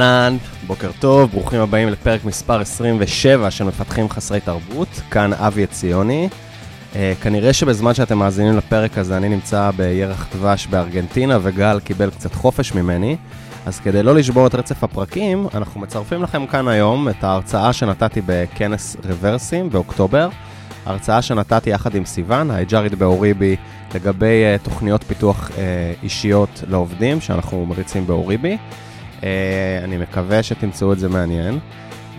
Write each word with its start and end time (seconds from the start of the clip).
אהלן, 0.00 0.36
בוקר 0.66 0.90
טוב, 0.98 1.30
ברוכים 1.30 1.60
הבאים 1.60 1.88
לפרק 1.88 2.24
מספר 2.24 2.60
27 2.60 3.50
של 3.50 3.64
מפתחים 3.64 4.08
חסרי 4.08 4.40
תרבות, 4.40 4.88
כאן 5.10 5.32
אבי 5.32 5.62
עציוני. 5.62 6.28
Uh, 6.92 6.96
כנראה 7.22 7.52
שבזמן 7.52 7.94
שאתם 7.94 8.18
מאזינים 8.18 8.56
לפרק 8.56 8.98
הזה 8.98 9.16
אני 9.16 9.28
נמצא 9.28 9.70
בירח 9.76 10.26
דבש 10.34 10.66
בארגנטינה 10.66 11.38
וגל 11.42 11.80
קיבל 11.80 12.10
קצת 12.10 12.34
חופש 12.34 12.74
ממני, 12.74 13.16
אז 13.66 13.80
כדי 13.80 14.02
לא 14.02 14.14
לשבור 14.14 14.46
את 14.46 14.54
רצף 14.54 14.84
הפרקים, 14.84 15.46
אנחנו 15.54 15.80
מצרפים 15.80 16.22
לכם 16.22 16.46
כאן 16.46 16.68
היום 16.68 17.08
את 17.08 17.24
ההרצאה 17.24 17.72
שנתתי 17.72 18.20
בכנס 18.26 18.96
רוורסים 19.08 19.70
באוקטובר, 19.70 20.28
הרצאה 20.86 21.22
שנתתי 21.22 21.70
יחד 21.70 21.94
עם 21.94 22.04
סיוון, 22.04 22.50
האג'ארית 22.50 22.94
באוריבי, 22.94 23.56
לגבי 23.94 24.42
uh, 24.56 24.64
תוכניות 24.64 25.04
פיתוח 25.06 25.48
uh, 25.48 25.52
אישיות 26.02 26.62
לעובדים 26.68 27.20
שאנחנו 27.20 27.66
מריצים 27.66 28.06
באוריבי. 28.06 28.56
Uh, 29.20 29.24
אני 29.84 29.96
מקווה 29.96 30.42
שתמצאו 30.42 30.92
את 30.92 30.98
זה 30.98 31.08
מעניין, 31.08 31.58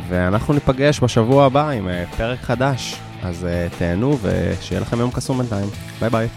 ואנחנו 0.08 0.54
ניפגש 0.54 1.00
בשבוע 1.00 1.46
הבא 1.46 1.70
עם 1.70 1.88
uh, 1.88 2.16
פרק 2.18 2.40
חדש. 2.40 2.96
אז 3.24 3.44
uh, 3.44 3.78
תהנו 3.80 4.18
ושיהיה 4.22 4.82
לכם 4.82 5.00
יום 5.00 5.12
קסום 5.12 5.38
בינתיים. 5.38 5.70
ביי 6.00 6.10
ביי. 6.10 6.28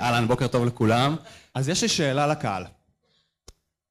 אהלן, 0.00 0.28
בוקר 0.28 0.46
טוב 0.46 0.64
לכולם. 0.64 1.16
אז 1.54 1.68
יש 1.68 1.82
לי 1.82 1.88
שאלה 1.88 2.26
לקהל. 2.26 2.64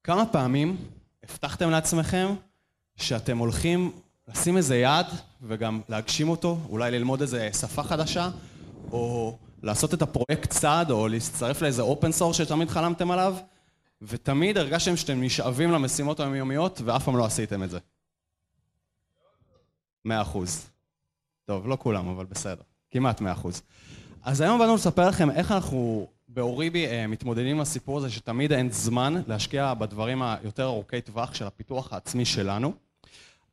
כמה 0.04 0.26
פעמים 0.26 0.76
הבטחתם 1.24 1.70
לעצמכם 1.70 2.26
שאתם 2.96 3.38
הולכים 3.38 3.92
לשים 4.28 4.56
איזה 4.56 4.76
יעד 4.76 5.06
וגם 5.42 5.80
להגשים 5.88 6.28
אותו, 6.28 6.58
אולי 6.68 6.90
ללמוד 6.90 7.20
איזה 7.20 7.50
שפה 7.52 7.82
חדשה, 7.82 8.30
או 8.92 9.36
לעשות 9.62 9.94
את 9.94 10.02
הפרויקט 10.02 10.50
צד, 10.50 10.90
או 10.90 11.08
להצטרף 11.08 11.62
לאיזה 11.62 11.82
open 11.82 12.12
source 12.12 12.36
שתמיד 12.36 12.68
חלמתם 12.68 13.10
עליו, 13.10 13.36
ותמיד 14.02 14.58
הרגשתם 14.58 14.96
שאתם 14.96 15.22
נשאבים 15.22 15.70
למשימות 15.70 16.20
היומיומיות 16.20 16.80
ואף 16.84 17.04
פעם 17.04 17.16
לא 17.16 17.24
עשיתם 17.24 17.62
את 17.62 17.70
זה. 17.70 17.78
מאה 20.04 20.22
אחוז. 20.22 20.70
טוב, 21.44 21.68
לא 21.68 21.76
כולם, 21.80 22.08
אבל 22.08 22.24
בסדר. 22.24 22.62
כמעט 22.90 23.20
מאה 23.20 23.32
אחוז. 23.32 23.62
אז 24.22 24.40
היום 24.40 24.58
באנו 24.58 24.74
לספר 24.74 25.08
לכם 25.08 25.30
איך 25.30 25.52
אנחנו 25.52 26.06
באוריבי 26.28 26.86
אה, 26.86 27.06
מתמודדים 27.06 27.56
עם 27.56 27.60
הסיפור 27.60 27.98
הזה 27.98 28.10
שתמיד 28.10 28.52
אין 28.52 28.70
זמן 28.70 29.22
להשקיע 29.26 29.74
בדברים 29.74 30.22
היותר 30.22 30.64
ארוכי 30.64 31.00
טווח 31.00 31.34
של 31.34 31.46
הפיתוח 31.46 31.92
העצמי 31.92 32.24
שלנו. 32.24 32.72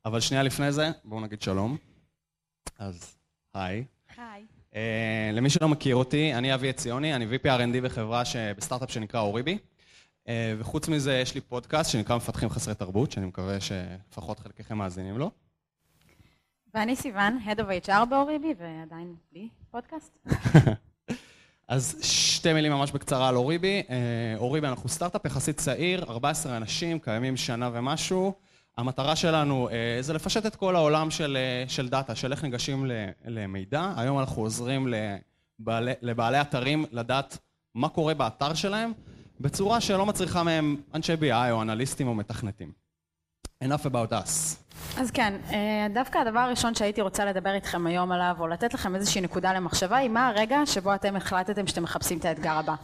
אבל 0.05 0.19
שנייה 0.19 0.44
לפני 0.44 0.71
זה, 0.71 0.91
בואו 1.03 1.19
נגיד 1.19 1.41
שלום. 1.41 1.77
אז 2.80 3.16
היי. 3.53 3.83
היי. 4.17 4.45
Uh, 4.71 4.75
למי 5.33 5.49
שלא 5.49 5.69
מכיר 5.69 5.95
אותי, 5.95 6.33
אני 6.33 6.53
אבי 6.53 6.69
עציוני, 6.69 7.16
אני 7.16 7.25
VP 7.25 7.44
R&D 7.45 7.81
בחברה 7.83 8.25
ש... 8.25 8.35
בסטארט-אפ 8.35 8.91
שנקרא 8.91 9.19
אוריבי. 9.19 9.57
Uh, 10.25 10.29
וחוץ 10.57 10.88
מזה 10.88 11.13
יש 11.13 11.35
לי 11.35 11.41
פודקאסט 11.41 11.91
שנקרא 11.91 12.16
מפתחים 12.16 12.49
חסרי 12.49 12.75
תרבות, 12.75 13.11
שאני 13.11 13.25
מקווה 13.25 13.57
שלפחות 13.61 14.39
חלקכם 14.39 14.77
מאזינים 14.77 15.17
לו. 15.17 15.31
ואני 16.73 16.95
סיוון, 16.95 17.39
Head 17.45 17.59
of 17.59 17.88
HR 17.88 18.05
באוריבי, 18.05 18.53
ועדיין 18.57 19.16
בלי 19.31 19.49
פודקאסט. 19.72 20.17
אז 21.67 21.99
שתי 22.02 22.53
מילים 22.53 22.72
ממש 22.72 22.91
בקצרה 22.91 23.29
על 23.29 23.35
אוריבי. 23.35 23.83
Uh, 23.88 23.91
אוריבי, 24.38 24.67
אנחנו 24.67 24.89
סטארט-אפ 24.89 25.25
יחסית 25.25 25.57
צעיר, 25.57 26.03
14 26.03 26.57
אנשים, 26.57 27.00
קיימים 27.00 27.38
שנה 27.38 27.69
ומשהו. 27.73 28.33
המטרה 28.81 29.16
שלנו 29.16 29.69
uh, 29.69 29.72
זה 30.02 30.14
לפשט 30.14 30.46
את 30.46 30.56
כל 30.56 30.75
העולם 30.75 31.12
של, 31.12 31.38
uh, 31.68 31.69
של 31.69 31.90
דאטה, 31.90 32.16
של 32.16 32.31
איך 32.31 32.44
ניגשים 32.44 32.86
למידע. 33.25 33.94
היום 33.97 34.19
אנחנו 34.19 34.42
עוזרים 34.42 34.88
לבעלי, 34.88 35.92
לבעלי 36.02 36.42
אתרים 36.42 36.86
לדעת 36.92 37.38
מה 37.75 37.90
קורה 37.90 38.14
באתר 38.14 38.53
שלהם, 38.53 38.92
בצורה 39.40 39.81
שלא 39.81 40.06
מצריכה 40.06 40.44
מהם 40.44 40.75
אנשי 40.94 41.14
BI 41.14 41.52
או 41.52 41.62
אנליסטים 41.62 42.08
או 42.08 42.16
מתכנתים. 42.16 42.72
enough 43.64 43.86
about 43.86 44.12
us. 44.12 44.58
אז 44.98 45.12
כן, 45.12 45.34
אה, 45.52 45.88
דווקא 45.94 46.18
הדבר 46.18 46.40
הראשון 46.40 46.75
שהייתי 46.75 47.02
רוצה 47.02 47.25
לדבר 47.25 47.53
איתכם 47.53 47.88
היום 47.88 48.12
עליו, 48.12 48.36
או 48.40 48.48
לתת 48.48 48.74
לכם 48.74 48.96
איזושהי 48.96 49.22
נקודה 49.22 49.53
למחשבה, 49.53 49.98
היא 49.98 50.09
מה 50.09 50.28
הרגע 50.28 50.66
שבו 50.66 50.96
אתם 50.96 51.16
החלטתם 51.16 51.68
שאתם 51.68 51.84
מחפשים 51.84 52.18
את 52.18 52.25
האתגר 52.25 52.53
הבא. 52.53 52.75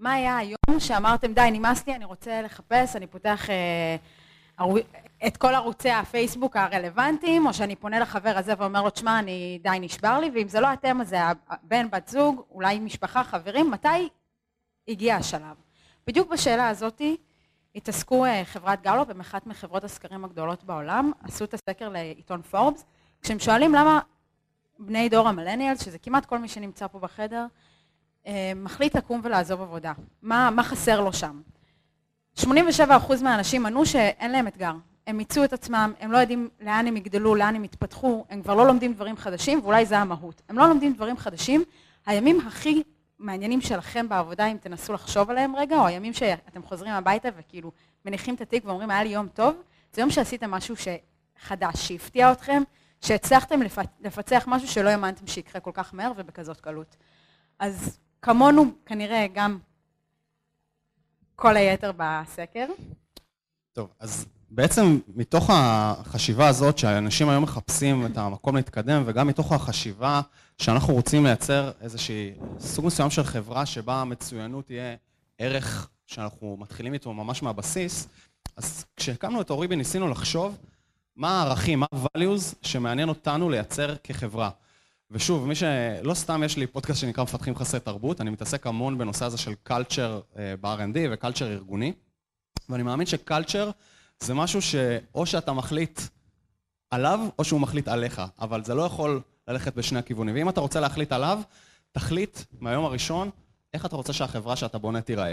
מה 0.00 0.12
היה 0.12 0.36
היום 0.36 0.78
שאמרתם, 0.80 1.32
די, 1.32 1.48
נמאס 1.52 1.86
לי, 1.86 1.94
אני 1.94 2.04
רוצה 2.04 2.42
לחפש, 2.42 2.96
אני 2.96 3.06
פותח 3.06 3.50
אה. 3.50 3.96
את 5.26 5.36
כל 5.36 5.54
ערוצי 5.54 5.90
הפייסבוק 5.90 6.56
הרלוונטיים, 6.56 7.46
או 7.46 7.54
שאני 7.54 7.76
פונה 7.76 8.00
לחבר 8.00 8.38
הזה 8.38 8.52
ואומר 8.58 8.82
לו, 8.82 8.90
תשמע, 8.90 9.18
אני 9.18 9.58
די 9.62 9.78
נשבר 9.80 10.18
לי, 10.20 10.30
ואם 10.34 10.48
זה 10.48 10.60
לא 10.60 10.72
אתם, 10.72 11.00
אז 11.00 11.08
זה 11.08 11.18
הבן, 11.48 11.90
בת 11.90 12.08
זוג, 12.08 12.42
אולי 12.50 12.80
משפחה, 12.80 13.24
חברים, 13.24 13.70
מתי 13.70 14.08
הגיע 14.88 15.16
השלב? 15.16 15.56
בדיוק 16.06 16.28
בשאלה 16.28 16.68
הזאתי, 16.68 17.16
התעסקו 17.74 18.24
חברת 18.44 18.82
גלו 18.82 19.06
במחת 19.06 19.46
מחברות 19.46 19.84
הסקרים 19.84 20.24
הגדולות 20.24 20.64
בעולם, 20.64 21.12
עשו 21.22 21.44
את 21.44 21.54
הסקר 21.54 21.88
לעיתון 21.88 22.42
פורבס, 22.42 22.84
כשהם 23.22 23.38
שואלים 23.38 23.74
למה 23.74 24.00
בני 24.78 25.08
דור 25.08 25.28
המילניאלס, 25.28 25.84
שזה 25.84 25.98
כמעט 25.98 26.26
כל 26.26 26.38
מי 26.38 26.48
שנמצא 26.48 26.86
פה 26.86 26.98
בחדר, 26.98 27.46
מחליט 28.56 28.96
לקום 28.96 29.20
ולעזוב 29.24 29.60
עבודה. 29.60 29.92
מה, 30.22 30.50
מה 30.50 30.62
חסר 30.62 31.00
לו 31.00 31.12
שם? 31.12 31.40
87% 32.40 32.44
מהאנשים 33.22 33.66
ענו 33.66 33.86
שאין 33.86 34.32
להם 34.32 34.46
אתגר. 34.46 34.72
הם 35.06 35.16
מיצו 35.16 35.44
את 35.44 35.52
עצמם, 35.52 35.92
הם 36.00 36.12
לא 36.12 36.18
יודעים 36.18 36.48
לאן 36.60 36.86
הם 36.86 36.96
יגדלו, 36.96 37.34
לאן 37.34 37.56
הם 37.56 37.64
יתפתחו, 37.64 38.24
הם 38.30 38.42
כבר 38.42 38.54
לא 38.54 38.66
לומדים 38.66 38.94
דברים 38.94 39.16
חדשים, 39.16 39.60
ואולי 39.62 39.86
זה 39.86 39.98
המהות. 39.98 40.42
הם 40.48 40.58
לא 40.58 40.68
לומדים 40.68 40.92
דברים 40.92 41.16
חדשים, 41.16 41.64
הימים 42.06 42.40
הכי 42.40 42.82
מעניינים 43.18 43.60
שלכם 43.60 44.08
בעבודה, 44.08 44.46
אם 44.46 44.56
תנסו 44.56 44.92
לחשוב 44.92 45.30
עליהם 45.30 45.56
רגע, 45.56 45.76
או 45.76 45.86
הימים 45.86 46.12
שאתם 46.12 46.62
חוזרים 46.62 46.92
הביתה 46.92 47.28
וכאילו 47.36 47.72
מניחים 48.04 48.34
את 48.34 48.40
התיק 48.40 48.64
ואומרים, 48.64 48.90
היה 48.90 49.04
לי 49.04 49.10
יום 49.10 49.28
טוב, 49.28 49.62
זה 49.92 50.00
יום 50.00 50.10
שעשיתם 50.10 50.50
משהו 50.50 50.74
חדש, 51.40 51.88
שהפתיע 51.88 52.32
אתכם, 52.32 52.62
שהצלחתם 53.00 53.60
לפצח 54.00 54.44
משהו 54.46 54.68
שלא 54.68 54.88
האמנתם 54.88 55.26
שיקרה 55.26 55.60
כל 55.60 55.70
כך 55.74 55.94
מהר 55.94 56.12
ובכזאת 56.16 56.60
קלות. 56.60 56.96
אז 57.58 57.98
כמונו, 58.22 58.64
כנראה 58.86 59.26
גם 59.34 59.58
כל 61.36 61.56
היתר 61.56 61.92
בסקר. 61.96 62.66
טוב, 63.72 63.92
אז 64.00 64.26
בעצם 64.54 64.98
מתוך 65.16 65.50
החשיבה 65.52 66.48
הזאת 66.48 66.78
שאנשים 66.78 67.28
היום 67.28 67.42
מחפשים 67.42 68.06
את 68.06 68.18
המקום 68.18 68.56
להתקדם, 68.56 69.02
וגם 69.06 69.26
מתוך 69.26 69.52
החשיבה 69.52 70.20
שאנחנו 70.58 70.94
רוצים 70.94 71.24
לייצר 71.24 71.70
איזושהי 71.80 72.32
סוג 72.58 72.86
מסוים 72.86 73.10
של 73.10 73.24
חברה 73.24 73.66
שבה 73.66 73.94
המצוינות 73.94 74.66
תהיה 74.66 74.94
ערך 75.38 75.88
שאנחנו 76.06 76.56
מתחילים 76.60 76.92
איתו 76.92 77.12
ממש 77.12 77.42
מהבסיס, 77.42 78.08
אז 78.56 78.84
כשהקמנו 78.96 79.40
את 79.40 79.50
אוריבי 79.50 79.76
ניסינו 79.76 80.08
לחשוב 80.08 80.58
מה 81.16 81.38
הערכים, 81.40 81.80
מה 81.80 81.86
ה-values 81.92 82.54
שמעניין 82.62 83.08
אותנו 83.08 83.50
לייצר 83.50 83.94
כחברה. 84.04 84.50
ושוב, 85.10 85.46
מי 85.46 85.54
שלא 85.54 86.14
סתם 86.14 86.42
יש 86.44 86.56
לי 86.56 86.66
פודקאסט 86.66 87.00
שנקרא 87.00 87.24
מפתחים 87.24 87.56
חסרי 87.56 87.80
תרבות, 87.80 88.20
אני 88.20 88.30
מתעסק 88.30 88.66
המון 88.66 88.98
בנושא 88.98 89.24
הזה 89.24 89.38
של 89.38 89.54
culture 89.68 90.36
ב-R&D 90.60 90.98
ו-culture 91.10 91.44
ארגוני, 91.44 91.92
ואני 92.68 92.82
מאמין 92.82 93.06
ש-culture 93.06 93.70
זה 94.22 94.34
משהו 94.34 94.62
שאו 94.62 95.26
שאתה 95.26 95.52
מחליט 95.52 96.00
עליו, 96.90 97.20
או 97.38 97.44
שהוא 97.44 97.60
מחליט 97.60 97.88
עליך, 97.88 98.22
אבל 98.38 98.64
זה 98.64 98.74
לא 98.74 98.82
יכול 98.82 99.20
ללכת 99.48 99.74
בשני 99.74 99.98
הכיוונים. 99.98 100.34
ואם 100.34 100.48
אתה 100.48 100.60
רוצה 100.60 100.80
להחליט 100.80 101.12
עליו, 101.12 101.40
תחליט 101.92 102.38
מהיום 102.60 102.84
הראשון 102.84 103.30
איך 103.74 103.86
אתה 103.86 103.96
רוצה 103.96 104.12
שהחברה 104.12 104.56
שאתה 104.56 104.78
בונה 104.78 105.00
תיראה. 105.00 105.32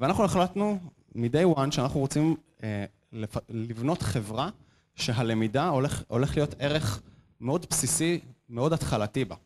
ואנחנו 0.00 0.24
החלטנו 0.24 0.78
מ-day 1.14 1.56
one 1.56 1.70
שאנחנו 1.70 2.00
רוצים 2.00 2.36
אה, 2.62 2.84
לפ... 3.12 3.36
לבנות 3.48 4.02
חברה 4.02 4.48
שהלמידה 4.94 5.68
הולך, 5.68 6.02
הולך 6.08 6.36
להיות 6.36 6.54
ערך 6.58 7.02
מאוד 7.40 7.66
בסיסי, 7.70 8.20
מאוד 8.48 8.72
התחלתי 8.72 9.24
בה. 9.24 9.36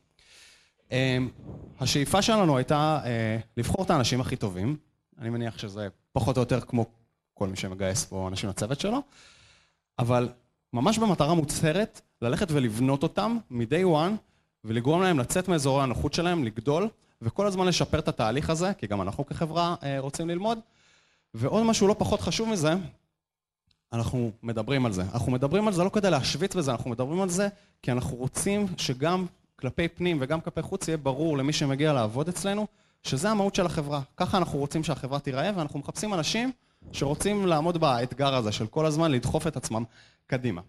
אה, 0.93 1.19
השאיפה 1.81 2.23
שלנו 2.23 2.56
הייתה 2.56 3.00
אה, 3.05 3.38
לבחור 3.56 3.85
את 3.85 3.91
האנשים 3.91 4.20
הכי 4.20 4.37
טובים, 4.37 4.76
אני 5.19 5.31
מניח 5.31 5.58
שזה 5.58 5.88
פחות 6.12 6.37
או 6.37 6.43
יותר 6.43 6.61
כמו 6.61 6.87
כל 7.34 7.48
מי 7.48 7.56
שמגייס 7.56 8.04
פה 8.04 8.28
אנשים 8.28 8.50
לצוות 8.50 8.81
שלו, 8.81 9.02
אבל 9.98 10.28
ממש 10.72 10.98
במטרה 10.98 11.34
מוצהרת, 11.34 12.00
ללכת 12.22 12.46
ולבנות 12.50 13.02
אותם 13.02 13.38
מ-day 13.50 13.84
one, 13.84 14.16
ולגרום 14.64 15.02
להם 15.02 15.19
לצאת 15.19 15.48
מאזורי 15.48 15.82
הנוחות 15.82 16.14
שלהם, 16.14 16.44
לגדול, 16.44 16.88
וכל 17.22 17.46
הזמן 17.46 17.66
לשפר 17.66 17.98
את 17.98 18.08
התהליך 18.08 18.50
הזה, 18.50 18.72
כי 18.78 18.86
גם 18.86 19.02
אנחנו 19.02 19.26
כחברה 19.26 19.75
רוצים 19.98 20.28
ללמוד. 20.28 20.58
ועוד 21.34 21.62
משהו 21.62 21.88
לא 21.88 21.96
פחות 21.98 22.20
חשוב 22.20 22.48
מזה, 22.48 22.75
אנחנו 23.92 24.31
מדברים 24.42 24.86
על 24.86 24.92
זה. 24.92 25.02
אנחנו 25.14 25.32
מדברים 25.32 25.69
על 25.69 25.75
זה 25.75 25.84
לא 25.84 25.88
כדי 25.88 26.10
להשוויץ 26.10 26.54
בזה, 26.54 26.72
אנחנו 26.72 26.90
מדברים 26.90 27.20
על 27.20 27.28
זה 27.28 27.48
כי 27.82 27.92
אנחנו 27.92 28.16
רוצים 28.16 28.66
שגם 28.76 29.26
כלפי 29.56 29.88
פנים 29.88 30.19
וגם 30.20 30.40
כלפי 30.40 30.62
חוץ 30.62 30.88
יהיה 30.88 30.96
ברור 30.96 31.38
למי 31.38 31.52
שמגיע 31.52 31.92
לעבוד 31.92 32.28
אצלנו, 32.28 32.66
שזה 33.02 33.31
המהות 33.31 33.54
של 33.54 33.66
החברה. 33.66 34.00
ככה 34.16 34.38
אנחנו 34.38 34.58
רוצים 34.58 34.84
שהחברה 34.84 35.20
תיראה, 35.20 35.50
ואנחנו 35.56 35.78
מחפשים 35.78 36.14
אנשים 36.14 36.52
שרוצים 36.92 37.46
לעמוד 37.46 37.78
באתגר 37.78 38.34
הזה 38.34 38.52
של 38.52 38.66
כל 38.66 38.86
הזמן 38.86 39.12
לדחוף 39.12 39.46
את 39.46 39.56
עצמם 39.56 39.84
קדימה. 40.26 40.60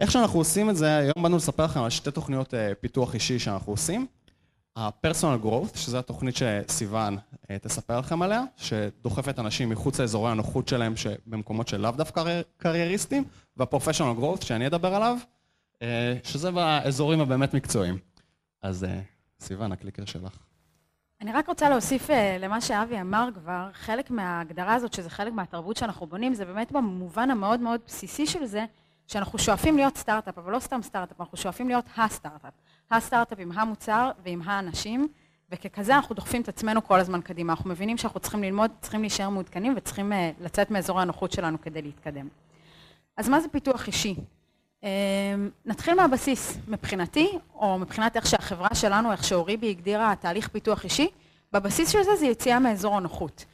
איך 0.00 0.10
שאנחנו 0.10 0.38
עושים 0.38 0.70
את 0.70 0.76
זה, 0.76 0.96
היום 0.96 1.22
באנו 1.22 1.36
לספר 1.36 1.64
לכם 1.64 1.80
על 1.80 1.90
שתי 1.90 2.10
תוכניות 2.10 2.54
אה, 2.54 2.72
פיתוח 2.80 3.14
אישי 3.14 3.38
שאנחנו 3.38 3.72
עושים. 3.72 4.06
ה-personal 4.76 5.44
growth, 5.44 5.78
שזו 5.78 5.98
התוכנית 5.98 6.34
שסיוון 6.36 7.18
אה, 7.50 7.58
תספר 7.58 7.98
לכם 7.98 8.22
עליה, 8.22 8.42
שדוחפת 8.56 9.38
אנשים 9.38 9.68
מחוץ 9.68 10.00
לאזורי 10.00 10.30
הנוחות 10.30 10.68
שלהם 10.68 10.94
במקומות 11.26 11.68
של 11.68 11.80
לאו 11.80 11.90
דווקא 11.90 12.40
קרייריסטים, 12.56 13.24
וה-professional 13.56 14.20
growth, 14.20 14.44
שאני 14.44 14.66
אדבר 14.66 14.94
עליו, 14.94 15.16
אה, 15.82 16.14
שזה 16.24 16.50
באזורים 16.50 17.20
הבאמת 17.20 17.54
מקצועיים. 17.54 17.98
אז 18.62 18.86
סיוון, 19.40 19.72
הקליקר 19.72 20.04
שלך. 20.04 20.43
אני 21.24 21.32
רק 21.32 21.48
רוצה 21.48 21.68
להוסיף 21.70 22.10
למה 22.40 22.60
שאבי 22.60 23.00
אמר 23.00 23.28
כבר, 23.34 23.68
חלק 23.72 24.10
מההגדרה 24.10 24.74
הזאת, 24.74 24.92
שזה 24.92 25.10
חלק 25.10 25.32
מהתרבות 25.32 25.76
שאנחנו 25.76 26.06
בונים, 26.06 26.34
זה 26.34 26.44
באמת 26.44 26.72
במובן 26.72 27.30
המאוד 27.30 27.60
מאוד 27.60 27.80
בסיסי 27.86 28.26
של 28.26 28.46
זה, 28.46 28.64
שאנחנו 29.06 29.38
שואפים 29.38 29.76
להיות 29.76 29.96
סטארט-אפ, 29.96 30.38
אבל 30.38 30.52
לא 30.52 30.58
סתם 30.58 30.82
סטארט-אפ, 30.82 31.20
אנחנו 31.20 31.38
שואפים 31.38 31.68
להיות 31.68 31.84
הסטארט-אפ. 31.96 32.52
הסטארט-אפ 32.90 33.38
עם 33.40 33.52
המוצר 33.52 34.10
ועם 34.24 34.42
האנשים, 34.44 35.08
וככזה 35.50 35.94
אנחנו 35.94 36.14
דוחפים 36.14 36.42
את 36.42 36.48
עצמנו 36.48 36.84
כל 36.84 37.00
הזמן 37.00 37.20
קדימה. 37.20 37.52
אנחנו 37.52 37.70
מבינים 37.70 37.98
שאנחנו 37.98 38.20
צריכים 38.20 38.42
ללמוד, 38.42 38.70
צריכים 38.80 39.00
להישאר 39.00 39.28
מעודכנים 39.28 39.74
וצריכים 39.76 40.12
uh, 40.12 40.44
לצאת 40.44 40.70
מאזור 40.70 41.00
הנוחות 41.00 41.32
שלנו 41.32 41.60
כדי 41.60 41.82
להתקדם. 41.82 42.28
אז 43.16 43.28
מה 43.28 43.40
זה 43.40 43.48
פיתוח 43.48 43.86
אישי? 43.86 44.14
Uh, 44.84 44.86
נתחיל 45.64 45.94
מהבסיס. 45.94 46.58
מבחינתי, 46.68 47.38
או 47.54 47.78
מבחינת 47.78 48.16
איך 48.16 48.26
שהחברה 48.26 48.74
שלנו, 48.74 49.12
איך 49.12 49.24
שאוריבי 49.24 49.70
הגדירה 49.70 50.14
תהליך 50.20 50.48
פיתוח 50.48 50.84
אישי, 50.84 51.08
בבסיס 51.52 51.90
של 51.90 52.02
זה 52.02 52.16
זה 52.16 52.26
יציאה 52.26 52.58
מאזור 52.58 52.96
הנוחות. 52.96 53.44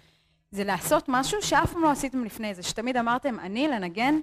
זה 0.51 0.65
לעשות 0.65 1.05
משהו 1.09 1.43
שאף 1.43 1.73
פעם 1.73 1.83
לא 1.83 1.91
עשיתם 1.91 2.25
לפני 2.25 2.55
זה, 2.55 2.63
שתמיד 2.63 2.97
אמרתם, 2.97 3.41
אני 3.41 3.69
לנגן 3.69 4.21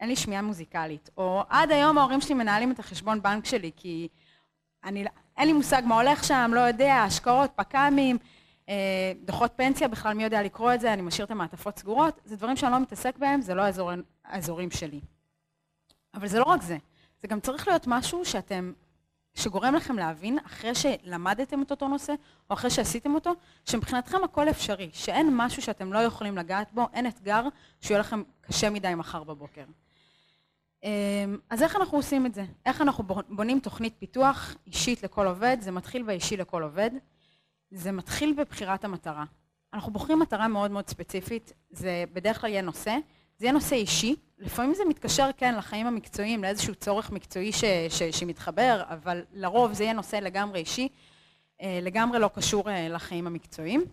אין 0.00 0.08
לי 0.08 0.16
שמיעה 0.16 0.42
מוזיקלית. 0.42 1.10
או 1.16 1.42
עד 1.48 1.72
היום 1.72 1.98
ההורים 1.98 2.20
שלי 2.20 2.34
מנהלים 2.34 2.72
את 2.72 2.78
החשבון 2.78 3.22
בנק 3.22 3.44
שלי, 3.44 3.70
כי 3.76 4.08
אני, 4.84 5.04
אין 5.36 5.46
לי 5.46 5.52
מושג 5.52 5.82
מה 5.84 6.00
הולך 6.00 6.24
שם, 6.24 6.50
לא 6.54 6.60
יודע, 6.60 6.94
השקעות, 6.94 7.50
פק"מים, 7.56 8.18
אה, 8.68 9.12
דוחות 9.24 9.52
פנסיה, 9.56 9.88
בכלל 9.88 10.14
מי 10.14 10.24
יודע 10.24 10.42
לקרוא 10.42 10.74
את 10.74 10.80
זה, 10.80 10.92
אני 10.92 11.02
משאיר 11.02 11.26
את 11.26 11.30
המעטפות 11.30 11.78
סגורות. 11.78 12.20
זה 12.24 12.36
דברים 12.36 12.56
שאני 12.56 12.72
לא 12.72 12.80
מתעסק 12.80 13.18
בהם, 13.18 13.42
זה 13.42 13.54
לא 13.54 13.62
האזור, 13.62 13.90
האזורים 14.24 14.70
שלי. 14.70 15.00
אבל 16.14 16.28
זה 16.28 16.38
לא 16.38 16.44
רק 16.44 16.62
זה, 16.62 16.78
זה 17.22 17.28
גם 17.28 17.40
צריך 17.40 17.68
להיות 17.68 17.84
משהו 17.86 18.24
שאתם, 18.24 18.72
שגורם 19.34 19.74
לכם 19.74 19.96
להבין, 19.96 20.38
אחרי 20.46 20.74
שלמדתם 20.74 21.62
את 21.62 21.70
אותו 21.70 21.88
נושא, 21.88 22.14
או 22.50 22.54
אחרי 22.54 22.70
שעשיתם 22.70 23.14
אותו, 23.14 23.32
שמבחינתכם 23.64 24.24
הכל 24.24 24.48
אפשרי, 24.48 24.90
שאין 24.92 25.30
משהו 25.32 25.62
שאתם 25.62 25.92
לא 25.92 25.98
יכולים 25.98 26.38
לגעת 26.38 26.72
בו, 26.72 26.86
אין 26.92 27.06
אתגר 27.06 27.42
שיהיה 27.80 28.00
לכם 28.00 28.22
קשה 28.40 28.70
מדי 28.70 28.94
מחר 28.94 29.24
בבוקר. 29.24 29.64
אמ, 30.84 31.38
אז 31.50 31.62
איך 31.62 31.76
אנחנו 31.76 31.98
עושים 31.98 32.26
את 32.26 32.34
זה? 32.34 32.44
איך 32.66 32.80
אנחנו 32.80 33.04
בונים 33.28 33.60
תוכנית 33.60 33.94
פיתוח 33.98 34.54
אישית 34.66 35.02
לכל 35.02 35.26
עובד? 35.26 35.56
זה 35.60 35.70
מתחיל 35.70 36.02
באישי 36.02 36.36
לכל 36.36 36.62
עובד. 36.62 36.90
זה 37.70 37.92
מתחיל 37.92 38.32
בבחירת 38.32 38.84
המטרה. 38.84 39.24
אנחנו 39.74 39.92
בוחרים 39.92 40.18
מטרה 40.18 40.48
מאוד 40.48 40.70
מאוד 40.70 40.88
ספציפית, 40.88 41.52
זה 41.70 42.04
בדרך 42.12 42.40
כלל 42.40 42.50
יהיה 42.50 42.62
נושא, 42.62 42.96
זה 43.38 43.44
יהיה 43.44 43.52
נושא 43.52 43.76
אישי, 43.76 44.16
לפעמים 44.40 44.74
זה 44.74 44.82
מתקשר 44.88 45.30
כן 45.36 45.54
לחיים 45.54 45.86
המקצועיים, 45.86 46.42
לאיזשהו 46.42 46.74
צורך 46.74 47.10
מקצועי 47.10 47.52
ש, 47.52 47.64
ש, 47.88 48.02
שמתחבר, 48.02 48.82
אבל 48.88 49.22
לרוב 49.32 49.72
זה 49.72 49.84
יהיה 49.84 49.92
נושא 49.92 50.16
לגמרי 50.16 50.60
אישי, 50.60 50.88
אה, 51.62 51.78
לגמרי 51.82 52.18
לא 52.18 52.30
קשור 52.34 52.70
אה, 52.70 52.88
לחיים 52.88 53.26
המקצועיים. 53.26 53.84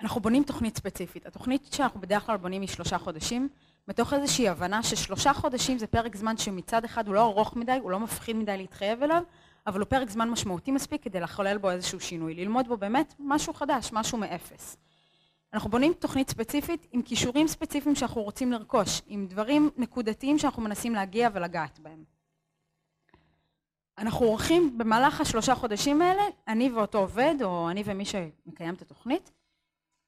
אנחנו 0.00 0.20
בונים 0.20 0.42
תוכנית 0.42 0.76
ספציפית. 0.76 1.26
התוכנית 1.26 1.68
שאנחנו 1.72 2.00
בדרך 2.00 2.26
כלל 2.26 2.36
בונים 2.36 2.60
היא 2.60 2.68
שלושה 2.68 2.98
חודשים, 2.98 3.48
מתוך 3.88 4.12
איזושהי 4.12 4.48
הבנה 4.48 4.82
ששלושה 4.82 5.32
חודשים 5.34 5.78
זה 5.78 5.86
פרק 5.86 6.16
זמן 6.16 6.36
שמצד 6.36 6.84
אחד 6.84 7.06
הוא 7.06 7.14
לא 7.14 7.22
ארוך 7.22 7.56
מדי, 7.56 7.78
הוא 7.82 7.90
לא 7.90 8.00
מפחיד 8.00 8.36
מדי 8.36 8.56
להתחייב 8.56 9.02
אליו, 9.02 9.22
אבל 9.66 9.80
הוא 9.80 9.86
פרק 9.86 10.10
זמן 10.10 10.30
משמעותי 10.30 10.70
מספיק 10.70 11.02
כדי 11.02 11.20
לחולל 11.20 11.58
בו 11.58 11.70
איזשהו 11.70 12.00
שינוי, 12.00 12.34
ללמוד 12.34 12.68
בו 12.68 12.76
באמת 12.76 13.14
משהו 13.18 13.54
חדש, 13.54 13.90
משהו 13.92 14.18
מאפס. 14.18 14.76
אנחנו 15.52 15.70
בונים 15.70 15.92
תוכנית 15.92 16.30
ספציפית 16.30 16.86
עם 16.92 17.02
כישורים 17.02 17.48
ספציפיים 17.48 17.94
שאנחנו 17.94 18.22
רוצים 18.22 18.52
לרכוש, 18.52 19.02
עם 19.06 19.26
דברים 19.26 19.70
נקודתיים 19.76 20.38
שאנחנו 20.38 20.62
מנסים 20.62 20.94
להגיע 20.94 21.28
ולגעת 21.32 21.78
בהם. 21.78 22.04
אנחנו 23.98 24.26
עורכים 24.26 24.78
במהלך 24.78 25.20
השלושה 25.20 25.54
חודשים 25.54 26.02
האלה, 26.02 26.22
אני 26.48 26.70
ואותו 26.70 26.98
עובד, 26.98 27.34
או 27.42 27.70
אני 27.70 27.82
ומי 27.86 28.04
שמקיים 28.04 28.74
את 28.74 28.82
התוכנית, 28.82 29.32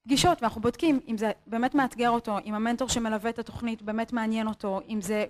פגישות, 0.02 0.42
ואנחנו 0.42 0.60
בודקים 0.60 1.00
אם 1.08 1.18
זה 1.18 1.32
באמת 1.46 1.74
מאתגר 1.74 2.10
אותו, 2.10 2.38
אם 2.44 2.54
המנטור 2.54 2.88
שמלווה 2.88 3.30
את 3.30 3.38
התוכנית 3.38 3.82
באמת 3.82 4.12
מעניין 4.12 4.46
אותו, 4.46 4.80
אם 4.88 5.00
זה, 5.00 5.24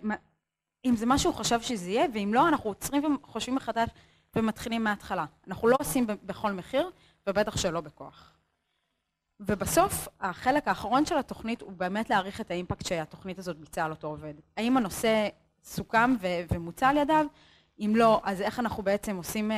אם 0.84 0.96
זה 0.96 1.06
מה 1.06 1.18
שהוא 1.18 1.34
חשב 1.34 1.60
שזה 1.60 1.90
יהיה, 1.90 2.06
ואם 2.14 2.34
לא, 2.34 2.48
אנחנו 2.48 2.70
עוצרים 2.70 3.16
וחושבים 3.22 3.54
מחדש 3.54 3.88
ומתחילים 4.36 4.84
מההתחלה. 4.84 5.24
אנחנו 5.48 5.68
לא 5.68 5.76
עושים 5.80 6.06
בכל 6.06 6.52
מחיר, 6.52 6.90
ובטח 7.26 7.56
שלא 7.56 7.80
בכוח. 7.80 8.31
ובסוף, 9.46 10.08
החלק 10.20 10.68
האחרון 10.68 11.06
של 11.06 11.18
התוכנית 11.18 11.62
הוא 11.62 11.72
באמת 11.72 12.10
להעריך 12.10 12.40
את 12.40 12.50
האימפקט 12.50 12.86
שהתוכנית 12.86 13.38
הזאת 13.38 13.56
ביצעה 13.56 13.84
על 13.84 13.90
אותו 13.90 14.06
עובד. 14.06 14.34
האם 14.56 14.76
הנושא 14.76 15.28
סוכם 15.64 16.14
ומוצע 16.50 16.88
על 16.88 16.96
ידיו? 16.96 17.26
אם 17.78 17.92
לא, 17.96 18.20
אז 18.24 18.40
איך 18.40 18.60
אנחנו 18.60 18.82
בעצם 18.82 19.16
עושים 19.16 19.52
אה, 19.52 19.56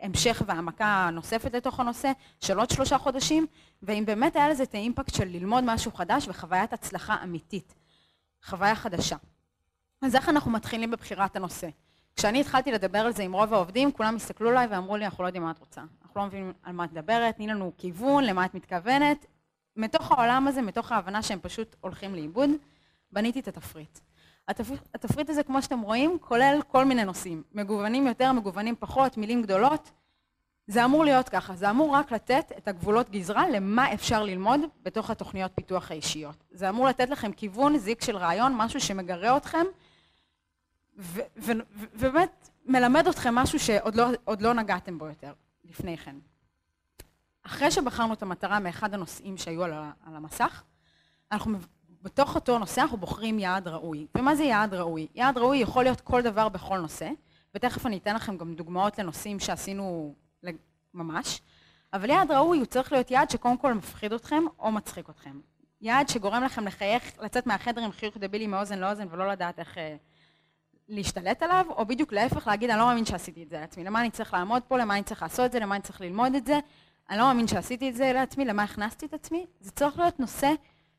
המשך 0.00 0.42
והעמקה 0.46 1.10
נוספת 1.12 1.54
לתוך 1.54 1.80
הנושא 1.80 2.12
של 2.40 2.58
עוד 2.58 2.70
שלושה 2.70 2.98
חודשים, 2.98 3.46
ואם 3.82 4.04
באמת 4.06 4.36
היה 4.36 4.48
לזה 4.48 4.62
את 4.62 4.74
האימפקט 4.74 5.14
של 5.14 5.24
ללמוד 5.24 5.64
משהו 5.66 5.92
חדש 5.92 6.28
וחוויית 6.28 6.72
הצלחה 6.72 7.16
אמיתית, 7.24 7.74
חוויה 8.44 8.74
חדשה. 8.74 9.16
אז 10.02 10.14
איך 10.14 10.28
אנחנו 10.28 10.50
מתחילים 10.50 10.90
בבחירת 10.90 11.36
הנושא? 11.36 11.68
כשאני 12.16 12.40
התחלתי 12.40 12.72
לדבר 12.72 12.98
על 12.98 13.12
זה 13.12 13.22
עם 13.22 13.32
רוב 13.32 13.54
העובדים, 13.54 13.92
כולם 13.92 14.16
הסתכלו 14.16 14.50
עליי 14.50 14.66
ואמרו 14.66 14.96
לי, 14.96 15.04
אנחנו 15.04 15.22
לא 15.24 15.28
יודעים 15.28 15.42
מה 15.42 15.50
את 15.50 15.58
רוצה. 15.58 15.80
אנחנו 16.02 16.20
לא 16.20 16.26
מבינים 16.26 16.52
על 16.62 16.72
מה 16.72 16.84
את 16.84 16.92
מדברת, 16.92 17.36
תני 17.36 17.46
לנו 17.46 17.72
כיוון, 17.78 18.24
למה 18.24 18.44
את 18.44 18.54
מתכוונת. 18.54 19.26
מתוך 19.76 20.12
העולם 20.12 20.48
הזה, 20.48 20.62
מתוך 20.62 20.92
ההבנה 20.92 21.22
שהם 21.22 21.38
פשוט 21.42 21.76
הולכים 21.80 22.14
לאיבוד, 22.14 22.50
בניתי 23.12 23.40
את 23.40 23.48
התפריט. 23.48 23.98
התפריט 24.94 25.30
הזה, 25.30 25.42
כמו 25.42 25.62
שאתם 25.62 25.80
רואים, 25.80 26.18
כולל 26.20 26.60
כל 26.68 26.84
מיני 26.84 27.04
נושאים. 27.04 27.42
מגוונים 27.54 28.06
יותר, 28.06 28.32
מגוונים 28.32 28.74
פחות, 28.78 29.16
מילים 29.16 29.42
גדולות. 29.42 29.90
זה 30.66 30.84
אמור 30.84 31.04
להיות 31.04 31.28
ככה, 31.28 31.54
זה 31.54 31.70
אמור 31.70 31.94
רק 31.94 32.12
לתת 32.12 32.52
את 32.58 32.68
הגבולות 32.68 33.10
גזרה 33.10 33.48
למה 33.48 33.94
אפשר 33.94 34.22
ללמוד 34.22 34.60
בתוך 34.82 35.10
התוכניות 35.10 35.52
פיתוח 35.54 35.90
האישיות. 35.90 36.44
זה 36.50 36.68
אמור 36.68 36.86
לתת 36.86 37.10
לכם 37.10 37.32
כיוון, 37.32 37.78
זיק 37.78 38.02
של 38.02 38.16
רעיון, 38.16 38.54
משהו 38.56 38.80
שמגרה 38.80 39.36
אתכם, 39.36 39.66
ובאמת 40.96 42.48
מלמד 42.66 43.08
אתכם 43.08 43.34
משהו 43.34 43.58
שעוד 43.58 43.94
לא, 43.94 44.06
לא 44.40 44.54
נגעתם 44.54 44.98
בו 44.98 45.06
יותר 45.06 45.32
לפני 45.64 45.96
כן. 45.96 46.16
אחרי 47.42 47.70
שבחרנו 47.70 48.12
את 48.12 48.22
המטרה 48.22 48.58
מאחד 48.58 48.94
הנושאים 48.94 49.36
שהיו 49.36 49.64
על 49.64 49.72
המסך, 50.04 50.62
אנחנו 51.32 51.58
בתוך 52.02 52.34
אותו 52.34 52.58
נושא 52.58 52.80
אנחנו 52.80 52.96
בוחרים 52.96 53.38
יעד 53.38 53.68
ראוי. 53.68 54.06
ומה 54.14 54.34
זה 54.36 54.44
יעד 54.44 54.74
ראוי? 54.74 55.06
יעד 55.14 55.38
ראוי 55.38 55.58
יכול 55.58 55.84
להיות 55.84 56.00
כל 56.00 56.22
דבר 56.22 56.48
בכל 56.48 56.78
נושא, 56.78 57.10
ותכף 57.54 57.86
אני 57.86 57.98
אתן 57.98 58.14
לכם 58.14 58.36
גם 58.36 58.54
דוגמאות 58.54 58.98
לנושאים 58.98 59.40
שעשינו 59.40 60.14
ממש, 60.94 61.40
אבל 61.92 62.10
יעד 62.10 62.30
ראוי 62.30 62.58
הוא 62.58 62.66
צריך 62.66 62.92
להיות 62.92 63.10
יעד 63.10 63.30
שקודם 63.30 63.56
כל 63.56 63.74
מפחיד 63.74 64.12
אתכם 64.12 64.44
או 64.58 64.72
מצחיק 64.72 65.10
אתכם. 65.10 65.40
יעד 65.80 66.08
שגורם 66.08 66.42
לכם 66.42 66.66
לחייך, 66.66 67.18
לצאת 67.20 67.46
מהחדר 67.46 67.84
עם 67.84 67.92
חיוך 67.92 68.16
דבילי 68.16 68.46
מאוזן 68.46 68.78
לאוזן 68.78 69.06
ולא 69.10 69.28
לדעת 69.28 69.58
איך 69.58 69.78
אה, 69.78 69.96
להשתלט 70.88 71.42
עליו, 71.42 71.66
או 71.68 71.86
בדיוק 71.86 72.12
להפך 72.12 72.46
להגיד, 72.46 72.70
אני 72.70 72.78
לא 72.78 72.86
מאמין 72.86 73.04
שעשיתי 73.04 73.42
את 73.42 73.50
זה 73.50 73.60
לעצמי, 73.60 73.84
למה 73.84 74.00
אני 74.00 74.10
צריך 74.10 74.34
לעמוד 74.34 74.62
פה, 74.62 74.78
למה 74.78 74.94
אני 74.94 75.02
צריך 75.02 75.22
לעשות 75.22 75.46
את 75.46 75.52
זה, 75.52 75.60
למה 75.60 75.74
אני 75.74 75.82
צריך 75.82 76.00
ללמוד 76.00 76.34
את 76.34 76.46
זה, 76.46 76.58
אני 77.10 77.18
לא 77.18 77.24
מאמין 77.24 77.46
שעשיתי 77.46 77.88
את 77.88 77.94
זה 77.94 78.12
לעצמי, 78.12 78.44
למה 78.44 78.62
הכנסתי 78.62 79.06
את 79.06 79.14
עצמי, 79.14 79.46
זה 79.60 79.70
צריך 79.70 79.98
להיות 79.98 80.20
נושא 80.20 80.52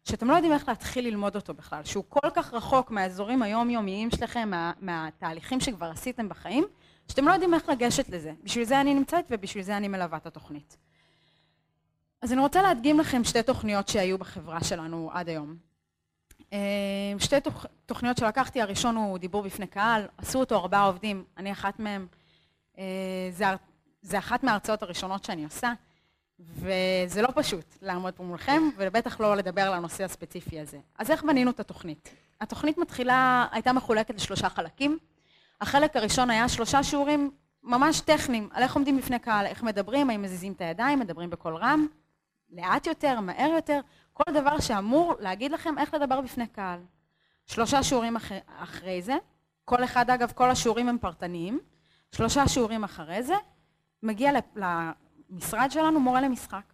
שאתם 0.04 0.28
לא 0.28 0.34
יודעים 0.34 0.54
איך 0.54 0.68
להתחיל 0.68 1.06
ללמוד 1.06 1.36
אותו 1.36 1.54
בכלל, 1.54 1.84
שהוא 1.84 2.04
כל 2.10 2.30
כך 2.34 2.54
רחוק 2.54 2.92
מהאזורים 2.92 3.42
היומיומיים 3.42 4.12
שלכם, 4.12 4.50
מה, 4.50 4.72
מהתהליכים 4.82 5.60
שכבר 5.60 5.86
עשיתם 5.86 6.30
בחיים, 6.30 6.66
שאתם 7.08 7.28
לא 7.28 7.32
יודעים 7.32 7.54
איך 7.54 7.70
לגשת 7.70 8.10
לזה. 8.10 8.34
בשביל 8.44 8.64
זה 8.64 8.82
אני 8.82 8.94
נמצאת 8.94 9.26
ובשביל 9.30 9.64
זה 9.64 9.78
אני 9.78 9.88
מלווה 9.88 10.18
את 10.18 10.26
התוכנית. 10.26 10.78
אז 12.22 12.32
אני 12.32 12.42
רוצה 12.42 12.62
להדגים 12.62 13.00
לכם 13.00 13.24
שתי 13.24 13.44
תוכניות 13.44 13.88
שהיו 13.88 14.18
בחברה 14.18 14.64
שלנו 14.64 15.10
עד 15.14 15.30
היום. 15.30 15.67
אה, 16.54 16.60
שתי 17.20 17.36
תוכניות 17.86 18.18
שלקחתי, 18.18 18.62
הראשון 18.62 18.96
הוא 18.96 19.18
דיבור 19.18 19.44
בפני 19.44 19.68
קהל, 19.68 20.08
עשו 20.18 20.40
אותו 20.40 20.56
ארבעה 20.56 20.84
עובדים, 20.84 21.24
אני 21.38 21.52
אחת 21.52 21.80
מהם. 21.80 22.08
אה, 22.78 22.84
זה 24.02 24.18
אחת 24.18 24.44
מההרצאות 24.44 24.84
הראשונות 24.84 25.26
שאני 25.26 25.44
עושה. 25.44 25.74
וזה 26.40 27.22
לא 27.22 27.30
פשוט 27.36 27.78
לעמוד 27.82 28.14
פה 28.14 28.24
מולכם, 28.24 28.62
ובטח 28.78 29.20
לא 29.20 29.36
לדבר 29.36 29.62
על 29.62 29.74
הנושא 29.74 30.04
הספציפי 30.04 30.60
הזה. 30.60 30.78
אז 30.98 31.12
איך 31.12 31.24
בנינו 31.24 31.52
את 31.52 31.60
התוכנית? 31.60 32.10
התוכנית 32.42 32.78
מתחילה, 32.78 33.48
הייתה 33.52 33.74
מחולקת 33.74 34.16
לשלושה 34.16 34.50
חלקים. 34.50 34.98
החלק 35.62 35.96
הראשון 35.96 36.30
היה 36.30 36.50
שלושה 36.50 36.84
שיעורים 36.84 37.32
ממש 37.64 38.02
טכניים, 38.02 38.50
על 38.54 38.64
איך 38.64 38.76
עומדים 38.76 38.98
בפני 38.98 39.20
קהל, 39.20 39.46
איך 39.46 39.64
מדברים, 39.64 40.10
האם 40.10 40.22
מזיזים 40.22 40.54
את 40.54 40.62
הידיים, 40.62 41.00
מדברים 41.00 41.30
בקול 41.30 41.56
רם, 41.56 41.88
לאט 42.50 42.88
יותר, 42.88 43.20
מהר 43.20 43.50
יותר, 43.56 43.82
כל 44.14 44.34
דבר 44.34 44.60
שאמור 44.60 45.16
להגיד 45.20 45.52
לכם 45.52 45.78
איך 45.78 45.94
לדבר 45.94 46.22
בפני 46.22 46.48
קהל. 46.48 46.80
שלושה 47.46 47.84
שיעורים 47.84 48.16
אחרי, 48.16 48.40
אחרי 48.58 49.02
זה, 49.02 49.16
כל 49.66 49.84
אחד, 49.84 50.10
אגב, 50.10 50.32
כל 50.32 50.50
השיעורים 50.50 50.90
הם 50.90 50.98
פרטניים. 50.98 51.60
שלושה 52.12 52.48
שיעורים 52.48 52.84
אחרי 52.84 53.24
זה, 53.24 53.36
מגיע 54.04 54.32
למשרד 54.56 55.72
שלנו 55.72 56.00
מורה 56.00 56.22
למשחק, 56.22 56.74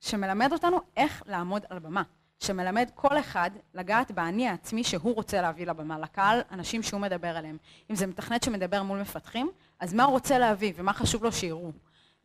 שמלמד 0.00 0.52
אותנו 0.52 0.80
איך 0.96 1.22
לעמוד 1.26 1.64
על 1.68 1.78
במה. 1.78 2.02
שמלמד 2.40 2.90
כל 2.94 3.18
אחד 3.18 3.50
לגעת 3.74 4.10
באני 4.10 4.48
העצמי 4.48 4.84
שהוא 4.84 5.14
רוצה 5.14 5.42
להביא 5.42 5.66
לבמה, 5.66 5.98
לקהל, 5.98 6.40
אנשים 6.50 6.82
שהוא 6.82 7.00
מדבר 7.00 7.36
עליהם. 7.36 7.56
אם 7.90 7.94
זה 7.94 8.06
מתכנת 8.06 8.42
שמדבר 8.42 8.82
מול 8.82 9.00
מפתחים, 9.00 9.50
אז 9.80 9.94
מה 9.94 10.04
הוא 10.04 10.12
רוצה 10.12 10.38
להביא 10.38 10.72
ומה 10.76 10.92
חשוב 10.92 11.24
לו 11.24 11.32
שיראו. 11.32 11.72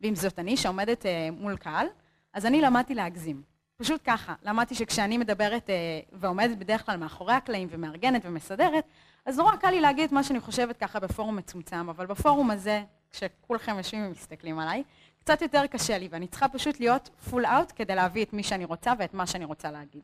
ואם 0.00 0.14
זאת 0.14 0.38
אני 0.38 0.56
שעומדת 0.56 1.06
אה, 1.06 1.28
מול 1.32 1.56
קהל, 1.56 1.86
אז 2.32 2.46
אני 2.46 2.60
למדתי 2.60 2.94
להגזים. 2.94 3.42
פשוט 3.76 4.00
ככה, 4.04 4.34
למדתי 4.42 4.74
שכשאני 4.74 5.18
מדברת 5.18 5.70
אה, 5.70 6.00
ועומדת 6.12 6.56
בדרך 6.56 6.86
כלל 6.86 6.96
מאחורי 6.96 7.34
הקלעים 7.34 7.68
ומארגנת 7.70 8.22
ומסדרת, 8.24 8.84
אז 9.26 9.38
נורא 9.38 9.56
קל 9.56 9.70
לי 9.70 9.80
להגיד 9.80 10.04
את 10.04 10.12
מה 10.12 10.22
שאני 10.22 10.40
חושבת 10.40 10.76
ככה 10.76 11.00
בפורום 11.00 11.36
מצומצם, 11.36 11.88
אבל 11.88 12.06
בפורום 12.06 12.50
הזה, 12.50 12.82
כשכולכם 13.10 13.76
יושבים 13.76 14.06
ומסתכלים 14.06 14.58
עליי, 14.58 14.82
קצת 15.18 15.42
יותר 15.42 15.66
קשה 15.66 15.98
לי, 15.98 16.08
ואני 16.10 16.26
צריכה 16.26 16.48
פשוט 16.48 16.80
להיות 16.80 17.10
פול 17.30 17.46
אאוט 17.46 17.72
כדי 17.76 17.94
להביא 17.94 18.24
את 18.24 18.32
מי 18.32 18.42
שאני 18.42 18.64
רוצה 18.64 18.92
ואת 18.98 19.14
מה 19.14 19.26
שאני 19.26 19.44
רוצה 19.44 19.70
להגיד. 19.70 20.02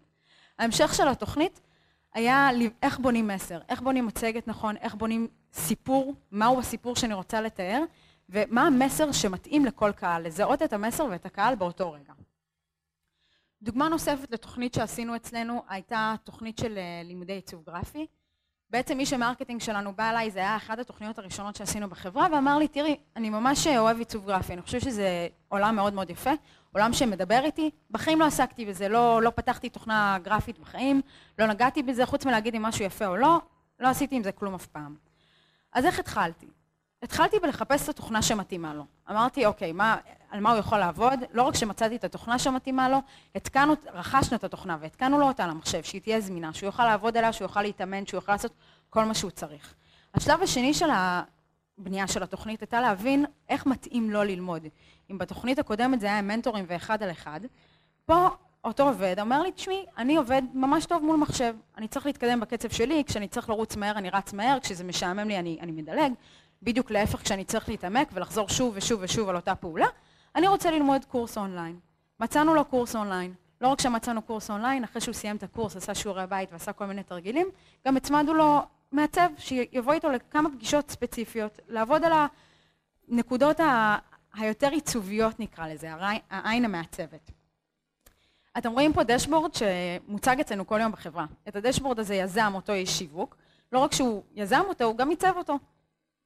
ההמשך 0.59 0.95
של 0.95 1.09
התוכנית 1.09 1.61
היה 2.15 2.51
איך 2.83 2.99
בונים 2.99 3.29
מסר, 3.29 3.61
איך 3.69 3.81
בונים 3.81 4.07
מצגת 4.07 4.49
נכון, 4.49 4.77
איך 4.77 4.95
בונים 4.95 5.29
סיפור, 5.53 6.15
מהו 6.31 6.61
הסיפור 6.61 6.97
שאני 6.97 7.15
רוצה 7.15 7.41
לתאר, 7.41 7.85
ומה 8.29 8.67
המסר 8.67 9.13
שמתאים 9.13 9.65
לכל 9.65 9.93
קהל, 9.93 10.27
לזהות 10.27 10.63
את 10.63 10.73
המסר 10.73 11.07
ואת 11.11 11.27
הקהל 11.27 11.55
באותו 11.55 11.93
רגע. 11.93 12.13
דוגמה 13.63 13.89
נוספת 13.89 14.31
לתוכנית 14.31 14.75
שעשינו 14.75 15.17
אצלנו 15.17 15.63
הייתה 15.69 16.15
תוכנית 16.25 16.59
של 16.59 16.79
אה, 16.79 17.03
לימודי 17.05 17.33
עיצוב 17.33 17.63
גרפי. 17.67 18.07
בעצם 18.71 19.01
איש 19.01 19.13
ה 19.13 19.18
marketing 19.18 19.61
שלנו 19.61 19.93
בא 19.93 20.11
אליי, 20.11 20.31
זה 20.31 20.39
היה 20.39 20.57
אחת 20.57 20.79
התוכניות 20.79 21.19
הראשונות 21.19 21.57
שעשינו 21.57 21.89
בחברה, 21.89 22.27
ואמר 22.33 22.59
לי, 22.59 22.69
תראי, 22.69 22.97
אני 23.17 23.31
ממש 23.31 23.67
אוהב 23.67 23.99
עיצוב 23.99 24.27
גרפי, 24.27 24.53
אני 24.53 24.63
חושב 24.63 24.81
שזה 24.81 25.29
עולם 25.49 25.77
מאוד 25.77 25.95
מאוד 25.95 26.11
יפה, 26.11 26.31
עולם 26.73 26.93
שמדבר 26.93 27.41
איתי, 27.45 27.71
בחיים 27.91 28.21
לא 28.21 28.25
עסקתי 28.25 28.67
בזה, 28.67 28.89
לא, 28.89 29.23
לא 29.23 29.31
פתחתי 29.31 29.69
תוכנה 29.69 30.19
גרפית 30.23 30.59
בחיים, 30.59 31.01
לא 31.39 31.47
נגעתי 31.47 31.83
בזה, 31.83 32.07
חוץ 32.07 32.27
מלהגיד 32.27 32.55
אם 32.55 32.63
משהו 32.63 32.85
יפה 32.85 33.07
או 33.07 33.17
לא, 33.17 33.41
לא 33.81 33.89
עשיתי 33.89 34.17
עם 34.17 34.23
זה 34.23 34.33
כלום 34.33 34.55
אף 34.55 34.67
פעם. 34.67 34.97
אז 35.73 35.85
איך 35.85 35.99
התחלתי? 35.99 36.47
התחלתי 37.03 37.39
בלחפש 37.39 37.85
את 37.85 37.89
התוכנה 37.89 38.23
שמתאימה 38.23 38.75
לו. 38.75 38.85
אמרתי, 39.11 39.47
אוקיי, 39.47 39.73
מה, 39.73 39.97
על 40.31 40.41
מה 40.41 40.51
הוא 40.51 40.59
יכול 40.59 40.79
לעבוד? 40.79 41.21
לא 41.33 41.43
רק 41.43 41.55
שמצאתי 41.55 41.97
את 41.97 42.05
התוכנה 42.05 42.39
שמתאימה 42.39 42.89
לו, 42.89 42.99
התקנו, 43.35 43.75
רכשנו 43.95 44.37
את 44.37 44.45
התוכנה 44.45 44.77
והתקנו 44.81 45.19
לו 45.19 45.27
אותה 45.27 45.47
למחשב, 45.47 45.83
שהיא 45.83 46.01
תהיה 46.01 46.21
זמינה, 46.21 46.53
שהוא 46.53 46.67
יוכל 46.67 46.85
לעבוד 46.85 47.17
עליה, 47.17 47.33
שהוא 47.33 47.45
יוכל 47.45 47.63
להתאמן, 47.63 48.07
שהוא 48.07 48.19
יוכל 48.19 48.33
לעשות 48.33 48.53
כל 48.91 49.05
מה 49.05 49.15
שהוא 49.15 49.31
צריך. 49.31 49.75
השלב 50.15 50.43
השני 50.43 50.75
של 50.75 50.89
הבנייה 51.79 52.07
של 52.07 52.23
התוכנית 52.23 52.61
הייתה 52.61 52.81
להבין 52.81 53.25
איך 53.49 53.67
מתאים 53.67 54.11
לו 54.11 54.25
ללמוד. 54.25 54.67
אם 55.11 55.19
בתוכנית 55.19 55.59
הקודמת 55.59 56.01
זה 56.01 56.07
היה 56.07 56.19
עם 56.19 56.29
מנטורים 56.29 56.65
ואחד 56.69 57.03
על 57.03 57.11
אחד, 57.11 57.41
פה 58.07 58.29
אותו 58.65 58.83
עובד 58.89 59.17
אומר 59.21 59.43
לי, 59.43 59.53
תשמעי, 59.53 59.85
אני 59.99 60.17
עובד 60.17 60.43
ממש 60.55 60.87
טוב 60.87 61.03
מול 61.03 61.17
מחשב, 61.17 61.55
אני 61.77 61.89
צריך 61.89 62.07
להתקדם 62.07 62.41
בקצב 62.41 62.69
שלי, 62.69 63.05
כשאני 63.07 63.29
צריך 63.29 63.49
לרוץ 63.49 63.77
מהר 63.77 63.99
אני 63.99 64.11
רץ 64.11 64.33
מהר, 64.33 64.61
כשזה 64.61 64.85
משעמם 64.85 65.29
לי 65.29 65.39
אני, 65.39 65.59
אני 65.61 65.73
מדלג, 65.73 66.13
בדיוק 66.63 66.91
להפך 66.91 67.23
כשאני 67.23 67.45
צריך 67.45 67.69
להתעמק 67.69 68.09
ולחזור 68.13 68.49
שוב 68.49 68.73
ושוב 68.77 69.01
ושוב 69.03 69.29
על 69.29 69.37
אותה 69.37 69.55
פעולה, 69.55 69.87
אני 70.35 70.49
רוצה 70.49 70.71
ללמוד 70.71 71.05
קורס 71.05 71.39
אונליין. 71.39 71.79
מצאנו 72.21 72.55
לו 72.55 72.65
קורס 72.65 72.97
אונליין. 72.97 73.35
לא 73.61 73.69
רק 73.69 73.81
שמצאנו 73.81 74.23
קורס 74.23 74.51
אונליין, 74.51 74.85
אחרי 74.85 75.01
שהוא 75.01 75.15
סיים 75.15 75.37
את 75.37 75.43
הקורס, 75.43 75.77
עשה 75.77 75.95
שיעורי 75.95 76.27
בית 76.27 76.53
ועשה 76.53 76.73
כל 76.73 76.87
מיני 76.87 77.03
תרגילים, 77.03 77.49
גם 77.87 77.97
הצמדנו 77.97 78.35
לו 78.35 78.63
מעצב 78.93 79.29
שיבוא 79.39 79.93
איתו 79.93 80.11
לכמה 80.11 80.49
פגישות 80.51 80.91
ספציפיות, 80.91 81.59
לעבוד 81.69 82.05
על 82.05 82.13
הנקודות 83.09 83.61
ה... 83.61 83.97
היותר 84.35 84.69
עיצוביות 84.69 85.41
נקרא 85.41 85.69
לזה, 85.69 85.91
העין 86.31 86.65
המעצבת. 86.65 87.31
אתם 88.59 88.73
רואים 88.73 88.93
פה 88.93 89.05
dashboard 89.05 89.51
שמוצג 89.55 90.41
אצלנו 90.41 90.67
כל 90.67 90.79
יום 90.83 90.93
בחברה. 90.93 91.27
את 91.49 91.57
ה 91.57 91.61
dashboard 91.61 91.99
הזה 91.99 92.15
יזם 92.15 92.53
אותו 92.55 92.73
איש 92.73 92.99
שיווק, 92.99 93.37
לא 93.73 93.79
רק 93.79 93.93
שהוא 93.93 94.23
יזם 94.35 94.63
אותו, 94.69 94.85
הוא 94.85 94.97
גם 94.97 95.11
עיצב 95.11 95.33
אותו. 95.37 95.59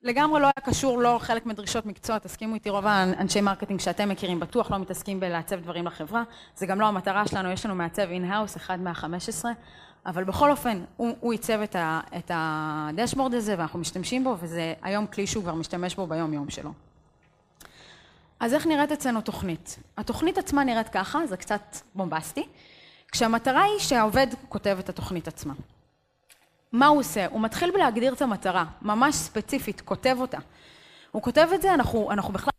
לגמרי 0.02 0.40
לא 0.40 0.46
היה 0.46 0.66
קשור, 0.66 0.98
לא 0.98 1.16
חלק 1.20 1.46
מדרישות 1.46 1.86
מקצוע, 1.86 2.18
תסכימו 2.18 2.54
איתי, 2.54 2.70
רוב 2.70 2.86
האנשי 2.86 3.40
marketing 3.40 3.80
שאתם 3.80 4.08
מכירים 4.08 4.40
בטוח 4.40 4.70
לא 4.70 4.78
מתעסקים 4.78 5.20
בלעצב 5.20 5.60
דברים 5.60 5.86
לחברה, 5.86 6.22
זה 6.56 6.66
גם 6.66 6.80
לא 6.80 6.86
המטרה 6.86 7.26
שלנו, 7.26 7.50
יש 7.50 7.66
לנו 7.66 7.74
מעצב 7.74 8.02
in-house, 8.02 8.56
אחד 8.56 8.80
מהחמש 8.80 9.28
עשרה, 9.28 9.52
אבל 10.06 10.24
בכל 10.24 10.50
אופן, 10.50 10.84
הוא, 10.96 11.16
הוא 11.20 11.32
עיצב 11.32 11.60
את, 11.60 11.76
ה, 11.76 12.00
את 12.16 12.30
ה 12.34 12.44
dashboard 12.44 13.34
הזה 13.34 13.54
ואנחנו 13.58 13.78
משתמשים 13.78 14.24
בו, 14.24 14.36
וזה 14.40 14.74
היום 14.82 15.06
כלי 15.06 15.26
שהוא 15.26 15.42
כבר 15.42 15.54
משתמש 15.54 15.94
בו 15.94 16.06
ביום 16.06 16.32
יום 16.32 16.50
שלו. 16.50 16.72
אז 18.40 18.54
איך 18.54 18.66
נראית 18.66 18.92
אצלנו 18.92 19.20
תוכנית? 19.20 19.78
התוכנית 19.96 20.38
עצמה 20.38 20.64
נראית 20.64 20.88
ככה, 20.88 21.26
זה 21.26 21.36
קצת 21.36 21.76
בומבסטי, 21.94 22.46
כשהמטרה 23.12 23.62
היא 23.62 23.78
שהעובד 23.78 24.26
כותב 24.48 24.76
את 24.80 24.88
התוכנית 24.88 25.28
עצמה. 25.28 25.54
מה 26.72 26.86
הוא 26.86 26.98
עושה? 26.98 27.26
הוא 27.30 27.40
מתחיל 27.40 27.70
בלהגדיר 27.70 28.12
את 28.12 28.22
המטרה, 28.22 28.64
ממש 28.82 29.14
ספציפית, 29.14 29.80
כותב 29.80 30.16
אותה. 30.20 30.38
הוא 31.10 31.22
כותב 31.22 31.48
את 31.54 31.62
זה, 31.62 31.74
אנחנו, 31.74 32.10
אנחנו 32.12 32.32
בכלל... 32.32 32.52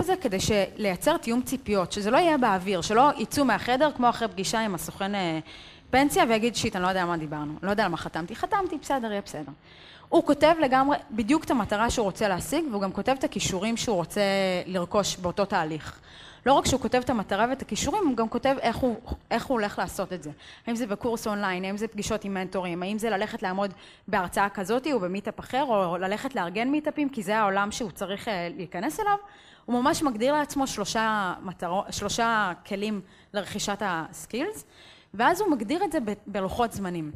זה 0.00 0.14
כדי 0.16 0.38
לייצר 0.76 1.16
תיאום 1.16 1.42
ציפיות, 1.42 1.92
שזה 1.92 2.10
לא 2.10 2.16
יהיה 2.16 2.38
באוויר, 2.38 2.80
שלא 2.80 3.10
יצאו 3.16 3.44
מהחדר 3.44 3.90
כמו 3.96 4.08
אחרי 4.08 4.28
פגישה 4.28 4.60
עם 4.60 4.74
הסוכן 4.74 5.14
אה, 5.14 5.38
פנסיה 5.90 6.24
ויגיד 6.28 6.56
שיט, 6.56 6.76
אני 6.76 6.82
לא 6.82 6.88
יודע 6.88 7.02
על 7.02 7.08
מה 7.08 7.16
דיברנו, 7.16 7.54
לא 7.62 7.70
יודע 7.70 7.84
על 7.84 7.90
מה 7.90 7.96
חתמתי, 7.96 8.36
חתמתי, 8.36 8.78
בסדר, 8.82 9.10
יהיה 9.10 9.20
בסדר. 9.20 9.52
הוא 10.08 10.26
כותב 10.26 10.54
לגמרי 10.60 10.96
בדיוק 11.10 11.44
את 11.44 11.50
המטרה 11.50 11.90
שהוא 11.90 12.04
רוצה 12.04 12.28
להשיג, 12.28 12.64
והוא 12.70 12.82
גם 12.82 12.92
כותב 12.92 13.14
את 13.18 13.24
הכישורים 13.24 13.76
שהוא 13.76 13.96
רוצה 13.96 14.20
לרכוש 14.66 15.16
באותו 15.16 15.44
תהליך. 15.44 16.00
לא 16.46 16.52
רק 16.52 16.66
שהוא 16.66 16.80
כותב 16.80 16.98
את 16.98 17.10
המטרה 17.10 17.46
ואת 17.50 17.62
הכישורים, 17.62 18.06
הוא 18.06 18.16
גם 18.16 18.28
כותב 18.28 18.56
איך 18.60 18.76
הוא, 18.76 18.96
איך 19.30 19.46
הוא 19.46 19.54
הולך 19.54 19.78
לעשות 19.78 20.12
את 20.12 20.22
זה. 20.22 20.30
האם 20.66 20.76
זה 20.76 20.86
בקורס 20.86 21.26
אונליין, 21.26 21.64
האם 21.64 21.76
זה 21.76 21.88
פגישות 21.88 22.24
עם 22.24 22.34
מנטורים, 22.34 22.82
האם 22.82 22.98
זה 22.98 23.10
ללכת 23.10 23.42
לעמוד 23.42 23.74
בהרצאה 24.08 24.48
כזאת 24.48 24.86
או 24.92 25.00
ב 25.00 25.06
meetup 25.06 25.40
אחר, 25.40 25.62
או 25.62 25.96
ללכת 25.96 26.34
לארגן 26.34 26.68
meetupים, 26.68 27.08
כי 27.08 27.22
זה 27.22 27.38
העולם 27.38 27.70
שהוא 27.70 27.90
צריך 27.90 28.28
אה, 28.28 28.48
להיכנס 28.56 29.00
אליו. 29.00 29.16
הוא 29.64 29.82
ממש 29.82 30.02
מגדיר 30.02 30.32
לעצמו 30.32 30.66
שלושה, 30.66 31.34
מטרו, 31.42 31.82
שלושה 31.90 32.52
כלים 32.66 33.00
לרכישת 33.34 33.78
ה 33.80 33.91
skills, 33.91 34.64
ואז 35.14 35.40
הוא 35.40 35.50
מגדיר 35.50 35.84
את 35.84 35.92
זה 35.92 35.98
בלוחות 36.26 36.72
זמנים. 36.72 37.12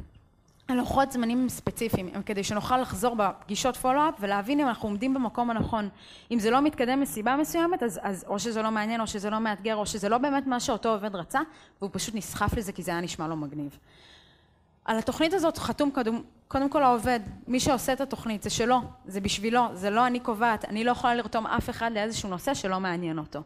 הלוחות 0.67 1.11
זמנים 1.11 1.49
ספציפיים 1.49 2.09
כדי 2.25 2.43
שנוכל 2.43 2.77
לחזור 2.77 3.15
בפגישות 3.15 3.77
follow-up 3.77 4.13
ולהבין 4.19 4.59
אם 4.59 4.67
אנחנו 4.67 4.89
עומדים 4.89 5.13
במקום 5.13 5.49
הנכון. 5.49 5.89
אם 6.31 6.39
זה 6.39 6.51
לא 6.51 6.61
מתקדם 6.61 7.01
מסיבה 7.01 7.35
מסוימת, 7.35 7.83
אז, 7.83 7.99
אז 8.03 8.25
או 8.27 8.39
שזה 8.39 8.61
לא 8.61 8.71
מעניין, 8.71 9.01
או 9.01 9.07
שזה 9.07 9.29
לא 9.29 9.39
מאתגר, 9.39 9.75
או 9.75 9.85
שזה 9.85 10.09
לא 10.09 10.17
באמת 10.17 10.47
מה 10.47 10.59
שאותו 10.59 10.89
עובד 10.89 11.15
רצה, 11.15 11.39
והוא 11.81 11.89
פשוט 11.93 12.15
נסחף 12.15 12.57
לזה 12.57 12.71
כי 12.71 12.83
זה 12.83 12.91
היה 12.91 13.01
נשמע 13.01 13.27
לו 13.27 13.35
מגניב. 13.35 13.77
על 14.85 14.97
התוכנית 14.97 15.33
הזאת 15.33 15.57
חתום 15.57 15.91
קודם, 15.91 16.21
קודם 16.47 16.69
כל 16.69 16.83
העובד, 16.83 17.19
מי 17.47 17.59
שעושה 17.59 17.93
את 17.93 18.01
התוכנית, 18.01 18.43
זה 18.43 18.49
שלו, 18.49 18.81
זה 19.05 19.21
בשבילו, 19.21 19.61
זה 19.73 19.89
לא 19.89 20.07
אני 20.07 20.19
קובעת, 20.19 20.65
אני 20.65 20.83
לא 20.83 20.91
יכולה 20.91 21.15
לרתום 21.15 21.47
אף 21.47 21.69
אחד 21.69 21.91
לאיזשהו 21.93 22.29
נושא 22.29 22.53
שלא 22.53 22.79
מעניין 22.79 23.19
אותו. 23.19 23.41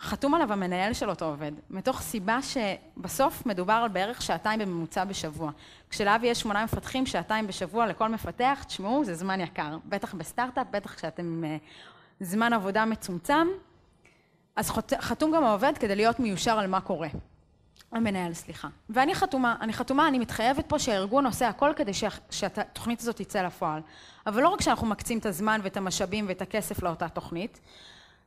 חתום 0.00 0.34
עליו 0.34 0.52
המנהל 0.52 0.92
של 0.92 1.10
אותו 1.10 1.24
עובד, 1.24 1.52
מתוך 1.70 2.00
סיבה 2.00 2.38
שבסוף 2.42 3.46
מדובר 3.46 3.72
על 3.72 3.88
בערך 3.88 4.22
שעתיים 4.22 4.60
בממוצע 4.60 5.04
בשבוע. 5.04 5.50
כשלאבי 5.90 6.26
יש 6.26 6.40
שמונה 6.40 6.64
מפתחים, 6.64 7.06
שעתיים 7.06 7.46
בשבוע 7.46 7.86
לכל 7.86 8.08
מפתח, 8.08 8.64
תשמעו, 8.66 9.04
זה 9.04 9.14
זמן 9.14 9.40
יקר. 9.40 9.78
בטח 9.84 10.14
בסטארט-אפ, 10.14 10.66
בטח 10.70 10.94
כשאתם 10.94 11.44
אה, 11.44 11.56
זמן 12.20 12.52
עבודה 12.52 12.84
מצומצם. 12.84 13.48
אז 14.56 14.70
חתום 14.98 15.32
גם 15.32 15.44
העובד 15.44 15.72
כדי 15.78 15.96
להיות 15.96 16.20
מיושר 16.20 16.58
על 16.58 16.66
מה 16.66 16.80
קורה. 16.80 17.08
המנהל, 17.92 18.34
סליחה. 18.34 18.68
ואני 18.90 19.14
חתומה, 19.14 19.56
אני 19.60 19.72
חתומה, 19.72 20.08
אני 20.08 20.18
מתחייבת 20.18 20.66
פה 20.68 20.78
שהארגון 20.78 21.26
עושה 21.26 21.48
הכל 21.48 21.72
כדי 21.76 21.92
שהתוכנית 22.30 23.00
הזאת 23.00 23.16
תצא 23.16 23.42
לפועל. 23.42 23.80
אבל 24.26 24.42
לא 24.42 24.48
רק 24.48 24.60
שאנחנו 24.60 24.86
מקצים 24.86 25.18
את 25.18 25.26
הזמן 25.26 25.60
ואת 25.62 25.76
המשאבים 25.76 26.24
ואת 26.28 26.42
הכסף 26.42 26.82
לאותה 26.82 27.08
תוכנית, 27.08 27.60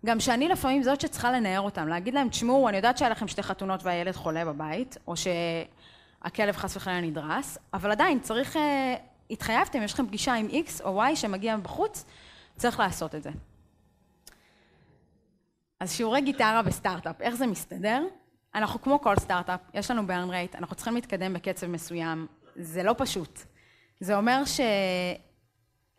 גם 0.06 0.20
שאני 0.20 0.48
לפעמים 0.48 0.84
זאת 0.84 1.02
שצריכה 1.02 1.32
לנער 1.32 1.62
אותם, 1.62 1.88
להגיד 1.88 2.14
להם, 2.14 2.30
תשמעו, 2.30 2.70
אני 2.70 2.78
יודעת 2.78 2.98
שהיה 2.98 3.12
לכם 3.12 3.28
שתי 3.28 3.44
חתונות 3.44 3.84
והילד 3.84 4.16
חולה 4.16 4.46
בבית, 4.46 4.98
או 5.08 5.14
שהכלב 5.18 6.56
חס 6.56 6.76
וחלילה 6.76 7.02
נדרס, 7.02 7.58
אבל 7.74 7.92
עדיין 7.92 8.20
צריך, 8.20 8.56
uh, 8.56 8.60
התחייבתם, 9.32 9.84
יש 9.84 9.94
לכם 9.94 10.08
פגישה 10.08 10.34
עם 10.34 10.48
X 10.48 10.84
או 10.84 11.04
Y 11.04 11.16
שמגיע 11.16 11.58
מבחוץ, 11.58 12.06
צריך 12.56 12.80
לעשות 12.80 13.16
את 13.16 13.24
זה. 13.24 13.30
אז 15.80 15.92
שיעורי 15.92 16.22
גיטרה 16.22 16.62
בסטארט-אפ, 16.62 17.22
איך 17.22 17.36
זה 17.36 17.48
מסתדר? 17.48 18.04
אנחנו 18.56 18.82
כמו 18.82 19.02
כל 19.02 19.16
סטארט-אפ, 19.16 19.60
יש 19.74 19.92
לנו 19.92 20.08
burn 20.08 20.30
rate, 20.30 20.56
אנחנו 20.56 20.76
צריכים 20.76 20.96
להתקדם 20.96 21.34
בקצב 21.34 21.68
מסוים, 21.68 22.28
זה 22.56 22.84
לא 22.84 22.96
פשוט. 22.98 23.40
זה 24.00 24.18
אומר 24.18 24.46
ש... 24.46 24.60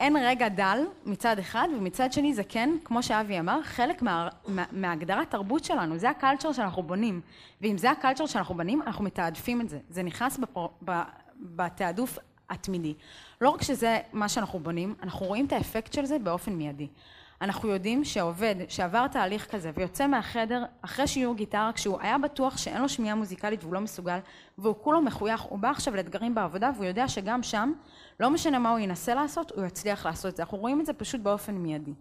אין 0.00 0.16
רגע 0.16 0.48
דל 0.48 0.78
מצד 1.06 1.38
אחד, 1.38 1.68
ומצד 1.76 2.12
שני 2.12 2.34
זה 2.34 2.44
כן, 2.44 2.70
כמו 2.84 3.02
שאבי 3.02 3.40
אמר, 3.40 3.62
חלק 3.62 4.02
מה, 4.02 4.28
מה, 4.48 4.64
מהגדרת 4.72 5.30
תרבות 5.30 5.64
שלנו, 5.64 5.98
זה 5.98 6.10
ה 6.10 6.15
culture 6.16 6.52
שאנחנו 6.52 6.82
בונים. 6.82 7.20
ואם 7.60 7.78
זה 7.78 7.90
ה 7.90 7.95
culture 7.95 8.26
שאנחנו 8.26 8.54
בונים, 8.54 8.82
אנחנו 8.82 9.04
מתעדפים 9.04 9.60
את 9.60 9.68
זה. 9.68 9.78
זה 9.90 10.02
נכנס 10.02 10.38
בפר, 10.38 10.66
ב, 10.84 11.00
בתעדוף 11.40 12.18
התמידי. 12.50 12.94
לא 13.40 13.50
רק 13.50 13.62
שזה 13.62 13.98
מה 14.12 14.28
שאנחנו 14.28 14.58
בונים, 14.58 14.94
אנחנו 15.02 15.26
רואים 15.26 15.46
את 15.46 15.52
האפקט 15.52 15.92
של 15.92 16.04
זה 16.04 16.18
באופן 16.18 16.52
מיידי. 16.52 16.88
אנחנו 17.40 17.68
יודעים 17.68 18.04
שעובד 18.04 18.54
שעבר 18.68 19.06
תהליך 19.06 19.46
כזה 19.50 19.70
ויוצא 19.74 20.06
מהחדר 20.06 20.64
אחרי 20.82 21.06
שיעור 21.06 21.36
גיטרה 21.36 21.72
כשהוא 21.74 21.98
היה 22.00 22.18
בטוח 22.18 22.56
שאין 22.58 22.82
לו 22.82 22.88
שמיעה 22.88 23.14
מוזיקלית 23.14 23.62
והוא 23.64 23.74
לא 23.74 23.80
מסוגל 23.80 24.18
והוא 24.58 24.74
כולו 24.82 25.02
מחוייך, 25.02 25.40
הוא 25.40 25.58
בא 25.58 25.70
עכשיו 25.70 25.96
לאתגרים 25.96 26.34
בעבודה 26.34 26.70
והוא 26.74 26.84
יודע 26.84 27.08
שגם 27.08 27.42
שם, 27.42 27.72
לא 28.20 28.30
משנה 28.30 28.58
מה 28.58 28.70
הוא 28.70 28.78
ינסה 28.78 29.14
לעשות, 29.14 29.50
הוא 29.50 29.64
יצליח 29.64 30.06
לעשות 30.06 30.30
את 30.32 30.36
זה. 30.36 30.42
אנחנו 30.42 30.58
רואים 30.58 30.80
את 30.80 30.86
זה 30.86 30.92
פשוט 30.92 31.20
באופן 31.20 31.54
מיידי. 31.54 31.92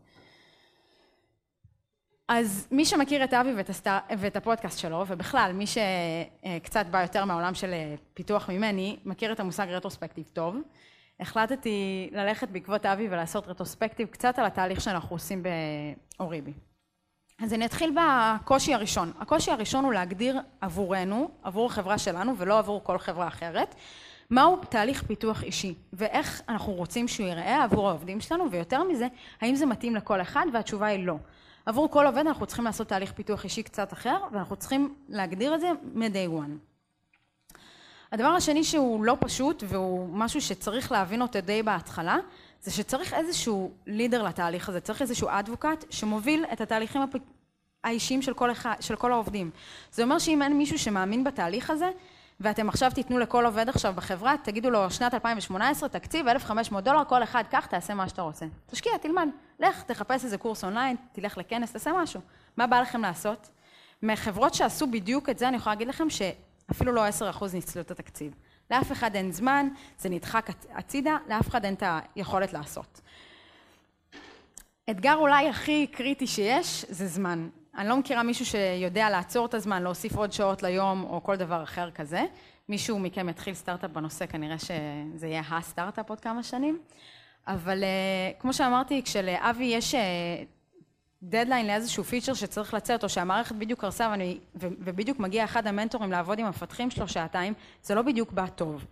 אז 2.27 2.67
מי 2.71 2.85
שמכיר 2.85 3.23
את 3.23 3.33
אבי 3.33 3.53
ואת, 3.53 3.69
הסטאר, 3.69 3.99
ואת 4.17 4.35
הפודקאסט 4.35 4.79
שלו, 4.79 5.05
ובכלל, 5.07 5.51
מי 5.53 5.65
שקצת 5.67 6.85
בא 6.85 7.01
יותר 7.01 7.25
מהעולם 7.25 7.53
של 7.53 7.73
פיתוח 8.13 8.49
ממני, 8.49 8.97
מכיר 9.05 9.31
את 9.31 9.39
המושג 9.39 9.67
רטרוספקטיב 9.69 10.29
טוב. 10.33 10.55
החלטתי 11.19 12.09
ללכת 12.11 12.49
בעקבות 12.49 12.85
אבי 12.85 13.07
ולעשות 13.07 13.47
רטרוספקטיב 13.47 14.07
קצת 14.07 14.39
על 14.39 14.45
התהליך 14.45 14.81
שאנחנו 14.81 15.15
עושים 15.15 15.43
באוריבי. 16.17 16.53
אז 17.41 17.53
אני 17.53 17.65
אתחיל 17.65 17.95
בקושי 17.95 18.73
הראשון. 18.73 19.11
הקושי 19.19 19.51
הראשון 19.51 19.85
הוא 19.85 19.93
להגדיר 19.93 20.39
עבורנו, 20.61 21.29
עבור 21.43 21.65
החברה 21.65 21.97
שלנו 21.97 22.37
ולא 22.37 22.59
עבור 22.59 22.83
כל 22.83 22.97
חברה 22.97 23.27
אחרת, 23.27 23.75
מהו 24.29 24.57
תהליך 24.69 25.03
פיתוח 25.03 25.43
אישי 25.43 25.75
ואיך 25.93 26.41
אנחנו 26.49 26.73
רוצים 26.73 27.07
שהוא 27.07 27.27
ייראה 27.27 27.63
עבור 27.63 27.89
העובדים 27.89 28.21
שלנו 28.21 28.51
ויותר 28.51 28.83
מזה, 28.83 29.07
האם 29.41 29.55
זה 29.55 29.65
מתאים 29.65 29.95
לכל 29.95 30.21
אחד 30.21 30.45
והתשובה 30.53 30.85
היא 30.87 31.05
לא. 31.05 31.15
עבור 31.65 31.89
כל 31.91 32.05
עובד 32.05 32.17
אנחנו 32.27 32.45
צריכים 32.45 32.65
לעשות 32.65 32.87
תהליך 32.87 33.11
פיתוח 33.11 33.43
אישי 33.43 33.63
קצת 33.63 33.93
אחר 33.93 34.17
ואנחנו 34.31 34.55
צריכים 34.55 34.95
להגדיר 35.09 35.55
את 35.55 35.59
זה 35.59 35.71
מ-day 35.93 36.43
one. 36.43 36.68
הדבר 38.11 38.27
השני 38.27 38.63
שהוא 38.63 39.03
לא 39.03 39.17
פשוט 39.19 39.63
והוא 39.67 40.09
משהו 40.11 40.41
שצריך 40.41 40.91
להבין 40.91 41.21
אותו 41.21 41.41
די 41.41 41.63
בהתחלה, 41.63 42.17
זה 42.61 42.71
שצריך 42.71 43.13
איזשהו 43.13 43.71
לידר 43.87 44.23
לתהליך 44.23 44.69
הזה, 44.69 44.79
צריך 44.79 45.01
איזשהו 45.01 45.27
אדבוקט 45.31 45.85
שמוביל 45.89 46.45
את 46.53 46.61
התהליכים 46.61 47.01
האישיים 47.83 48.21
של 48.21 48.33
כל, 48.33 48.51
אחד, 48.51 48.73
של 48.79 48.95
כל 48.95 49.11
העובדים. 49.11 49.51
זה 49.91 50.03
אומר 50.03 50.19
שאם 50.19 50.41
אין 50.41 50.57
מישהו 50.57 50.79
שמאמין 50.79 51.23
בתהליך 51.23 51.69
הזה, 51.69 51.89
ואתם 52.39 52.69
עכשיו 52.69 52.91
תיתנו 52.95 53.19
לכל 53.19 53.45
עובד 53.45 53.69
עכשיו 53.69 53.93
בחברה, 53.95 54.35
תגידו 54.43 54.69
לו 54.69 54.91
שנת 54.91 55.13
2018, 55.13 55.89
תקציב 55.89 56.27
1,500 56.27 56.83
דולר, 56.83 57.03
כל 57.03 57.23
אחד 57.23 57.43
קח, 57.49 57.65
תעשה 57.65 57.93
מה 57.93 58.09
שאתה 58.09 58.21
רוצה. 58.21 58.45
תשקיע, 58.67 58.97
תלמד, 58.97 59.27
לך, 59.59 59.83
תחפש 59.83 60.25
איזה 60.25 60.37
קורס 60.37 60.63
אונליין, 60.63 60.95
תלך 61.11 61.37
לכנס, 61.37 61.71
תעשה 61.71 61.91
משהו. 61.93 62.21
מה 62.57 62.67
בא 62.67 62.81
לכם 62.81 63.01
לעשות? 63.01 63.49
מחברות 64.03 64.53
שעשו 64.53 64.87
בדיוק 64.87 65.29
את 65.29 65.39
זה, 65.39 65.47
אני 65.47 65.57
יכולה 65.57 65.75
להגיד 65.75 65.87
לכם 65.87 66.09
ש... 66.09 66.21
אפילו 66.71 66.91
לא 66.91 67.03
10% 67.07 67.43
ניצלו 67.53 67.81
את 67.81 67.91
התקציב. 67.91 68.33
לאף 68.71 68.91
אחד 68.91 69.15
אין 69.15 69.31
זמן, 69.31 69.67
זה 69.99 70.09
נדחק 70.09 70.49
הצידה, 70.73 71.17
לאף 71.29 71.47
אחד 71.47 71.65
אין 71.65 71.73
את 71.73 71.83
היכולת 72.15 72.53
לעשות. 72.53 73.01
אתגר 74.89 75.15
אולי 75.15 75.49
הכי 75.49 75.87
קריטי 75.87 76.27
שיש 76.27 76.85
זה 76.89 77.07
זמן. 77.07 77.49
אני 77.77 77.89
לא 77.89 77.97
מכירה 77.97 78.23
מישהו 78.23 78.45
שיודע 78.45 79.09
לעצור 79.09 79.45
את 79.45 79.53
הזמן, 79.53 79.83
להוסיף 79.83 80.15
עוד 80.15 80.31
שעות 80.31 80.63
ליום 80.63 81.03
או 81.03 81.23
כל 81.23 81.35
דבר 81.35 81.63
אחר 81.63 81.91
כזה. 81.91 82.25
מישהו 82.69 82.99
מכם 82.99 83.29
יתחיל 83.29 83.53
סטארט-אפ 83.53 83.91
בנושא, 83.91 84.25
כנראה 84.25 84.57
שזה 84.59 85.27
יהיה 85.27 85.41
הסטארט-אפ 85.49 86.09
עוד 86.09 86.19
כמה 86.19 86.43
שנים. 86.43 86.79
אבל 87.47 87.83
אה, 87.83 88.31
כמו 88.39 88.53
שאמרתי, 88.53 89.01
כשלאבי 89.03 89.65
יש 89.65 89.95
אה, 89.95 90.01
דדליין 91.23 91.67
לאיזשהו 91.67 92.03
פיצ'ר 92.03 92.33
שצריך 92.33 92.73
לצאת, 92.73 93.03
או 93.03 93.09
שהמערכת 93.09 93.55
בדיוק 93.55 93.81
קרסה 93.81 94.07
ואני, 94.11 94.39
ו, 94.55 94.67
ובדיוק 94.79 95.19
מגיע 95.19 95.43
אחד 95.43 95.67
המנטורים 95.67 96.11
לעבוד 96.11 96.39
עם 96.39 96.45
המפתחים 96.45 96.91
שלו 96.91 97.07
שעתיים, 97.07 97.53
זה 97.83 97.95
לא 97.95 98.01
בדיוק 98.01 98.31
בא 98.31 98.47
טוב. 98.47 98.85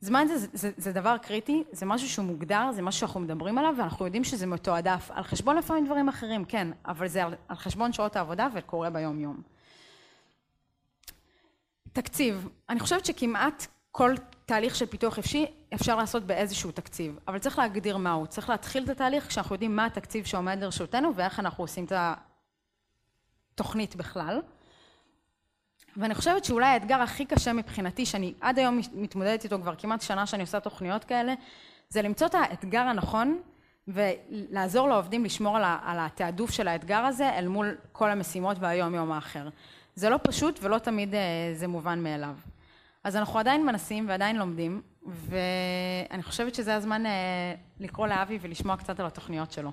זמן 0.00 0.26
זה, 0.28 0.38
זה, 0.38 0.46
זה, 0.52 0.70
זה 0.76 0.92
דבר 0.92 1.16
קריטי, 1.18 1.64
זה 1.72 1.86
משהו 1.86 2.08
שהוא 2.08 2.24
מוגדר, 2.24 2.70
זה 2.72 2.82
משהו 2.82 3.00
שאנחנו 3.00 3.20
מדברים 3.20 3.58
עליו, 3.58 3.74
ואנחנו 3.78 4.04
יודעים 4.04 4.24
שזה 4.24 4.46
מתועדף 4.46 5.10
על 5.10 5.22
חשבון 5.22 5.56
לפעמים 5.56 5.86
דברים 5.86 6.08
אחרים, 6.08 6.44
כן, 6.44 6.68
אבל 6.86 7.08
זה 7.08 7.24
על, 7.24 7.34
על 7.48 7.56
חשבון 7.56 7.92
שעות 7.92 8.16
העבודה 8.16 8.48
וקורה 8.54 8.90
ביום 8.90 9.20
יום. 9.20 9.42
תקציב, 11.92 12.48
אני 12.68 12.80
חושבת 12.80 13.04
שכמעט 13.04 13.66
כל 13.90 14.14
תהליך 14.46 14.76
של 14.76 14.86
פיתוח 14.86 15.18
אישי 15.18 15.46
אפשר 15.74 15.96
לעשות 15.96 16.22
באיזשהו 16.22 16.72
תקציב, 16.72 17.18
אבל 17.28 17.38
צריך 17.38 17.58
להגדיר 17.58 17.96
מהו, 17.96 18.26
צריך 18.26 18.50
להתחיל 18.50 18.84
את 18.84 18.88
התהליך 18.88 19.26
כשאנחנו 19.28 19.54
יודעים 19.54 19.76
מה 19.76 19.86
התקציב 19.86 20.24
שעומד 20.24 20.58
לרשותנו 20.60 21.14
ואיך 21.14 21.40
אנחנו 21.40 21.64
עושים 21.64 21.84
את 21.84 21.92
התוכנית 23.54 23.96
בכלל. 23.96 24.40
ואני 25.96 26.14
חושבת 26.14 26.44
שאולי 26.44 26.66
האתגר 26.66 27.02
הכי 27.02 27.24
קשה 27.24 27.52
מבחינתי, 27.52 28.06
שאני 28.06 28.34
עד 28.40 28.58
היום 28.58 28.80
מתמודדת 28.94 29.44
איתו 29.44 29.58
כבר 29.58 29.74
כמעט 29.74 30.00
שנה 30.00 30.26
שאני 30.26 30.42
עושה 30.42 30.60
תוכניות 30.60 31.04
כאלה, 31.04 31.34
זה 31.88 32.02
למצוא 32.02 32.26
את 32.26 32.34
האתגר 32.34 32.80
הנכון 32.80 33.40
ולעזור 33.88 34.88
לעובדים 34.88 35.24
לשמור 35.24 35.56
על 35.56 35.98
התעדוף 35.98 36.50
של 36.50 36.68
האתגר 36.68 36.98
הזה 36.98 37.38
אל 37.38 37.48
מול 37.48 37.76
כל 37.92 38.10
המשימות 38.10 38.56
והיום 38.60 38.94
יום 38.94 39.12
האחר. 39.12 39.48
זה 39.94 40.10
לא 40.10 40.18
פשוט 40.22 40.58
ולא 40.62 40.78
תמיד 40.78 41.14
אה, 41.14 41.20
זה 41.54 41.66
מובן 41.66 42.02
מאליו. 42.02 42.34
אז 43.06 43.16
אנחנו 43.16 43.38
עדיין 43.38 43.66
מנסים 43.66 44.08
ועדיין 44.08 44.36
לומדים, 44.36 44.82
ואני 45.06 46.22
חושבת 46.22 46.54
שזה 46.54 46.74
הזמן 46.74 47.06
אה, 47.06 47.54
לקרוא 47.80 48.06
לאבי 48.06 48.38
ולשמוע 48.40 48.76
קצת 48.76 49.00
על 49.00 49.06
התוכניות 49.06 49.52
שלו. 49.52 49.72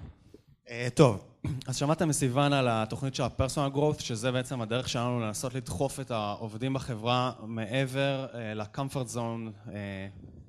אה, 0.70 0.88
טוב, 0.94 1.24
אז 1.68 1.78
שמעתם 1.78 2.10
מסיוון 2.10 2.54
על 2.54 2.68
התוכנית 2.70 3.16
של 3.16 3.24
ה-personal 3.24 3.76
growth, 3.76 4.02
שזה 4.02 4.32
בעצם 4.32 4.62
הדרך 4.62 4.90
שלנו 4.90 5.20
לנסות 5.20 5.54
לדחוף 5.54 6.00
את 6.00 6.12
העובדים 6.12 6.74
בחברה 6.74 7.32
מעבר 7.44 8.26
אה, 8.34 8.54
ל-comfort 8.54 9.16
zone 9.16 9.72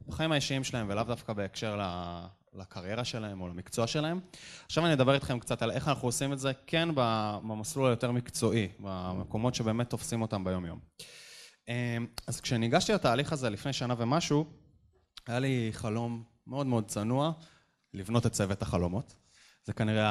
בחיים 0.09 0.33
האישיים 0.33 0.64
שלהם, 0.64 0.87
ולאו 0.88 1.05
דווקא 1.05 1.33
בהקשר 1.33 1.81
לקריירה 2.55 3.05
שלהם 3.05 3.40
או 3.40 3.49
למקצוע 3.49 3.87
שלהם. 3.87 4.20
עכשיו 4.66 4.85
אני 4.85 4.92
אדבר 4.92 5.14
איתכם 5.14 5.38
קצת 5.38 5.62
על 5.62 5.70
איך 5.70 5.88
אנחנו 5.88 6.09
עושים 6.09 6.33
את 6.33 6.38
זה, 6.38 6.53
כן 6.66 6.88
במסלול 6.94 7.87
היותר 7.87 8.11
מקצועי, 8.11 8.68
במקומות 8.81 9.55
שבאמת 9.55 9.90
תופסים 9.90 10.23
אותם 10.23 10.44
ביום-יום. 10.44 10.79
אמ, 10.79 11.05
אז 12.27 12.40
כשניגשתי 12.40 12.92
לתהליך 12.92 13.33
הזה 13.33 13.50
לפני 13.50 13.72
שנה 13.72 13.94
ומשהו, 13.98 14.44
היה 15.27 15.38
לי 15.38 15.68
חלום 15.72 16.22
מאוד 16.46 16.66
מאוד 16.66 16.88
צנוע 16.88 17.33
לבנות 17.94 18.27
את 18.27 18.33
צוות 18.33 18.62
החלומות. 18.62 19.14
זה 19.64 19.72
כנראה 19.72 20.05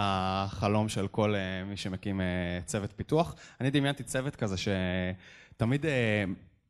החלום 0.44 0.90
של 0.90 1.08
כל 1.08 1.36
אה, 1.36 1.64
מי 1.64 1.78
שמקים 1.78 2.22
אה, 2.22 2.60
צוות 2.66 2.94
פיתוח. 2.96 3.36
אני 3.62 3.72
דמיינתי 3.72 4.04
צוות 4.04 4.36
כזה 4.36 4.56
שתמיד 4.58 5.86
אה, 5.86 6.24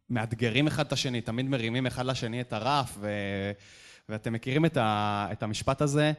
מאתגרים 0.09 0.67
אחד 0.67 0.85
את 0.85 0.91
השני, 0.91 1.21
תמיד 1.21 1.45
מרימים 1.45 1.87
אחד 1.87 2.05
לשני 2.05 2.41
את 2.41 2.53
הרף, 2.53 2.97
ו... 2.99 3.09
ואתם 4.09 4.33
מכירים 4.33 4.65
את, 4.65 4.77
ה... 4.77 5.27
את 5.31 5.43
המשפט 5.43 5.81
הזה, 5.81 6.11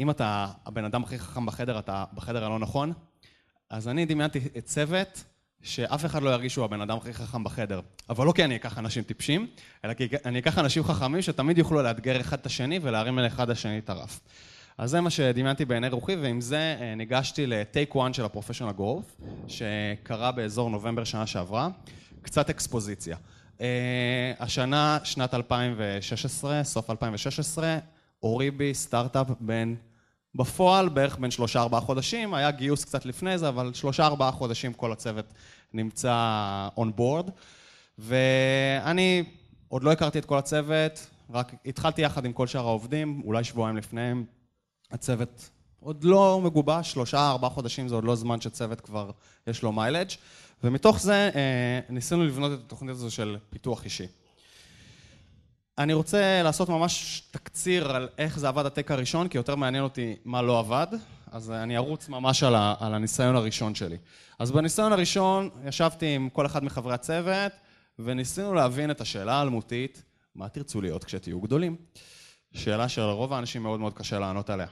אם 0.00 0.10
אתה 0.10 0.46
הבן 0.66 0.84
אדם 0.84 1.02
הכי 1.02 1.18
חכם 1.18 1.46
בחדר, 1.46 1.78
אתה 1.78 2.04
בחדר 2.14 2.44
הלא 2.44 2.58
נכון. 2.58 2.92
אז 3.70 3.88
אני 3.88 4.06
דמיינתי 4.06 4.40
צוות 4.60 5.24
שאף 5.62 6.04
אחד 6.04 6.22
לא 6.22 6.30
ירגיש 6.30 6.52
שהוא 6.52 6.64
הבן 6.64 6.80
אדם 6.80 6.96
הכי 6.96 7.14
חכם 7.14 7.44
בחדר. 7.44 7.80
אבל 8.08 8.26
לא 8.26 8.32
כי 8.32 8.44
אני 8.44 8.56
אקח 8.56 8.78
אנשים 8.78 9.02
טיפשים, 9.02 9.46
אלא 9.84 9.94
כי 9.94 10.08
אני 10.24 10.38
אקח 10.38 10.58
אנשים 10.58 10.84
חכמים 10.84 11.22
שתמיד 11.22 11.58
יוכלו 11.58 11.82
לאתגר 11.82 12.20
אחד 12.20 12.38
את 12.38 12.46
השני 12.46 12.78
ולהרים 12.82 13.18
אל 13.18 13.26
אחד 13.26 13.50
השני 13.50 13.78
את 13.78 13.90
הרף. 13.90 14.20
אז 14.78 14.90
זה 14.90 15.00
מה 15.00 15.10
שדמיינתי 15.10 15.64
בעיני 15.64 15.88
רוחי, 15.88 16.16
ועם 16.16 16.40
זה 16.40 16.76
אה, 16.80 16.94
ניגשתי 16.94 17.46
לטייק 17.46 17.96
1 17.96 18.14
של 18.14 18.24
הפרופשיונל 18.24 18.72
גרוף, 18.72 19.20
שקרה 19.48 20.32
באזור 20.32 20.70
נובמבר 20.70 21.04
שנה 21.04 21.26
שעברה. 21.26 21.68
קצת 22.22 22.50
אקספוזיציה. 22.50 23.16
Uh, 23.58 23.62
השנה, 24.38 24.98
שנת 25.04 25.34
2016, 25.34 26.64
סוף 26.64 26.90
2016, 26.90 27.78
אוריבי, 28.22 28.74
סטארט-אפ 28.74 29.26
בין 29.40 29.76
בפועל 30.34 30.88
בערך 30.88 31.18
בין 31.18 31.30
שלושה 31.30 31.60
ארבעה 31.60 31.80
חודשים, 31.80 32.34
היה 32.34 32.50
גיוס 32.50 32.84
קצת 32.84 33.04
לפני 33.04 33.38
זה, 33.38 33.48
אבל 33.48 33.74
שלושה 33.74 34.06
ארבעה 34.06 34.32
חודשים 34.32 34.72
כל 34.72 34.92
הצוות 34.92 35.24
נמצא 35.72 36.68
און 36.76 36.92
בורד. 36.96 37.30
ואני 37.98 39.24
עוד 39.68 39.84
לא 39.84 39.92
הכרתי 39.92 40.18
את 40.18 40.24
כל 40.24 40.38
הצוות, 40.38 41.06
רק 41.30 41.54
התחלתי 41.66 42.02
יחד 42.02 42.24
עם 42.24 42.32
כל 42.32 42.46
שאר 42.46 42.66
העובדים, 42.66 43.22
אולי 43.24 43.44
שבועיים 43.44 43.76
לפניהם. 43.76 44.24
הצוות 44.90 45.50
עוד 45.80 46.04
לא 46.04 46.40
מגובש, 46.44 46.92
שלושה 46.92 47.30
ארבעה 47.30 47.50
חודשים 47.50 47.88
זה 47.88 47.94
עוד 47.94 48.04
לא 48.04 48.16
זמן 48.16 48.40
שצוות 48.40 48.80
כבר 48.80 49.10
יש 49.46 49.62
לו 49.62 49.72
מיילג', 49.72 50.08
ומתוך 50.64 51.00
זה 51.00 51.30
אה, 51.34 51.80
ניסינו 51.88 52.24
לבנות 52.24 52.52
את 52.52 52.58
התוכנית 52.66 52.90
הזו 52.90 53.10
של 53.10 53.36
פיתוח 53.50 53.84
אישי. 53.84 54.06
אני 55.80 55.92
רוצה 55.92 56.42
לעשות 56.42 56.68
ממש 56.68 57.22
תקציר 57.30 57.90
על 57.90 58.08
איך 58.18 58.38
זה 58.38 58.48
עבד 58.48 58.66
הטק 58.66 58.90
הראשון, 58.90 59.28
כי 59.28 59.38
יותר 59.38 59.54
מעניין 59.54 59.84
אותי 59.84 60.16
מה 60.24 60.42
לא 60.42 60.58
עבד, 60.58 60.86
אז 61.32 61.50
אני 61.50 61.76
ארוץ 61.76 62.08
ממש 62.08 62.42
על, 62.42 62.54
ה, 62.54 62.74
על 62.80 62.94
הניסיון 62.94 63.36
הראשון 63.36 63.74
שלי. 63.74 63.96
אז 64.38 64.50
בניסיון 64.50 64.92
הראשון 64.92 65.50
ישבתי 65.64 66.14
עם 66.14 66.28
כל 66.28 66.46
אחד 66.46 66.64
מחברי 66.64 66.94
הצוות, 66.94 67.52
וניסינו 67.98 68.54
להבין 68.54 68.90
את 68.90 69.00
השאלה 69.00 69.32
האלמותית, 69.32 70.02
מה 70.34 70.48
תרצו 70.48 70.80
להיות 70.80 71.04
כשתהיו 71.04 71.40
גדולים? 71.40 71.76
שאלה 72.52 72.88
שלרוב 72.88 73.32
האנשים 73.32 73.62
מאוד 73.62 73.80
מאוד 73.80 73.94
קשה 73.94 74.18
לענות 74.18 74.50
עליה. 74.50 74.66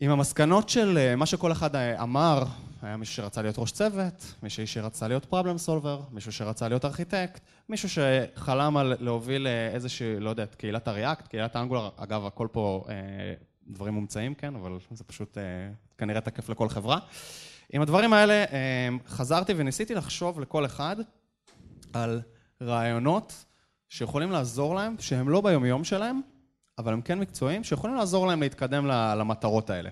עם 0.00 0.10
המסקנות 0.10 0.68
של 0.68 0.98
אה, 0.98 1.16
מה 1.16 1.26
שכל 1.26 1.52
אחד 1.52 1.76
אה, 1.76 2.02
אמר, 2.02 2.44
היה 2.82 2.96
מישהו 2.96 3.14
שרצה 3.14 3.42
להיות 3.42 3.58
ראש 3.58 3.72
צוות, 3.72 4.34
מישהו 4.42 4.66
שרצה 4.66 5.08
להיות 5.08 5.24
פרובלם 5.24 5.58
סולבר, 5.58 6.00
מישהו 6.10 6.32
שרצה 6.32 6.68
להיות 6.68 6.84
ארכיטקט, 6.84 7.40
מישהו 7.68 7.88
שחלם 7.88 8.76
על 8.76 8.94
להוביל 9.00 9.46
איזושהי, 9.46 10.20
לא 10.20 10.30
יודע, 10.30 10.46
קהילת 10.46 10.88
הריאקט, 10.88 11.28
קהילת 11.28 11.56
האנגולר, 11.56 11.90
אגב, 11.96 12.26
הכל 12.26 12.48
פה 12.52 12.84
אה, 12.88 12.94
דברים 13.66 13.94
מומצאים, 13.94 14.34
כן, 14.34 14.54
אבל 14.54 14.78
זה 14.90 15.04
פשוט 15.04 15.38
אה, 15.38 15.42
כנראה 15.98 16.20
תקף 16.20 16.48
לכל 16.48 16.68
חברה. 16.68 16.98
עם 17.72 17.82
הדברים 17.82 18.12
האלה 18.12 18.44
אה, 18.52 18.88
חזרתי 19.06 19.52
וניסיתי 19.56 19.94
לחשוב 19.94 20.40
לכל 20.40 20.64
אחד 20.64 20.96
על 21.92 22.20
רעיונות 22.62 23.44
שיכולים 23.88 24.30
לעזור 24.30 24.74
להם, 24.74 24.96
שהם 24.98 25.28
לא 25.28 25.40
ביומיום 25.40 25.84
שלהם, 25.84 26.20
אבל 26.78 26.92
הם 26.92 27.02
כן 27.02 27.18
מקצועיים, 27.18 27.64
שיכולים 27.64 27.96
לעזור 27.96 28.26
להם 28.26 28.40
להתקדם 28.40 28.86
למטרות 28.86 29.70
האלה. 29.70 29.90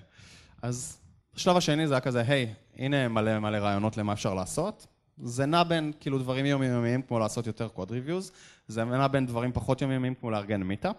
אז 0.61 0.97
השלב 1.35 1.57
השני 1.57 1.87
זה 1.87 1.93
היה 1.93 2.01
כזה, 2.01 2.21
היי, 2.27 2.53
הנה 2.77 3.07
מלא 3.07 3.39
מלא 3.39 3.57
רעיונות 3.57 3.97
למה 3.97 4.13
אפשר 4.13 4.33
לעשות. 4.33 4.87
זה 5.17 5.45
נע 5.45 5.63
בין 5.63 5.91
כאילו 5.99 6.19
דברים 6.19 6.45
יומיומיים 6.45 7.01
כמו 7.01 7.19
לעשות 7.19 7.47
יותר 7.47 7.67
code 7.67 7.91
reviews, 7.91 8.31
זה 8.67 8.83
נע 8.83 9.07
בין 9.07 9.25
דברים 9.25 9.51
פחות 9.53 9.81
יומיומיים 9.81 10.15
כמו 10.15 10.31
לארגן 10.31 10.63
meetup. 10.63 10.95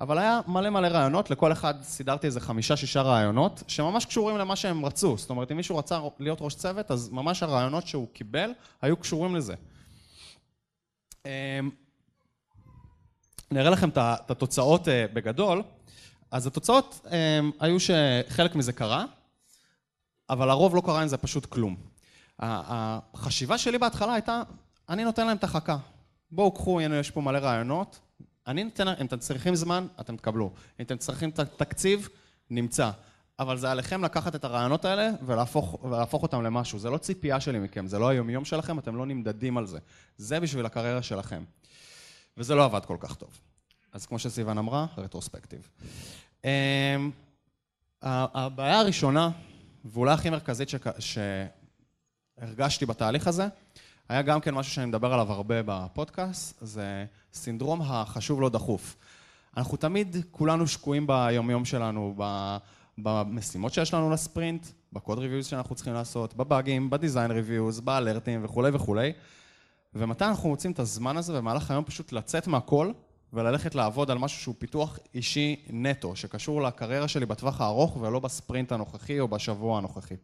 אבל 0.00 0.18
היה 0.18 0.40
מלא 0.46 0.70
מלא 0.70 0.86
רעיונות, 0.86 1.30
לכל 1.30 1.52
אחד 1.52 1.82
סידרתי 1.82 2.26
איזה 2.26 2.40
חמישה-שישה 2.40 3.02
רעיונות, 3.02 3.62
שממש 3.66 4.04
קשורים 4.04 4.36
למה 4.36 4.56
שהם 4.56 4.84
רצו. 4.84 5.16
זאת 5.16 5.30
אומרת, 5.30 5.52
אם 5.52 5.56
מישהו 5.56 5.76
רצה 5.76 6.00
להיות 6.18 6.38
ראש 6.40 6.54
צוות, 6.54 6.90
אז 6.90 7.10
ממש 7.10 7.42
הרעיונות 7.42 7.86
שהוא 7.86 8.08
קיבל 8.12 8.50
היו 8.82 8.96
קשורים 8.96 9.36
לזה. 9.36 9.54
נראה 13.52 13.70
לכם 13.70 13.88
את 13.88 14.30
התוצאות 14.30 14.88
אה, 14.88 15.06
בגדול. 15.12 15.62
אז 16.30 16.46
התוצאות 16.46 17.06
אמ, 17.10 17.50
היו 17.60 17.76
שחלק 17.80 18.54
מזה 18.54 18.72
קרה, 18.72 19.04
אבל 20.30 20.50
הרוב 20.50 20.76
לא 20.76 20.80
קרה 20.80 21.02
עם 21.02 21.08
זה 21.08 21.16
פשוט 21.16 21.46
כלום. 21.46 21.76
החשיבה 22.38 23.58
שלי 23.58 23.78
בהתחלה 23.78 24.14
הייתה, 24.14 24.42
אני 24.88 25.04
נותן 25.04 25.26
להם 25.26 25.36
את 25.36 25.44
החכה. 25.44 25.76
בואו 26.30 26.52
קחו, 26.52 26.80
הנה 26.80 26.96
יש 26.96 27.10
פה 27.10 27.20
מלא 27.20 27.38
רעיונות, 27.38 28.00
אני 28.46 28.64
נותן 28.64 28.88
אם 28.88 29.06
אתם 29.06 29.18
צריכים 29.18 29.54
זמן, 29.54 29.86
אתם 30.00 30.16
תקבלו. 30.16 30.50
אם 30.80 30.84
אתם 30.84 30.96
צריכים 30.96 31.30
תקציב, 31.30 32.08
נמצא. 32.50 32.90
אבל 33.38 33.56
זה 33.56 33.70
עליכם 33.70 34.04
לקחת 34.04 34.34
את 34.34 34.44
הרעיונות 34.44 34.84
האלה 34.84 35.10
ולהפוך, 35.26 35.84
ולהפוך 35.84 36.22
אותם 36.22 36.42
למשהו. 36.42 36.78
זה 36.78 36.90
לא 36.90 36.98
ציפייה 36.98 37.40
שלי 37.40 37.58
מכם, 37.58 37.86
זה 37.86 37.98
לא 37.98 38.08
היומיום 38.08 38.44
שלכם, 38.44 38.78
אתם 38.78 38.96
לא 38.96 39.06
נמדדים 39.06 39.58
על 39.58 39.66
זה. 39.66 39.78
זה 40.16 40.40
בשביל 40.40 40.66
הקריירה 40.66 41.02
שלכם. 41.02 41.42
וזה 42.36 42.54
לא 42.54 42.64
עבד 42.64 42.84
כל 42.84 42.96
כך 43.00 43.14
טוב. 43.14 43.40
אז 43.92 44.06
כמו 44.06 44.18
שסיוון 44.18 44.58
אמרה, 44.58 44.86
רטרוספקטיב. 44.98 45.68
אמ, 46.44 47.10
הבעיה 48.02 48.78
הראשונה, 48.78 49.30
ואולי 49.84 50.12
הכי 50.12 50.30
מרכזית 50.30 50.68
שהרגשתי 52.38 52.86
בתהליך 52.86 53.26
הזה, 53.26 53.48
היה 54.08 54.22
גם 54.22 54.40
כן 54.40 54.54
משהו 54.54 54.72
שאני 54.72 54.86
מדבר 54.86 55.12
עליו 55.12 55.32
הרבה 55.32 55.54
בפודקאסט, 55.66 56.58
זה 56.60 57.04
סינדרום 57.32 57.82
החשוב 57.82 58.40
לא 58.40 58.48
דחוף. 58.48 58.96
אנחנו 59.56 59.76
תמיד 59.76 60.16
כולנו 60.30 60.66
שקועים 60.66 61.06
ביומיום 61.06 61.64
שלנו, 61.64 62.14
במשימות 62.98 63.74
שיש 63.74 63.94
לנו 63.94 64.10
לספרינט, 64.10 64.66
ב 64.92 64.97
code 64.97 65.18
reviews 65.18 65.46
שאנחנו 65.46 65.74
צריכים 65.74 65.94
לעשות, 65.94 66.34
בבאגים, 66.34 66.90
ב 66.90 66.96
design 66.96 67.30
reviews, 67.30 67.80
ב 67.80 67.88
alertים 67.88 68.44
וכולי 68.44 68.70
וכולי. 68.72 69.12
ומתי 69.94 70.24
אנחנו 70.24 70.48
מוצאים 70.48 70.72
את 70.72 70.78
הזמן 70.78 71.16
הזה 71.16 71.32
במהלך 71.32 71.70
היום 71.70 71.84
פשוט 71.84 72.12
לצאת 72.12 72.46
מהכל 72.46 72.92
וללכת 73.32 73.74
לעבוד 73.74 74.10
על 74.10 74.18
משהו 74.18 74.40
שהוא 74.40 74.54
פיתוח 74.58 74.98
אישי 75.14 75.64
נטו, 75.70 76.16
שקשור 76.16 76.62
לקריירה 76.62 77.08
שלי 77.08 77.26
בטווח 77.26 77.60
הארוך 77.60 77.96
ולא 77.96 78.20
בספרינט 78.20 78.72
הנוכחי 78.72 79.20
או 79.20 79.28
בשבוע 79.28 79.78
הנוכחי. 79.78 80.14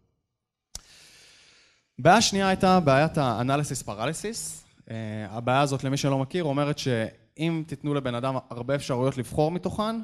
בעיה 1.98 2.22
שנייה 2.22 2.48
הייתה 2.48 2.80
בעיית 2.80 3.18
ה-analysis 3.18 3.88
paralysis. 3.88 4.66
אה, 4.78 4.90
הבעיה 5.28 5.60
הזאת, 5.60 5.84
למי 5.84 5.96
שלא 5.96 6.18
מכיר, 6.18 6.44
אומרת 6.44 6.78
שאם 6.78 7.62
תיתנו 7.66 7.94
לבן 7.94 8.14
אדם 8.14 8.36
הרבה 8.50 8.74
אפשרויות 8.74 9.16
לבחור 9.18 9.50
מתוכן, 9.50 10.00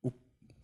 הוא 0.00 0.12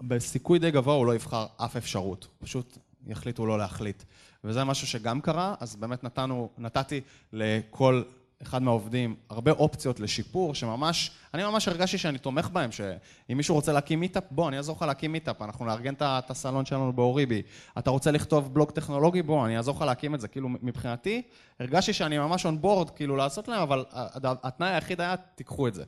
בסיכוי 0.03 0.59
די 0.59 0.70
גבוה 0.70 0.94
הוא 0.94 1.07
לא 1.07 1.14
יבחר 1.14 1.46
אף 1.57 1.77
אפשרות. 1.77 2.29
פשוט 2.38 2.79
יחליטו 3.07 3.46
לא 3.46 3.59
להחליט. 3.59 4.03
וזה 4.44 4.64
משהו 4.64 4.87
שגם 4.87 5.20
קרה, 5.20 5.55
אז 5.61 5.77
באמת 5.77 6.05
נתנו, 6.05 6.51
נתתי 6.59 7.01
לכל 7.33 8.03
אחד 8.42 8.62
מהעובדים 8.62 9.16
הרבה 9.31 9.51
אופציות 9.51 10.01
לשיפור, 10.01 10.55
שממש, 10.55 11.11
אני 11.35 11.44
ממש 11.44 11.68
הרגשתי 11.68 11.98
שאני 11.98 12.18
תומך 12.18 12.48
בהם, 12.48 12.72
שאם 12.72 13.37
מישהו 13.37 13.55
רוצה 13.55 13.72
להקים 13.72 14.01
meetup, 14.00 14.24
בוא, 14.31 14.48
אני 14.48 14.57
אעזור 14.57 14.77
לך 14.77 14.83
להקים 14.83 15.12
meetup, 15.12 15.42
אנחנו 15.42 15.64
נארגן 15.64 15.94
את 16.01 16.31
הסלון 16.31 16.66
שלנו 16.66 16.92
באוריבי. 16.92 17.42
אתה 17.79 17.90
רוצה 17.90 18.11
לכתוב 18.11 18.55
בלוג 18.55 18.70
טכנולוגי? 18.70 19.22
בוא, 19.22 19.46
אני 19.46 19.57
אעזור 19.57 19.77
לך 19.77 19.83
להקים 19.83 20.14
את 20.14 20.20
זה. 20.20 20.29
כאילו, 20.29 20.48
מבחינתי, 20.48 21.22
הרגשתי 21.61 21.92
שאני 21.92 22.18
ממש 22.18 22.46
און 22.46 22.61
בורד, 22.61 22.90
כאילו, 22.90 23.16
לעשות 23.16 23.48
להם, 23.48 23.62
אבל 23.62 23.85
התנאי 24.22 24.68
היחיד 24.68 25.01
היה, 25.01 25.16
תיקחו 25.16 25.68
את 25.68 25.74
זה. 25.74 25.85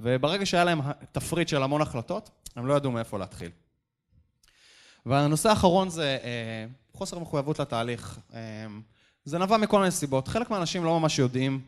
וברגע 0.00 0.46
שהיה 0.46 0.64
להם 0.64 0.80
תפריט 1.12 1.48
של 1.48 1.62
המון 1.62 1.80
החלטות, 1.82 2.30
הם 2.56 2.66
לא 2.66 2.74
ידעו 2.74 2.90
מאיפה 2.90 3.18
להתחיל. 3.18 3.50
והנושא 5.06 5.48
האחרון 5.48 5.88
זה 5.88 6.18
אה, 6.24 6.66
חוסר 6.92 7.18
מחויבות 7.18 7.58
לתהליך. 7.58 8.18
אה, 8.34 8.40
זה 9.24 9.38
נבע 9.38 9.56
מכל 9.56 9.78
מיני 9.78 9.90
סיבות. 9.90 10.28
חלק 10.28 10.50
מהאנשים 10.50 10.84
לא 10.84 11.00
ממש 11.00 11.18
יודעים 11.18 11.60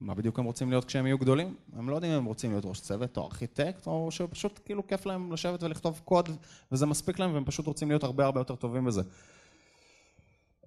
מה 0.00 0.14
בדיוק 0.14 0.38
הם 0.38 0.44
רוצים 0.44 0.70
להיות 0.70 0.84
כשהם 0.84 1.06
יהיו 1.06 1.18
גדולים? 1.18 1.54
הם 1.76 1.90
לא 1.90 1.94
יודעים 1.94 2.12
אם 2.12 2.18
הם 2.18 2.24
רוצים 2.24 2.50
להיות 2.50 2.64
ראש 2.64 2.80
צוות 2.80 3.16
או 3.16 3.24
ארכיטקט, 3.24 3.86
או 3.86 4.10
שפשוט 4.10 4.60
כאילו 4.64 4.86
כיף 4.86 5.06
להם 5.06 5.32
לשבת 5.32 5.62
ולכתוב 5.62 6.00
קוד 6.04 6.28
וזה 6.72 6.86
מספיק 6.86 7.18
להם 7.18 7.34
והם 7.34 7.44
פשוט 7.44 7.66
רוצים 7.66 7.88
להיות 7.88 8.04
הרבה 8.04 8.24
הרבה 8.24 8.40
יותר 8.40 8.54
טובים 8.54 8.84
בזה. 8.84 9.02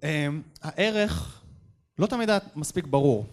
אמ, 0.04 0.42
הערך 0.62 1.42
לא 2.00 2.08
תמיד 2.08 2.30
היה 2.30 2.40
מספיק 2.56 2.86
ברור. 2.86 3.26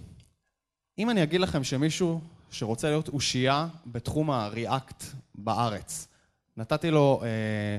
אם 0.98 1.10
אני 1.10 1.22
אגיד 1.22 1.40
לכם 1.40 1.64
שמישהו 1.64 2.20
שרוצה 2.50 2.88
להיות 2.88 3.08
אושייה 3.08 3.68
בתחום 3.86 4.30
ה-React 4.30 5.04
בארץ, 5.34 6.08
נתתי 6.56 6.90
לו 6.90 7.20
אה, 7.22 7.78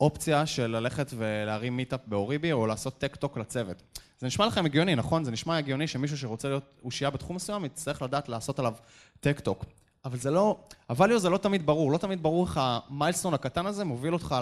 אופציה 0.00 0.46
של 0.46 0.66
ללכת 0.66 1.06
ולהרים 1.16 1.76
meetup 1.76 2.00
באוריבי 2.06 2.52
או 2.52 2.66
לעשות 2.66 2.98
tech 2.98 3.18
talk 3.18 3.38
לצוות. 3.38 3.95
זה 4.18 4.26
נשמע 4.26 4.46
לכם 4.46 4.64
הגיוני, 4.64 4.94
נכון? 4.94 5.24
זה 5.24 5.30
נשמע 5.30 5.56
הגיוני 5.56 5.86
שמישהו 5.86 6.18
שרוצה 6.18 6.48
להיות 6.48 6.80
אושייה 6.84 7.10
בתחום 7.10 7.36
מסוים, 7.36 7.64
יצטרך 7.64 8.02
לדעת 8.02 8.28
לעשות 8.28 8.58
עליו 8.58 8.74
tech 9.20 9.40
talk. 9.40 9.64
אבל 10.04 10.18
זה 10.18 10.30
לא, 10.30 10.58
ה-value 10.92 11.18
זה 11.18 11.30
לא 11.30 11.38
תמיד 11.38 11.66
ברור, 11.66 11.92
לא 11.92 11.98
תמיד 11.98 12.22
ברור 12.22 12.46
איך 12.46 12.60
ה 12.62 12.69
milestone 12.69 13.34
הקטן 13.34 13.66
הזה 13.66 13.84
מוביל 13.84 14.12
אותך 14.12 14.36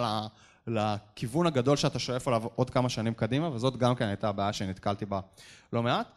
לכיוון 0.67 1.47
הגדול 1.47 1.77
שאתה 1.77 1.99
שואף 1.99 2.27
עליו 2.27 2.43
עוד 2.55 2.69
כמה 2.69 2.89
שנים 2.89 3.13
קדימה, 3.13 3.49
וזאת 3.49 3.77
גם 3.77 3.95
כן 3.95 4.07
הייתה 4.07 4.29
הבעיה 4.29 4.53
שנתקלתי 4.53 5.05
בה 5.05 5.19
לא 5.73 5.83
מעט. 5.83 6.07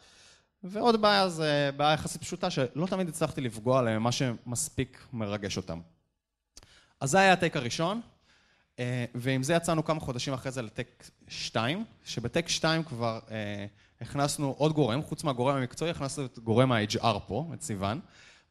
ועוד 0.65 1.01
בעיה 1.01 1.29
זה 1.29 1.71
בעיה 1.77 1.93
יחסית 1.93 2.23
פשוטה, 2.23 2.51
שלא 2.51 2.87
תמיד 2.87 3.09
הצלחתי 3.09 3.41
לפגוע 3.41 3.79
עליהם 3.79 4.03
מה 4.03 4.13
שמספיק 4.13 5.07
מרגש 5.13 5.57
אותם. 5.57 5.81
אז 7.01 7.11
זה 7.11 7.19
היה 7.19 7.33
ה 7.33 7.38
take 7.38 7.57
הראשון. 7.57 8.01
אה, 8.79 9.05
ועם 9.15 9.43
זה 9.43 9.55
יצאנו 9.55 9.85
כמה 9.85 10.01
חודשים 10.01 10.33
אחרי 10.35 10.53
זה 10.53 10.63
ל 10.63 10.71
take 10.71 11.05
2, 11.29 11.85
שב 12.05 12.24
take 12.24 12.49
2 12.49 12.85
כבר 12.85 13.19
אה, 13.31 13.67
הכנסנו 14.01 14.55
עוד 14.59 14.73
גורם, 14.73 15.03
חוץ 15.03 15.25
מהגורם 15.25 15.57
המקצועי, 15.57 15.91
הכנסנו 15.91 16.25
את 16.25 16.39
גורם 16.39 16.73
ה-HR 16.73 17.19
פה, 17.27 17.51
את 17.55 17.63
סיוון, 17.63 18.01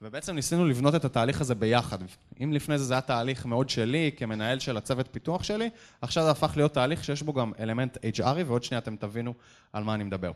ובעצם 0.01 0.35
ניסינו 0.35 0.65
לבנות 0.65 0.95
את 0.95 1.05
התהליך 1.05 1.41
הזה 1.41 1.55
ביחד. 1.55 1.97
אם 2.43 2.53
לפני 2.53 2.77
זה 2.77 2.83
זה 2.83 2.93
היה 2.93 3.01
תהליך 3.01 3.45
מאוד 3.45 3.69
שלי, 3.69 4.11
כמנהל 4.17 4.59
של 4.59 4.77
הצוות 4.77 5.07
פיתוח 5.11 5.43
שלי, 5.43 5.69
עכשיו 6.01 6.23
זה 6.23 6.31
הפך 6.31 6.53
להיות 6.55 6.73
תהליך 6.73 7.03
שיש 7.03 7.23
בו 7.23 7.33
גם 7.33 7.51
אלמנט 7.59 7.97
HRי, 7.97 8.43
ועוד 8.45 8.63
שנייה 8.63 8.79
אתם 8.79 8.95
תבינו 8.95 9.33
על 9.73 9.83
מה 9.83 9.93
אני 9.93 10.03
מדבר. 10.03 10.31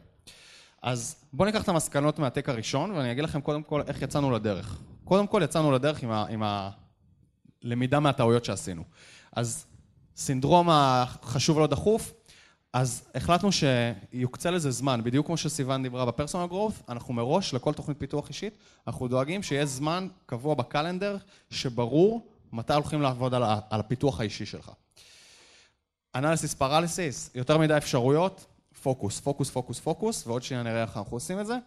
אז 0.82 1.16
בואו 1.34 1.46
ניקח 1.46 1.64
את 1.64 1.70
המסקנות 1.70 2.20
מהטק 2.20 2.50
הראשון, 2.50 2.92
ואני 2.92 3.12
אגיד 3.12 3.24
לכם 3.24 3.42
קודם 3.42 3.64
כל 3.64 3.82
איך 3.88 4.02
יצאנו 4.02 4.32
לדרך. 4.32 4.80
קודם 5.04 5.28
כל 5.28 5.42
יצאנו 5.44 5.72
לדרך 5.72 6.04
עם, 6.04 6.44
ה, 6.44 6.70
הלמידה 7.64 8.00
מהטעויות 8.00 8.46
שעשינו. 8.46 8.84
אז 9.32 9.66
סינדרום 10.16 10.70
החשוב 10.70 11.60
לא 11.60 11.68
דחוף, 11.68 12.14
אז 12.74 13.04
החלטנו 13.16 13.50
שיוקצה 13.52 14.52
לזה 14.52 14.72
זמן, 14.72 15.02
בדיוק 15.04 15.26
כמו 15.26 15.38
שסיוון 15.38 15.84
דיברה 15.84 16.06
בפרסונל 16.06 16.48
גרוף, 16.48 16.82
אנחנו 16.90 17.14
מראש, 17.14 17.54
לכל 17.54 17.74
תוכנית 17.74 18.00
פיתוח 18.00 18.30
אישית, 18.30 18.58
אנחנו 18.88 19.08
דואגים 19.08 19.44
שיהיה 19.44 19.66
זמן 19.66 20.08
קבוע 20.26 20.56
בקלנדר, 20.56 21.18
שברור 21.50 22.28
מתי 22.54 22.74
הולכים 22.74 23.02
לעבוד 23.02 23.34
על, 23.34 23.44
הפיתוח 23.72 24.20
האישי 24.20 24.46
שלך. 24.46 24.72
אנליסיס 26.16 26.54
פרליסיס, 26.54 27.30
יותר 27.36 27.58
מדי 27.58 27.78
אפשרויות, 27.78 28.46
פוקוס, 28.84 29.20
פוקוס, 29.20 29.50
פוקוס, 29.50 29.80
פוקוס, 29.80 30.28
ועוד 30.28 30.44
שנייה 30.44 30.64
נראה 30.64 30.82
איך 30.82 30.98
אנחנו 30.98 31.18
עושים 31.18 31.40
את 31.40 31.48
זה. 31.48 31.58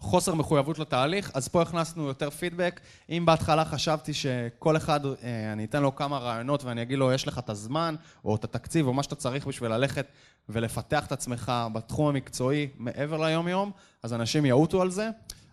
חוסר 0.00 0.34
מחויבות 0.34 0.78
לתהליך, 0.78 1.30
אז 1.34 1.48
פה 1.48 1.62
הכנסנו 1.62 2.06
יותר 2.06 2.30
פידבק. 2.30 2.80
אם 3.10 3.26
בהתחלה 3.26 3.64
חשבתי 3.64 4.14
שכל 4.14 4.76
אחד, 4.76 5.06
אה, 5.06 5.52
אני 5.52 5.64
אתן 5.64 5.82
לו 5.82 5.94
כמה 5.94 6.18
רעיונות 6.18 6.64
ואני 6.64 6.82
אגיד 6.82 6.98
לו, 6.98 7.12
יש 7.12 7.28
לך 7.28 7.38
את 7.38 7.50
הזמן, 7.50 7.94
או 8.24 8.36
את 8.36 8.44
התקציב, 8.44 8.86
או 8.86 8.92
מה 8.92 9.02
שאתה 9.02 9.14
צריך 9.14 9.46
בשביל 9.46 9.70
ללכת 9.70 10.06
ולפתח 10.48 11.06
את 11.06 11.12
עצמך 11.12 11.52
בתחום 11.72 12.08
המקצועי 12.08 12.68
מעבר 12.76 13.16
ליום-יום, 13.16 13.70
אז 14.02 14.14
אנשים 14.14 14.46
יעוטו 14.46 14.82
על 14.82 14.90
זה, 14.90 15.08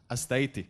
אז 0.10 0.28
טעיתי. 0.28 0.64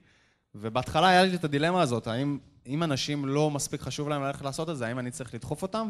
ובהתחלה 0.55 1.09
היה 1.09 1.23
לי 1.23 1.35
את 1.35 1.43
הדילמה 1.43 1.81
הזאת, 1.81 2.07
האם 2.07 2.37
אם 2.67 2.83
אנשים 2.83 3.25
לא 3.25 3.51
מספיק 3.51 3.81
חשוב 3.81 4.09
להם 4.09 4.23
ללכת 4.23 4.41
לעשות 4.41 4.69
את 4.69 4.77
זה, 4.77 4.87
האם 4.87 4.99
אני 4.99 5.11
צריך 5.11 5.33
לדחוף 5.33 5.61
אותם? 5.61 5.89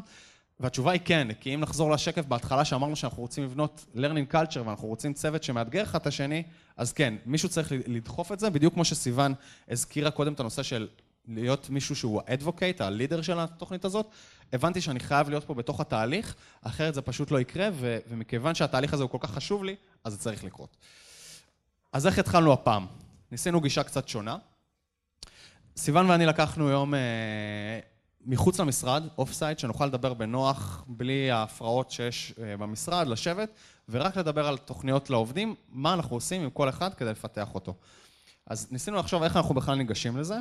והתשובה 0.59 0.91
היא 0.91 1.01
כן, 1.05 1.27
כי 1.39 1.55
אם 1.55 1.59
נחזור 1.59 1.91
לשקף 1.91 2.25
בהתחלה 2.25 2.65
שאמרנו 2.65 2.95
שאנחנו 2.95 3.21
רוצים 3.21 3.43
לבנות 3.43 3.85
learning 3.95 4.33
culture 4.33 4.59
ואנחנו 4.65 4.87
רוצים 4.87 5.13
צוות 5.13 5.43
שמאתגר 5.43 5.83
אחד 5.83 5.99
את 5.99 6.07
השני, 6.07 6.43
אז 6.77 6.93
כן, 6.93 7.13
מישהו 7.25 7.49
צריך 7.49 7.71
לדחוף 7.87 8.31
את 8.31 8.39
זה, 8.39 8.49
בדיוק 8.49 8.73
כמו 8.73 8.85
שסיוון 8.85 9.33
הזכירה 9.69 10.11
קודם 10.11 10.33
את 10.33 10.39
הנושא 10.39 10.63
של 10.63 10.87
להיות 11.27 11.69
מישהו 11.69 11.95
שהוא 11.95 12.21
ה-advocate, 12.21 12.83
ה 12.83 12.89
leader 12.89 13.21
של 13.21 13.39
התוכנית 13.39 13.85
הזאת, 13.85 14.09
הבנתי 14.53 14.81
שאני 14.81 14.99
חייב 14.99 15.29
להיות 15.29 15.43
פה 15.43 15.53
בתוך 15.53 15.79
התהליך, 15.79 16.35
אחרת 16.61 16.93
זה 16.93 17.01
פשוט 17.01 17.31
לא 17.31 17.39
יקרה, 17.39 17.69
ו- 17.73 17.97
ומכיוון 18.09 18.55
שהתהליך 18.55 18.93
הזה 18.93 19.03
הוא 19.03 19.09
כל 19.09 19.17
כך 19.21 19.31
חשוב 19.31 19.63
לי, 19.63 19.75
אז 20.03 20.13
זה 20.13 20.19
צריך 20.19 20.43
לקרות. 20.43 20.77
אז 21.93 22.07
איך 22.07 22.19
התחלנו 22.19 22.53
הפעם? 22.53 22.85
ניסינו 23.31 23.61
גישה 23.61 23.83
קצת 23.83 24.07
שונה. 24.07 24.37
סיוון 25.77 26.09
ואני 26.09 26.25
לקחנו 26.25 26.69
יום 26.69 26.93
אה, 26.93 26.99
מחוץ 28.25 28.59
למשרד, 28.59 29.03
off-site, 29.17 29.59
שנוכל 29.59 29.85
לדבר 29.85 30.13
בנוח, 30.13 30.83
בלי 30.87 31.31
ההפרעות 31.31 31.91
שיש 31.91 32.33
אה, 32.41 32.57
במשרד, 32.57 33.07
לשבת, 33.07 33.49
ורק 33.89 34.17
לדבר 34.17 34.47
על 34.47 34.57
תוכניות 34.57 35.09
לעובדים, 35.09 35.55
מה 35.69 35.93
אנחנו 35.93 36.15
עושים 36.15 36.41
עם 36.41 36.49
כל 36.49 36.69
אחד 36.69 36.93
כדי 36.93 37.11
לפתח 37.11 37.55
אותו. 37.55 37.73
אז 38.47 38.67
ניסינו 38.71 38.97
לחשוב 38.97 39.23
איך 39.23 39.37
אנחנו 39.37 39.55
בכלל 39.55 39.75
ניגשים 39.75 40.17
לזה, 40.17 40.35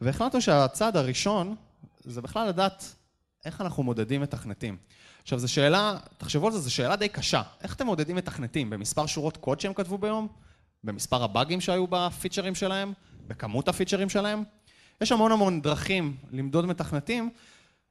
והחלטנו 0.00 0.40
שהצעד 0.40 0.96
הראשון 0.96 1.56
זה 2.04 2.22
בכלל 2.22 2.48
לדעת 2.48 2.94
איך 3.44 3.60
אנחנו 3.60 3.82
מודדים 3.82 4.20
מתכנתים. 4.20 4.76
עכשיו, 5.22 5.38
זו 5.38 5.52
שאלה, 5.52 5.96
תחשבו 6.18 6.46
על 6.46 6.52
זה, 6.52 6.58
זו 6.58 6.74
שאלה 6.74 6.96
די 6.96 7.08
קשה. 7.08 7.42
איך 7.62 7.74
אתם 7.74 7.86
מודדים 7.86 8.16
מתכנתים? 8.16 8.70
במספר 8.70 9.06
שורות 9.06 9.36
קוד 9.36 9.60
שהם 9.60 9.74
כתבו 9.74 9.98
ביום? 9.98 10.28
במספר 10.84 11.24
הבאגים 11.24 11.60
שהיו 11.60 11.86
בפיצ'רים 11.86 12.54
שלהם? 12.54 12.92
בכמות 13.26 13.68
הפיצ'רים 13.68 14.08
שלהם? 14.08 14.44
יש 15.00 15.12
המון 15.12 15.32
המון 15.32 15.62
דרכים 15.62 16.16
למדוד 16.32 16.66
מתכנתים, 16.66 17.30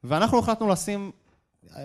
ואנחנו 0.04 0.38
החלטנו 0.38 0.68
לשים, 0.68 1.10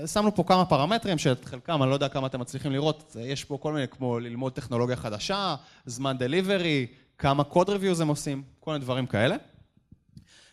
שמנו 0.06 0.36
פה 0.36 0.44
כמה 0.44 0.66
פרמטרים, 0.66 1.18
שאת 1.18 1.46
חלקם, 1.46 1.84
אני 1.84 1.90
לא 1.90 1.94
יודע 1.94 2.10
כמה 2.10 2.28
אתם 2.28 2.40
מצליחים 2.40 2.72
לראות, 2.72 3.16
יש 3.20 3.44
פה 3.44 3.58
כל 3.62 3.74
מיני, 3.74 3.88
כמו 3.88 4.20
ללמוד 4.20 4.54
טכנולוגיה 4.54 4.96
חדשה, 4.96 5.56
זמן 5.86 6.18
דליברי, 6.18 6.88
כמה 7.18 7.44
קוד 7.44 7.70
ריוויוז 7.70 8.00
הם 8.02 8.08
עושים, 8.08 8.44
כל 8.60 8.72
מיני 8.72 8.84
דברים 8.84 9.06
כאלה. 9.06 9.36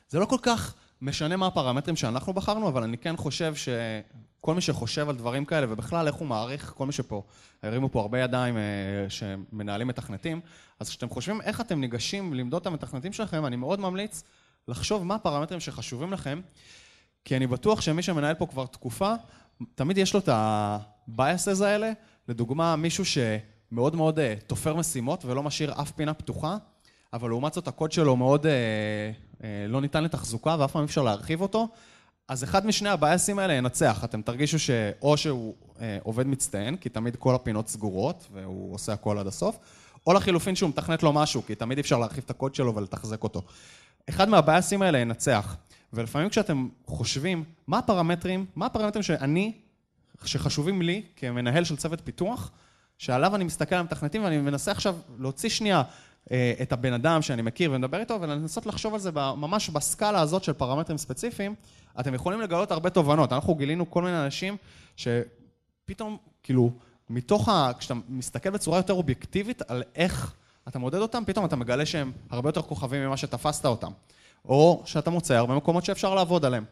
זה 0.08 0.18
לא 0.18 0.24
כל 0.24 0.38
כך 0.42 0.74
משנה 1.02 1.36
מה 1.36 1.46
הפרמטרים 1.46 1.96
שאנחנו 1.96 2.32
בחרנו, 2.32 2.68
אבל 2.68 2.82
אני 2.82 2.98
כן 2.98 3.16
חושב 3.16 3.54
שכל 3.54 4.54
מי 4.54 4.60
שחושב 4.60 5.08
על 5.08 5.16
דברים 5.16 5.44
כאלה, 5.44 5.66
ובכלל 5.70 6.06
איך 6.06 6.14
הוא 6.14 6.28
מעריך, 6.28 6.72
כל 6.76 6.86
מי 6.86 6.92
שפה, 6.92 7.22
הרימו 7.62 7.88
פה 7.92 8.00
הרבה 8.00 8.20
ידיים 8.20 8.56
אה, 8.56 8.62
שמנהלים 9.08 9.88
מתכנתים, 9.88 10.40
אז 10.80 10.88
כשאתם 10.88 11.08
חושבים 11.08 11.40
איך 11.40 11.60
אתם 11.60 11.80
ניגשים 11.80 12.34
למדוד 12.34 12.60
את 12.60 12.66
המתכנתים 12.66 13.12
שלכם, 13.12 13.46
אני 13.46 13.56
מאוד 13.56 13.80
ממליץ 13.80 14.22
לחשוב 14.68 15.04
מה 15.04 15.14
הפרמטרים 15.14 15.60
שחשובים 15.60 16.12
לכם, 16.12 16.40
כי 17.24 17.36
אני 17.36 17.46
בטוח 17.46 17.80
שמי 17.80 18.02
שמנהל 18.02 18.34
פה 18.34 18.46
כבר 18.46 18.66
תקופה, 18.66 19.14
תמיד 19.74 19.98
יש 19.98 20.14
לו 20.14 20.20
את 20.20 20.28
ה-biases 20.28 21.64
האלה. 21.64 21.92
לדוגמה, 22.28 22.76
מישהו 22.76 23.04
שמאוד 23.04 23.96
מאוד 23.96 24.18
אה, 24.18 24.34
תופר 24.46 24.74
משימות 24.74 25.24
ולא 25.24 25.42
משאיר 25.42 25.72
אף 25.80 25.90
פינה 25.90 26.14
פתוחה, 26.14 26.56
אבל 27.12 27.28
לעומת 27.28 27.52
זאת 27.52 27.68
הקוד 27.68 27.92
שלו 27.92 28.16
מאוד 28.16 28.46
אה, 28.46 28.52
אה, 29.44 29.66
לא 29.68 29.80
ניתן 29.80 30.04
לתחזוקה 30.04 30.56
ואף 30.58 30.72
פעם 30.72 30.82
אי 30.82 30.86
אפשר 30.86 31.02
להרחיב 31.02 31.40
אותו, 31.40 31.68
אז 32.28 32.44
אחד 32.44 32.66
משני 32.66 32.88
הבייסים 32.88 33.38
האלה 33.38 33.52
ינצח. 33.54 34.04
אתם 34.04 34.22
תרגישו 34.22 34.58
שאו 34.58 35.16
שהוא 35.16 35.54
אה, 35.80 35.98
עובד 36.02 36.26
מצטיין, 36.26 36.76
כי 36.76 36.88
תמיד 36.88 37.16
כל 37.16 37.34
הפינות 37.34 37.68
סגורות 37.68 38.28
והוא 38.32 38.74
עושה 38.74 38.92
הכל 38.92 39.18
עד 39.18 39.26
הסוף, 39.26 39.58
או 40.06 40.12
לחילופין 40.12 40.56
שהוא 40.56 40.70
מתכנת 40.70 41.02
לו 41.02 41.12
משהו, 41.12 41.42
כי 41.46 41.54
תמיד 41.54 41.78
אפשר 41.78 41.98
להרחיב 41.98 42.24
את 42.24 42.30
הקוד 42.30 42.54
שלו 42.54 42.74
ולתחזק 42.74 43.22
אותו. 43.22 43.42
אחד 44.08 44.28
מהבייסים 44.28 44.82
האלה 44.82 44.98
ינצח. 44.98 45.56
ולפעמים 45.92 46.28
כשאתם 46.28 46.68
חושבים, 46.86 47.44
מה 47.66 47.78
הפרמטרים, 47.78 48.46
מה 48.56 48.66
הפרמטרים 48.66 49.02
שאני, 49.02 49.52
שחשובים 50.24 50.82
לי 50.82 51.02
כמנהל 51.16 51.64
של 51.64 51.76
צוות 51.76 52.00
פיתוח, 52.04 52.50
שעליו 52.98 53.34
אני 53.34 53.44
מסתכל 53.44 53.74
על 53.74 53.80
המתכנתים 53.80 54.24
ואני 54.24 54.38
מנסה 54.38 54.70
עכשיו 54.70 54.96
להוציא 55.18 55.48
שנייה 55.48 55.82
אה, 56.30 56.52
את 56.62 56.72
הבן 56.72 56.92
אדם 56.92 57.22
שאני 57.22 57.42
מכיר 57.42 57.72
ומדבר 57.72 58.00
איתו, 58.00 58.18
ולנסות 58.20 58.66
לחשוב 58.66 58.94
על 58.94 59.00
זה 59.00 59.10
ממש 59.12 59.70
בסקאלה 59.70 60.20
הזאת 60.20 60.44
של 60.44 60.52
פרמטרים 60.52 60.98
ספציפיים, 60.98 61.54
אתם 62.00 62.14
יכולים 62.14 62.40
לגלות 62.40 62.70
הרבה 62.70 62.90
תובנות. 62.90 63.32
אנחנו 63.32 63.54
גילינו 63.54 63.90
כל 63.90 64.02
מיני 64.02 64.24
אנשים 64.24 64.56
שפתאום, 64.96 66.16
כאילו, 66.42 66.72
מתוך 67.10 67.48
ה... 67.48 67.70
כשאתה 67.78 67.94
מסתכל 68.08 68.50
בצורה 68.50 68.78
יותר 68.78 68.92
אובייקטיבית 68.92 69.62
על 69.70 69.82
איך 69.94 70.34
אתה 70.68 70.78
מודד 70.78 70.98
אותם, 70.98 71.22
פתאום 71.26 71.44
אתה 71.44 71.56
מגלה 71.56 71.86
שהם 71.86 72.12
הרבה 72.30 72.48
יותר 72.48 72.62
כוכבים 72.62 73.06
ממה 73.06 73.16
שתפסת 73.16 73.66
אותם. 73.66 73.90
או 74.44 74.82
שאתה 74.84 75.10
מוצא 75.10 75.34
הרבה 75.34 75.54
מקומות 75.54 75.84
שאפשר 75.84 76.14
לעבוד 76.14 76.44
עליהם. 76.44 76.64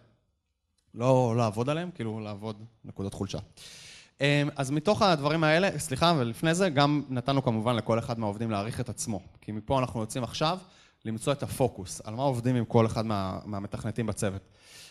לא 0.94 1.34
לעבוד 1.36 1.70
עליהם, 1.70 1.90
כאילו 1.90 2.20
לעבוד 2.20 2.64
נקודות 2.84 3.14
חולשה. 3.14 3.38
אמ, 4.20 4.48
אז 4.56 4.70
מתוך 4.70 5.02
הדברים 5.02 5.44
האלה, 5.44 5.78
סליחה, 5.78 6.14
ולפני 6.18 6.54
זה 6.54 6.68
גם 6.68 7.02
נתנו 7.08 7.42
כמובן 7.42 7.76
לכל 7.76 7.98
אחד 7.98 8.18
מהעובדים 8.18 8.50
להעריך 8.50 8.80
את 8.80 8.88
עצמו. 8.88 9.20
כי 9.40 9.52
מפה 9.52 9.78
אנחנו 9.78 10.00
יוצאים 10.00 10.24
עכשיו 10.24 10.58
למצוא 11.04 11.32
את 11.32 11.42
הפוקוס, 11.42 12.00
על 12.04 12.14
מה 12.14 12.22
עובדים 12.22 12.56
עם 12.56 12.64
כל 12.64 12.86
אחד 12.86 13.06
מה, 13.06 13.38
מהמתכנתים 13.44 14.06
בצוות. 14.06 14.42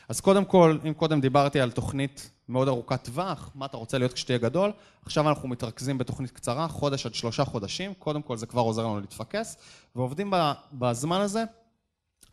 אז 0.10 0.22
קודם 0.22 0.46
כל, 0.46 0.78
אם 0.88 0.94
קודם 0.94 1.22
דיברתי 1.22 1.62
על 1.62 1.72
תוכנית 1.72 2.32
מאוד 2.50 2.68
ארוכת 2.68 3.04
טווח, 3.04 3.50
מה 3.56 3.66
אתה 3.66 3.78
רוצה 3.78 3.98
להיות 3.98 4.14
כשתהיה 4.14 4.38
גדול, 4.38 4.72
עכשיו 5.06 5.30
אנחנו 5.30 5.48
מתרכזים 5.48 5.98
בתוכנית 5.98 6.32
קצרה, 6.32 6.68
חודש 6.68 7.06
עד 7.06 7.14
שלושה 7.14 7.46
חודשים, 7.46 7.94
קודם 7.94 8.22
כל 8.22 8.38
זה 8.38 8.46
כבר 8.46 8.62
עוזר 8.62 8.84
לנו 8.84 9.00
להתפקס, 9.00 9.58
ועובדים 9.96 10.34
בזמן 10.74 11.22
הזה 11.22 11.44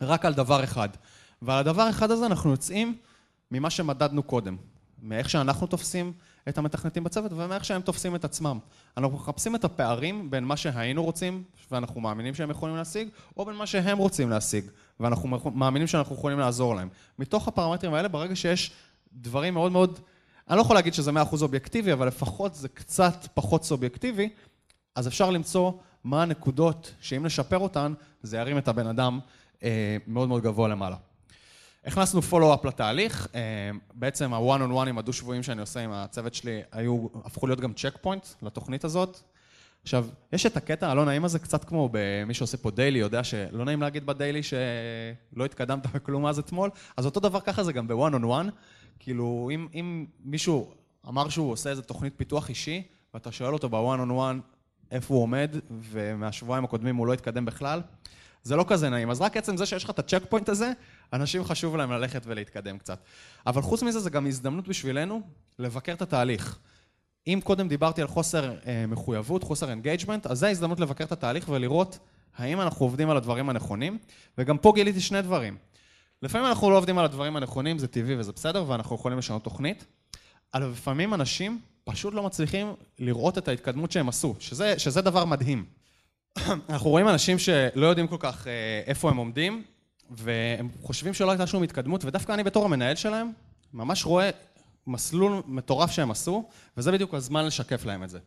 רק 0.01 0.25
על 0.25 0.33
דבר 0.33 0.63
אחד. 0.63 0.89
ועל 1.41 1.59
הדבר 1.59 1.81
האחד 1.81 2.11
הזה 2.11 2.25
אנחנו 2.25 2.51
יוצאים 2.51 2.97
ממה 3.51 3.69
שמדדנו 3.69 4.23
קודם, 4.23 4.57
מאיך 5.01 5.29
שאנחנו 5.29 5.67
תופסים 5.67 6.13
את 6.49 6.57
המתכנתים 6.57 7.03
בצוות 7.03 7.31
ומאיך 7.33 7.65
שהם 7.65 7.81
תופסים 7.81 8.15
את 8.15 8.25
עצמם. 8.25 8.59
אנחנו 8.97 9.17
מחפשים 9.17 9.55
את 9.55 9.63
הפערים 9.63 10.31
בין 10.31 10.43
מה 10.43 10.57
שהיינו 10.57 11.03
רוצים 11.03 11.43
ואנחנו 11.71 12.01
מאמינים 12.01 12.35
שהם 12.35 12.49
יכולים 12.49 12.75
להשיג, 12.75 13.07
או 13.37 13.45
בין 13.45 13.55
מה 13.55 13.67
שהם 13.67 13.97
רוצים 13.97 14.29
להשיג 14.29 14.65
ואנחנו 14.99 15.39
מאמינים 15.55 15.87
שאנחנו 15.87 16.15
יכולים 16.15 16.39
לעזור 16.39 16.75
להם. 16.75 16.89
מתוך 17.19 17.47
הפרמטרים 17.47 17.93
האלה, 17.93 18.07
ברגע 18.07 18.35
שיש 18.35 18.71
דברים 19.13 19.53
מאוד 19.53 19.71
מאוד, 19.71 19.99
אני 20.49 20.57
לא 20.57 20.61
יכול 20.61 20.75
להגיד 20.75 20.93
שזה 20.93 21.11
100% 21.11 21.15
אובייקטיבי, 21.41 21.93
אבל 21.93 22.07
לפחות 22.07 22.55
זה 22.55 22.69
קצת 22.69 23.27
פחות 23.33 23.63
סובייקטיבי, 23.63 24.29
אז 24.95 25.07
אפשר 25.07 25.29
למצוא 25.29 25.71
מה 26.03 26.21
הנקודות 26.21 26.93
שאם 27.01 27.25
נשפר 27.25 27.57
אותן, 27.57 27.93
זה 28.23 28.37
ירים 28.37 28.57
את 28.57 28.67
הבן 28.67 28.87
אדם 28.87 29.19
אה, 29.63 29.97
מאוד 30.07 30.27
מאוד 30.27 30.43
גבוה 30.43 30.67
למעלה. 30.67 30.95
הכנסנו 31.85 32.21
פולו-אפ 32.21 32.65
לתהליך, 32.65 33.27
אה, 33.35 33.41
בעצם 33.93 34.33
ה-one 34.33 34.59
on 34.59 34.85
one 34.85 34.89
עם 34.89 34.97
הדו-שבועים 34.97 35.43
שאני 35.43 35.61
עושה 35.61 35.79
עם 35.79 35.91
הצוות 35.91 36.33
שלי, 36.33 36.61
היו, 36.71 37.07
הפכו 37.25 37.47
להיות 37.47 37.59
גם 37.59 37.73
צ'ק 37.73 37.97
פוינט 38.01 38.25
לתוכנית 38.41 38.83
הזאת. 38.83 39.19
עכשיו, 39.87 40.07
יש 40.33 40.45
את 40.45 40.57
הקטע 40.57 40.91
הלא 40.91 41.05
נעים 41.05 41.25
הזה, 41.25 41.39
קצת 41.39 41.63
כמו 41.63 41.89
במי 41.91 42.33
שעושה 42.33 42.57
פה 42.57 42.71
דיילי, 42.71 42.99
יודע 42.99 43.23
שלא 43.23 43.65
נעים 43.65 43.81
להגיד 43.81 44.05
בדיילי 44.05 44.43
שלא 44.43 45.45
התקדמת 45.45 45.85
בכלום 45.95 46.25
אז 46.25 46.39
אתמול, 46.39 46.69
אז 46.97 47.05
אותו 47.05 47.19
דבר 47.19 47.39
ככה 47.39 47.63
זה 47.63 47.73
גם 47.73 47.87
ב-one 47.87 48.13
on 48.13 48.23
one. 48.23 48.51
כאילו, 48.99 49.49
אם, 49.53 49.67
אם 49.73 50.05
מישהו 50.23 50.73
אמר 51.07 51.29
שהוא 51.29 51.51
עושה 51.51 51.69
איזה 51.69 51.81
תוכנית 51.81 52.13
פיתוח 52.17 52.49
אישי, 52.49 52.83
ואתה 53.13 53.31
שואל 53.31 53.53
אותו 53.53 53.69
ב-one 53.69 53.99
on 54.07 54.11
one 54.11 54.41
איפה 54.91 55.13
הוא 55.13 55.23
עומד, 55.23 55.55
ומהשבועיים 55.69 56.63
הקודמים 56.63 56.95
הוא 56.95 57.07
לא 57.07 57.13
התקדם 57.13 57.45
בכלל, 57.45 57.81
זה 58.43 58.55
לא 58.55 58.65
כזה 58.67 58.89
נעים. 58.89 59.09
אז 59.09 59.21
רק 59.21 59.37
עצם 59.37 59.57
זה 59.57 59.65
שיש 59.65 59.83
לך 59.83 59.89
את 59.89 59.99
הצ'ק 59.99 60.23
פוינט 60.29 60.49
הזה, 60.49 60.71
אנשים 61.13 61.43
חשוב 61.43 61.75
להם 61.75 61.91
ללכת 61.91 62.21
ולהתקדם 62.25 62.77
קצת. 62.77 62.99
אבל 63.45 63.61
חוץ 63.61 63.83
מזה, 63.83 63.99
זה 63.99 64.09
גם 64.09 64.27
הזדמנות 64.27 64.67
בשבילנו 64.67 65.21
לבקר 65.59 65.93
את 65.93 66.01
התהליך. 66.01 66.59
אם 67.27 67.39
קודם 67.43 67.67
דיברתי 67.67 68.01
על 68.01 68.07
חוסר 68.07 68.53
אה, 68.65 68.85
מחויבות, 68.87 69.43
חוסר 69.43 69.69
engagement, 69.69 70.27
אז 70.27 70.39
זו 70.39 70.45
ההזדמנות 70.45 70.79
לבקר 70.79 71.03
את 71.03 71.11
התהליך 71.11 71.49
ולראות 71.49 71.99
האם 72.37 72.61
אנחנו 72.61 72.85
עובדים 72.85 73.09
על 73.09 73.17
הדברים 73.17 73.49
הנכונים, 73.49 73.97
וגם 74.37 74.57
פה 74.57 74.71
גיליתי 74.75 75.01
שני 75.01 75.21
דברים. 75.21 75.57
לפעמים 76.21 76.47
אנחנו 76.47 76.71
לא 76.71 76.77
עובדים 76.77 76.97
על 76.97 77.05
הדברים 77.05 77.35
הנכונים, 77.35 77.79
זה 77.79 77.87
טבעי 77.87 78.15
וזה 78.15 78.31
בסדר, 78.31 78.65
ואנחנו 78.67 78.95
יכולים 78.95 79.17
לשנות 79.17 79.43
תוכנית, 79.43 79.85
אבל 80.53 80.65
לפעמים 80.65 81.13
אנשים 81.13 81.59
פשוט 81.83 82.13
לא 82.13 82.23
מצליחים 82.23 82.73
לראות 82.99 83.37
את 83.37 83.47
ההתקדמות 83.47 83.91
שהם 83.91 84.09
עשו, 84.09 84.35
שזה, 84.39 84.79
שזה 84.79 85.01
דבר 85.01 85.25
מדהים. 85.25 85.65
אנחנו 86.69 86.89
רואים 86.89 87.07
אנשים 87.07 87.39
שלא 87.39 87.85
יודעים 87.85 88.07
כל 88.07 88.17
כך 88.19 88.47
אה, 88.47 88.81
איפה 88.85 89.09
הם 89.09 89.17
עומדים, 89.17 89.63
והם 90.09 90.69
חושבים 90.81 91.13
שלא 91.13 91.31
הייתה 91.31 91.47
שום 91.47 91.63
התקדמות, 91.63 92.05
ודווקא 92.05 92.31
אני 92.31 92.43
בתור 92.43 92.65
המנהל 92.65 92.95
שלהם, 92.95 93.31
ממש 93.73 94.05
רואה 94.05 94.29
מסלול 94.87 95.41
מטורף 95.45 95.91
שהם 95.91 96.11
עשו, 96.11 96.49
וזה 96.77 96.91
בדיוק 96.91 97.13
הזמן 97.13 97.45
לשקף 97.45 97.85
להם 97.85 98.03
את 98.03 98.09
זה. 98.09 98.19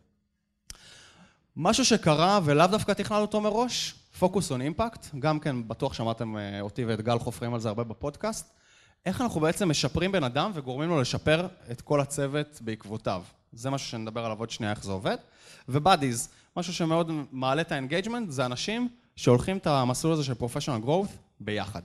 משהו 1.57 1.85
שקרה 1.85 2.41
ולאו 2.45 2.67
דווקא 2.67 2.93
תכננו 2.93 3.21
אותו 3.21 3.41
מראש, 3.41 3.95
focus 4.19 4.51
on 4.51 4.61
impact, 4.61 5.07
גם 5.19 5.41
כן 5.41 5.69
בטוח 5.69 5.93
שמעתם 5.95 6.37
אה, 6.37 6.61
אותי 6.61 6.85
ואת 6.85 7.01
גל 7.01 7.19
חופרים 7.19 7.55
על 7.55 7.61
זה 7.61 7.69
הרבה 7.69 7.85
בפודקאסט, 7.85 8.51
איך 9.07 9.21
אנחנו 9.21 9.41
בעצם 9.41 9.69
משפרים 9.71 10.13
בן 10.13 10.25
אדם 10.25 10.51
וגורמים 10.55 10.89
לו 10.89 11.01
לשפר 11.01 11.47
את 11.71 11.81
כל 11.81 12.01
הצוות 12.01 12.59
בעקבותיו. 12.61 13.23
זה 13.53 13.71
משהו 13.71 13.89
שנדבר 13.89 14.25
עליו 14.25 14.39
עוד 14.39 14.51
שנייה 14.51 14.73
איך 14.73 14.85
זה 14.85 14.93
עובד. 14.93 15.17
ו 15.69 15.75
buddies, 15.75 16.29
משהו 16.57 16.75
שמאוד 16.75 17.11
מעלה 17.33 17.63
את 17.63 17.73
ה 17.73 17.77
engagement, 17.77 18.31
זה 18.31 18.47
אנשים 18.47 18.89
שהולכים 19.17 19.57
את 19.57 19.67
המסלול 19.67 20.13
הזה 20.13 20.25
של 20.25 20.35
professional 20.35 20.85
growth 20.85 21.17
ביחד. 21.41 21.83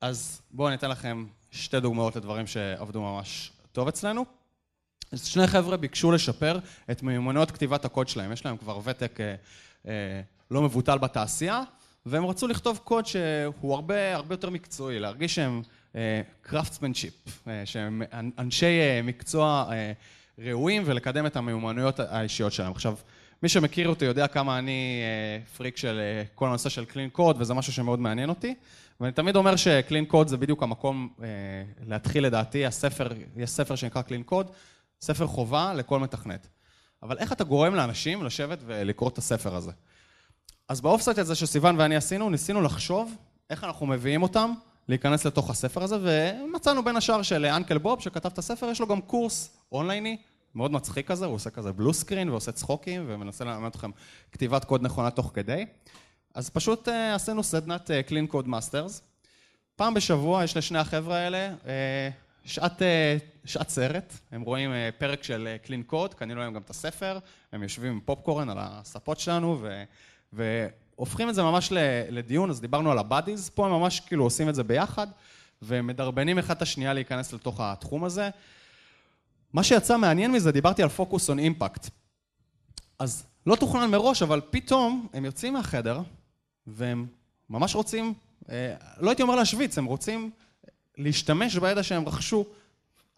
אז 0.00 0.40
בואו 0.50 0.68
אני 0.68 0.76
אתן 0.76 0.90
לכם 0.90 1.26
שתי 1.50 1.80
דוגמאות 1.80 2.16
לדברים 2.16 2.46
שעבדו 2.46 3.02
ממש 3.02 3.52
טוב 3.72 3.88
אצלנו. 3.88 4.24
אז 5.12 5.24
שני 5.24 5.46
חבר'ה 5.46 5.76
ביקשו 5.76 6.12
לשפר 6.12 6.58
את 6.90 7.02
מיומנויות 7.02 7.50
כתיבת 7.50 7.84
הקוד 7.84 8.08
שלהם, 8.08 8.32
יש 8.32 8.44
להם 8.44 8.56
כבר 8.56 8.80
ותק 8.84 9.20
אה, 9.20 9.34
אה, 9.86 10.20
לא 10.50 10.62
מבוטל 10.62 10.98
בתעשייה, 10.98 11.62
והם 12.06 12.26
רצו 12.26 12.48
לכתוב 12.48 12.80
קוד 12.84 13.06
שהוא 13.06 13.74
הרבה, 13.74 14.14
הרבה 14.14 14.34
יותר 14.34 14.50
מקצועי, 14.50 14.98
להרגיש 14.98 15.34
שהם 15.34 15.62
craftsmanship, 16.42 17.14
אה, 17.48 17.62
שהם 17.66 18.02
אנשי 18.38 18.80
אה, 18.80 19.00
מקצוע 19.02 19.68
אה, 19.72 19.92
ראויים 20.38 20.82
ולקדם 20.86 21.26
את 21.26 21.36
המיומנויות 21.36 22.00
האישיות 22.00 22.52
שלהם. 22.52 22.72
עכשיו, 22.72 22.94
מי 23.42 23.48
שמכיר 23.48 23.88
אותי 23.88 24.04
יודע 24.04 24.26
כמה 24.26 24.58
אני 24.58 25.02
פריק 25.56 25.76
של 25.76 26.00
כל 26.34 26.46
הנושא 26.46 26.68
של 26.68 26.84
clean 26.84 27.10
code, 27.10 27.36
וזה 27.40 27.54
משהו 27.54 27.72
שמאוד 27.72 28.00
מעניין 28.00 28.28
אותי. 28.28 28.54
ואני 29.00 29.12
תמיד 29.12 29.36
אומר 29.36 29.56
ש 29.56 29.70
clean 29.70 30.04
code 30.04 30.28
זה 30.28 30.36
בדיוק 30.36 30.62
המקום 30.62 31.08
להתחיל 31.86 32.26
לדעתי, 32.26 32.66
הספר, 32.66 33.08
יש 33.36 33.50
ספר 33.50 33.74
שנקרא 33.74 34.02
clean 34.02 34.22
code, 34.22 34.50
ספר 35.00 35.26
חובה 35.26 35.74
לכל 35.74 35.98
מתכנת. 35.98 36.46
אבל 37.02 37.18
איך 37.18 37.32
אתה 37.32 37.44
גורם 37.44 37.74
לאנשים 37.74 38.24
לשבת 38.24 38.58
ולקרוא 38.66 39.08
את 39.08 39.18
הספר 39.18 39.54
הזה? 39.54 39.70
אז 40.68 40.80
ב 40.80 40.84
off-site 40.84 41.18
הזה 41.18 41.34
שסיוון 41.34 41.76
ואני 41.78 41.96
עשינו, 41.96 42.30
ניסינו 42.30 42.62
לחשוב 42.62 43.14
איך 43.50 43.64
אנחנו 43.64 43.86
מביאים 43.86 44.22
אותם 44.22 44.52
להיכנס 44.88 45.24
לתוך 45.24 45.50
הספר 45.50 45.82
הזה, 45.82 45.98
ומצאנו 46.02 46.84
בין 46.84 46.96
השאר 46.96 47.22
של 47.22 47.46
Uncle 47.46 47.78
Bob 47.78 48.00
שכתב 48.00 48.30
את 48.32 48.38
הספר, 48.38 48.70
יש 48.70 48.80
לו 48.80 48.86
גם 48.86 49.00
קורס 49.00 49.56
אונלייני, 49.72 50.16
מאוד 50.54 50.70
מצחיק 50.70 51.08
כזה, 51.08 51.26
הוא 51.26 51.34
עושה 51.34 51.50
כזה 51.50 51.72
blue 51.72 51.94
screen 51.94 52.28
ועושה 52.28 52.52
צחוקים 52.52 53.04
ומנסה 53.06 53.44
ללמד 53.44 53.66
אתכם 53.70 53.90
כתיבת 54.32 54.64
קוד 54.64 54.82
נכונה 54.82 55.10
תוך 55.10 55.30
כדי. 55.34 55.66
אז 56.34 56.50
פשוט 56.50 56.88
uh, 56.88 56.90
עשינו 57.14 57.42
סדנת 57.42 57.90
uh, 57.90 58.10
Clean 58.10 58.34
Code 58.34 58.46
Masters. 58.46 59.00
פעם 59.76 59.94
בשבוע 59.94 60.44
יש 60.44 60.56
לשני 60.56 60.78
החבר'ה 60.78 61.16
האלה 61.16 61.54
uh, 61.62 61.66
שעת, 62.44 62.82
uh, 62.82 62.84
שעת 63.44 63.68
סרט, 63.68 64.14
הם 64.32 64.42
רואים 64.42 64.70
uh, 64.70 64.74
פרק 64.98 65.22
של 65.22 65.48
uh, 65.64 65.66
Clean 65.66 65.92
Code, 65.92 66.14
קנינו 66.14 66.40
להם 66.40 66.54
גם 66.54 66.60
את 66.60 66.70
הספר, 66.70 67.18
הם 67.52 67.62
יושבים 67.62 67.92
עם 67.92 68.00
פופקורן 68.04 68.50
על 68.50 68.58
הספות 68.60 69.20
שלנו 69.20 69.58
ו... 69.60 69.82
ו... 70.32 70.66
הופכים 71.00 71.28
את 71.28 71.34
זה 71.34 71.42
ממש 71.42 71.68
לדיון, 72.10 72.50
אז 72.50 72.60
דיברנו 72.60 72.90
על 72.90 72.98
הבאדיז, 72.98 73.50
פה 73.50 73.66
הם 73.66 73.72
ממש 73.72 74.00
כאילו 74.00 74.24
עושים 74.24 74.48
את 74.48 74.54
זה 74.54 74.64
ביחד, 74.64 75.06
ומדרבנים 75.62 76.38
אחד 76.38 76.56
את 76.56 76.62
השנייה 76.62 76.92
להיכנס 76.92 77.32
לתוך 77.32 77.60
התחום 77.60 78.04
הזה. 78.04 78.30
מה 79.52 79.62
שיצא 79.62 79.96
מעניין 79.96 80.32
מזה, 80.32 80.52
דיברתי 80.52 80.82
על 80.82 80.88
פוקוס 80.88 81.28
און 81.28 81.38
אימפקט. 81.38 81.88
אז 82.98 83.24
לא 83.46 83.56
תוכנן 83.56 83.90
מראש, 83.90 84.22
אבל 84.22 84.40
פתאום 84.50 85.06
הם 85.12 85.24
יוצאים 85.24 85.52
מהחדר, 85.52 86.00
והם 86.66 87.06
ממש 87.50 87.74
רוצים, 87.74 88.14
אה, 88.50 88.74
לא 89.00 89.10
הייתי 89.10 89.22
אומר 89.22 89.34
להשוויץ, 89.34 89.78
הם 89.78 89.84
רוצים 89.84 90.30
להשתמש 90.98 91.56
בידע 91.56 91.82
שהם 91.82 92.08
רכשו 92.08 92.44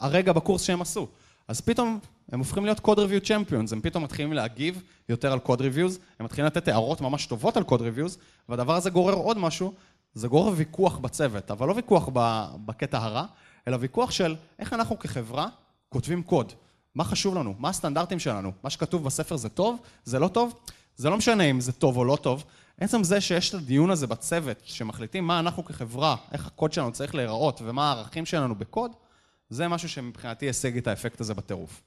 הרגע 0.00 0.32
בקורס 0.32 0.62
שהם 0.62 0.82
עשו. 0.82 1.08
אז 1.48 1.60
פתאום 1.60 1.98
הם 2.32 2.38
הופכים 2.38 2.64
להיות 2.64 2.78
code 2.78 2.98
review 2.98 3.26
champions, 3.26 3.72
הם 3.72 3.80
פתאום 3.80 4.04
מתחילים 4.04 4.32
להגיב 4.32 4.82
יותר 5.08 5.32
על 5.32 5.38
code 5.46 5.60
reviews, 5.60 5.98
הם 6.18 6.24
מתחילים 6.24 6.46
לתת 6.46 6.68
הערות 6.68 7.00
ממש 7.00 7.26
טובות 7.26 7.56
על 7.56 7.62
code 7.68 7.80
reviews, 7.80 8.18
והדבר 8.48 8.74
הזה 8.74 8.90
גורר 8.90 9.14
עוד 9.14 9.38
משהו, 9.38 9.72
זה 10.14 10.28
גורר 10.28 10.52
ויכוח 10.56 10.98
בצוות, 10.98 11.50
אבל 11.50 11.68
לא 11.68 11.72
ויכוח 11.72 12.08
בקטע 12.64 12.98
הרע, 12.98 13.24
אלא 13.68 13.76
ויכוח 13.80 14.10
של 14.10 14.36
איך 14.58 14.72
אנחנו 14.72 14.98
כחברה 14.98 15.48
כותבים 15.92 16.22
קוד. 16.22 16.52
מה 16.94 17.04
חשוב 17.04 17.34
לנו? 17.34 17.54
מה 17.58 17.68
הסטנדרטים 17.68 18.18
שלנו? 18.18 18.52
מה 18.64 18.70
שכתוב 18.70 19.04
בספר 19.04 19.36
זה 19.36 19.48
טוב? 19.48 19.80
זה 20.04 20.18
לא 20.18 20.28
טוב? 20.28 20.54
זה 20.96 21.10
לא 21.10 21.16
משנה 21.16 21.44
אם 21.44 21.60
זה 21.60 21.72
טוב 21.72 21.96
או 21.96 22.04
לא 22.04 22.16
טוב. 22.16 22.44
עצם 22.80 23.04
זה 23.04 23.20
שיש 23.20 23.50
את 23.50 23.54
הדיון 23.54 23.90
הזה 23.90 24.06
בצוות, 24.06 24.56
שמחליטים 24.64 25.26
מה 25.26 25.40
אנחנו 25.40 25.64
כחברה, 25.64 26.16
איך 26.32 26.46
הקוד 26.46 26.72
שלנו 26.72 26.92
צריך 26.92 27.14
להיראות 27.14 27.60
ומה 27.64 27.88
הערכים 27.88 28.26
שלנו 28.26 28.54
בקוד, 28.54 28.90
זה 29.50 29.68
משהו 29.68 29.88
שמבחינתי 29.88 30.48
השג 30.48 30.76
את 30.76 30.86
האפקט 30.86 31.20
הזה 31.20 31.34
בטירוף. 31.34 31.82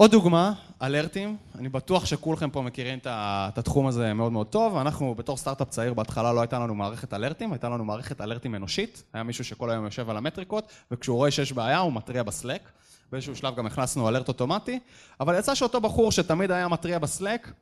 עוד 0.00 0.10
דוגמה, 0.10 0.52
אלרטים, 0.82 1.36
אני 1.58 1.68
בטוח 1.68 2.04
שכולכם 2.04 2.50
פה 2.50 2.62
מכירים 2.62 2.98
את 3.06 3.58
התחום 3.58 3.86
הזה 3.86 4.14
מאוד 4.14 4.32
מאוד 4.32 4.46
טוב, 4.46 4.76
אנחנו 4.76 5.14
בתור 5.14 5.36
סטארט-אפ 5.36 5.68
צעיר 5.68 5.94
בהתחלה 5.94 6.32
לא 6.32 6.40
הייתה 6.40 6.58
לנו 6.58 6.74
מערכת 6.74 7.14
אלרטים, 7.14 7.52
הייתה 7.52 7.68
לנו 7.68 7.84
מערכת 7.84 8.20
אלרטים 8.20 8.54
אנושית, 8.54 9.02
היה 9.12 9.22
מישהו 9.22 9.44
שכל 9.44 9.70
היום 9.70 9.84
יושב 9.84 10.10
על 10.10 10.16
המטריקות, 10.16 10.72
וכשהוא 10.90 11.16
רואה 11.16 11.30
שיש 11.30 11.52
בעיה 11.52 11.78
הוא 11.78 11.92
מתריע 11.92 12.22
בסלק, 12.22 12.70
באיזשהו 13.12 13.36
שלב 13.36 13.56
גם 13.56 13.66
הכנסנו 13.66 14.08
אלרט 14.08 14.28
אוטומטי, 14.28 14.78
אבל 15.20 15.38
יצא 15.38 15.54
שאותו 15.54 15.80
בחור 15.80 16.12
שתמיד 16.12 16.50
היה 16.50 16.68
מתריע 16.68 16.98
בסלק, 16.98 17.52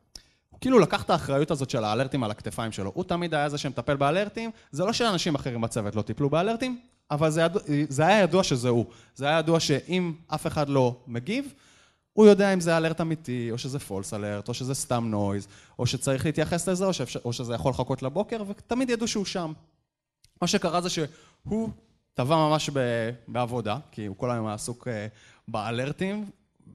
כאילו 0.61 0.79
לקח 0.79 1.03
את 1.03 1.11
האחריות 1.11 1.51
הזאת 1.51 1.71
של 1.71 1.85
האלרטים 1.85 2.25
על 2.25 2.31
הכתפיים 2.31 2.73
שלו, 2.73 2.93
הוא 2.95 3.05
תמיד 3.05 3.35
היה 3.35 3.49
זה 3.49 3.59
שמטפל 3.59 3.97
באלרטים, 3.97 4.51
זה 4.71 4.85
לא 4.85 4.93
שאנשים 4.93 5.35
אחרים 5.35 5.61
בצוות 5.61 5.95
לא 5.95 6.03
טיפלו 6.03 6.31
באלרטים, 6.31 6.81
אבל 7.11 7.31
זה, 7.31 7.43
ידוע, 7.43 7.63
זה 7.89 8.07
היה 8.07 8.21
ידוע 8.21 8.43
שזה 8.43 8.69
הוא. 8.69 8.87
זה 9.15 9.29
היה 9.29 9.39
ידוע 9.39 9.61
שאם 9.61 10.13
אף 10.29 10.47
אחד 10.47 10.69
לא 10.69 10.97
מגיב, 11.07 11.53
הוא 12.13 12.27
יודע 12.27 12.53
אם 12.53 12.61
זה 12.61 12.77
אלרט 12.77 13.01
אמיתי, 13.01 13.51
או 13.51 13.59
שזה 13.59 13.79
פולס 13.79 14.15
אלרט, 14.15 14.49
או 14.49 14.55
שזה 14.55 14.75
סתם 14.75 15.05
נויז, 15.11 15.49
או 15.79 15.87
שצריך 15.87 16.27
להתייחס 16.27 16.69
לזה, 16.69 16.85
או, 16.85 16.93
שאפשר, 16.93 17.21
או 17.25 17.33
שזה 17.33 17.55
יכול 17.55 17.71
לחכות 17.71 18.03
לבוקר, 18.03 18.43
ותמיד 18.49 18.91
ידעו 18.91 19.09
שהוא 19.09 19.25
שם. 19.25 19.53
מה 20.43 20.49
שקרה 20.49 20.81
זה 20.81 20.91
שהוא 20.91 21.69
טבע 22.15 22.37
ממש 22.37 22.71
ב, 22.73 22.81
בעבודה, 23.29 23.79
כי 23.93 24.07
הוא 24.07 24.17
כל 24.17 24.31
היום 24.31 24.47
עסוק 24.47 24.89
אה, 24.89 25.07
באלרטים, 25.49 26.31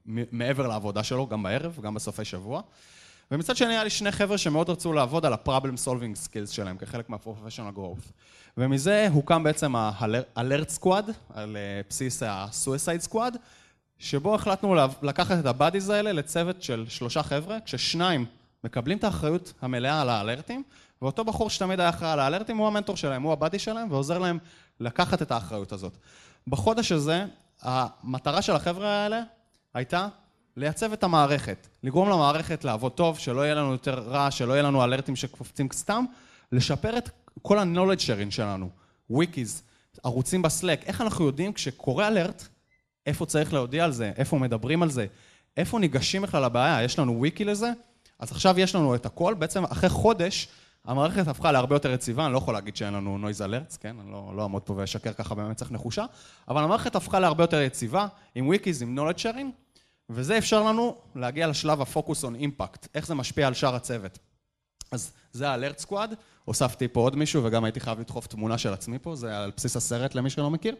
מעבר 0.06 0.67
לעבודה 0.67 1.04
שלו, 1.04 1.28
גם 1.28 1.43
בערב, 1.43 1.80
גם 1.82 1.93
בסופי 1.93 2.26
שבוע. 2.26 2.62
ומצד 3.32 3.58
שני 3.58 3.74
היה 3.74 3.84
לי 3.84 3.89
שני 3.89 4.12
חבר'ה 4.12 4.38
שמאוד 4.38 4.69
רצו 4.69 4.93
לעבוד 4.93 5.26
על 5.26 5.34
ה-problem 5.34 5.86
solving 5.86 6.28
skills 6.28 6.52
שלהם 6.52 6.78
כחלק 6.78 7.10
מה-professional 7.10 7.78
growth. 7.78 8.12
ומזה 8.58 9.08
הוקם 9.12 9.43
בעצם 9.43 9.76
ה-alert 9.76 10.80
squad 10.80 11.12
על 11.34 11.58
אה, 11.58 11.82
בסיס 11.89 12.24
ה-suicide 12.24 13.10
squad, 13.10 13.38
שבו 14.04 14.36
החלטנו 14.36 14.76
לקחת 15.02 15.39
את 15.39 15.46
הבאדיז 15.46 15.89
האלה 15.89 16.12
לצוות 16.12 16.63
של 16.63 16.86
שלושה 16.89 17.24
חבר'ה, 17.24 17.58
כששניים 17.66 18.26
מקבלים 18.63 18.98
את 18.98 19.04
האחריות 19.04 19.54
המלאה 19.62 20.02
על 20.02 20.10
האלרטים, 20.10 20.63
ואותו 21.02 21.24
בחור 21.24 21.50
שתמיד 21.50 21.80
היה 21.80 21.89
אחראי 21.89 22.12
על 22.12 22.20
האלרטים 22.20 22.58
הוא 22.58 22.68
המנטור 22.68 22.98
שלהם, 22.98 23.24
הוא 23.24 23.34
הבאדי 23.34 23.60
שלהם, 23.60 23.92
ועוזר 23.92 24.20
להם 24.20 24.38
לקחת 24.80 25.22
את 25.22 25.32
האחריות 25.32 25.72
הזאת. 25.72 25.98
בחודש 26.48 26.92
הזה, 26.92 27.26
המטרה 27.62 28.42
של 28.42 28.56
החבר'ה 28.56 28.89
האלה 28.89 29.22
הייתה 29.74 30.08
לייצב 30.58 30.94
את 30.94 31.04
המערכת, 31.04 31.68
לגרום 31.84 32.10
למערכת 32.10 32.63
לעבוד 32.66 32.92
טוב, 32.92 33.20
שלא 33.20 33.42
יהיה 33.42 33.56
לנו 33.56 33.72
יותר 33.72 34.00
רע, 34.00 34.32
שלא 34.32 34.54
יהיה 34.54 34.63
לנו 34.63 34.84
אלרטים 34.84 35.16
שקופצים 35.16 35.68
סתם, 35.74 36.06
לשפר 36.52 36.98
את 36.98 37.10
כל 37.42 37.60
ה-knowledge 37.60 38.02
sharing 38.02 38.32
שלנו, 38.32 38.70
וויקיז, 39.10 39.63
ערוצים 40.04 40.42
בסלק, 40.42 40.84
איך 40.84 41.02
אנחנו 41.02 41.26
יודעים 41.26 41.54
כשקורה 41.54 42.08
אלרט, 42.08 42.48
איפה 43.06 43.26
צריך 43.26 43.54
להודיע 43.54 43.86
על 43.86 43.92
זה, 43.92 44.12
איפה 44.18 44.38
מדברים 44.38 44.84
על 44.84 44.89
זה, 44.89 45.06
איפה 45.58 45.80
ניגשים 45.80 46.22
בכלל 46.22 46.46
לבעיה, 46.46 46.84
יש 46.84 47.00
לנו 47.00 47.18
וויקי 47.20 47.46
לזה, 47.46 47.72
אז 48.20 48.32
עכשיו 48.32 48.60
יש 48.60 48.76
לנו 48.76 48.96
את 48.96 49.06
הכל, 49.06 49.34
בעצם 49.34 49.63
אחרי 49.63 49.89
חודש 49.89 50.48
המערכת 50.86 51.28
הפכה 51.28 51.52
להרבה 51.52 51.76
יותר 51.76 51.92
יציבה, 51.92 52.26
אני 52.26 52.34
לא 52.34 52.38
יכול 52.38 52.54
להגיד 52.54 52.76
שאין 52.76 52.94
לנו 52.94 53.18
noise 53.17 53.41
alerts, 53.41 53.78
כן? 53.78 54.00
אני 54.00 54.12
לא, 54.12 54.34
לא 54.36 54.44
אעמוד 54.44 54.62
פה 54.62 54.74
ואשקר 54.78 55.13
ככה 55.13 55.36
במצח 55.36 55.72
נחושה, 55.72 56.06
אבל 56.48 56.63
המערכת 56.63 56.96
הפכה 56.96 57.20
להרבה 57.20 57.44
יותר 57.44 57.62
יציבה, 57.62 58.08
עם 58.36 58.48
wikis, 58.47 58.82
עם 58.82 59.00
knowledge 59.00 59.20
sharing, 59.20 59.63
וזה 60.10 60.38
אפשר 60.38 60.63
לנו 60.63 60.96
להגיע 61.16 61.48
לשלב 61.48 61.82
ה 61.82 61.88
focus 61.88 62.23
on 62.23 62.36
impact, 62.36 62.88
איך 62.96 63.08
זה 63.08 63.16
משפיע 63.16 63.48
על 63.48 63.54
שאר 63.54 63.76
הצוות. 63.76 64.20
אז 64.92 65.12
זה 65.32 65.50
ה 65.49 65.55
alert 65.55 65.80
squad, 65.80 66.13
הוספתי 66.46 66.88
פה 66.88 67.00
עוד 67.00 67.16
מישהו 67.16 67.44
וגם 67.44 67.63
הייתי 67.63 67.80
חייב 67.80 68.00
לדחוף 68.00 68.28
תמונה 68.28 68.58
של 68.58 68.74
עצמי 68.74 69.00
פה, 69.00 69.16
זה 69.16 69.38
על 69.38 69.52
בסיס 69.58 69.76
הסרט 69.76 70.16
למי 70.16 70.30
שלא 70.30 70.50
מכיר. 70.50 70.76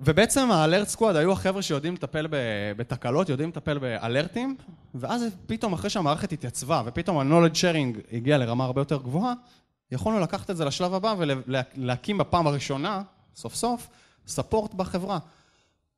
ובעצם 0.00 0.50
ה 0.50 0.56
alert 0.56 0.88
squad 0.88 1.16
היו 1.16 1.32
החבר'ה 1.32 1.62
שיודעים 1.62 1.94
לטפל 1.94 2.26
בתקלות, 2.76 3.28
יודעים 3.28 3.48
לטפל 3.48 3.78
באלרטים, 3.78 4.56
ואז 4.94 5.24
פתאום 5.46 5.72
אחרי 5.72 5.90
שהמערכת 5.90 6.32
התייצבה 6.32 6.82
ופתאום 6.86 7.18
ה-knowledge 7.18 7.54
sharing 7.54 8.16
הגיע 8.16 8.38
לרמה 8.38 8.64
הרבה 8.64 8.80
יותר 8.80 9.02
גבוהה, 9.02 9.32
יכולנו 9.92 10.20
לקחת 10.20 10.50
את 10.50 10.56
זה 10.56 10.64
לשלב 10.64 10.94
הבא 10.94 11.14
ולהקים 11.18 12.18
בפעם 12.18 12.46
הראשונה, 12.46 13.02
סוף 13.36 13.54
סוף, 13.54 13.88
ספורט 14.26 14.74
בחברה. 14.74 15.18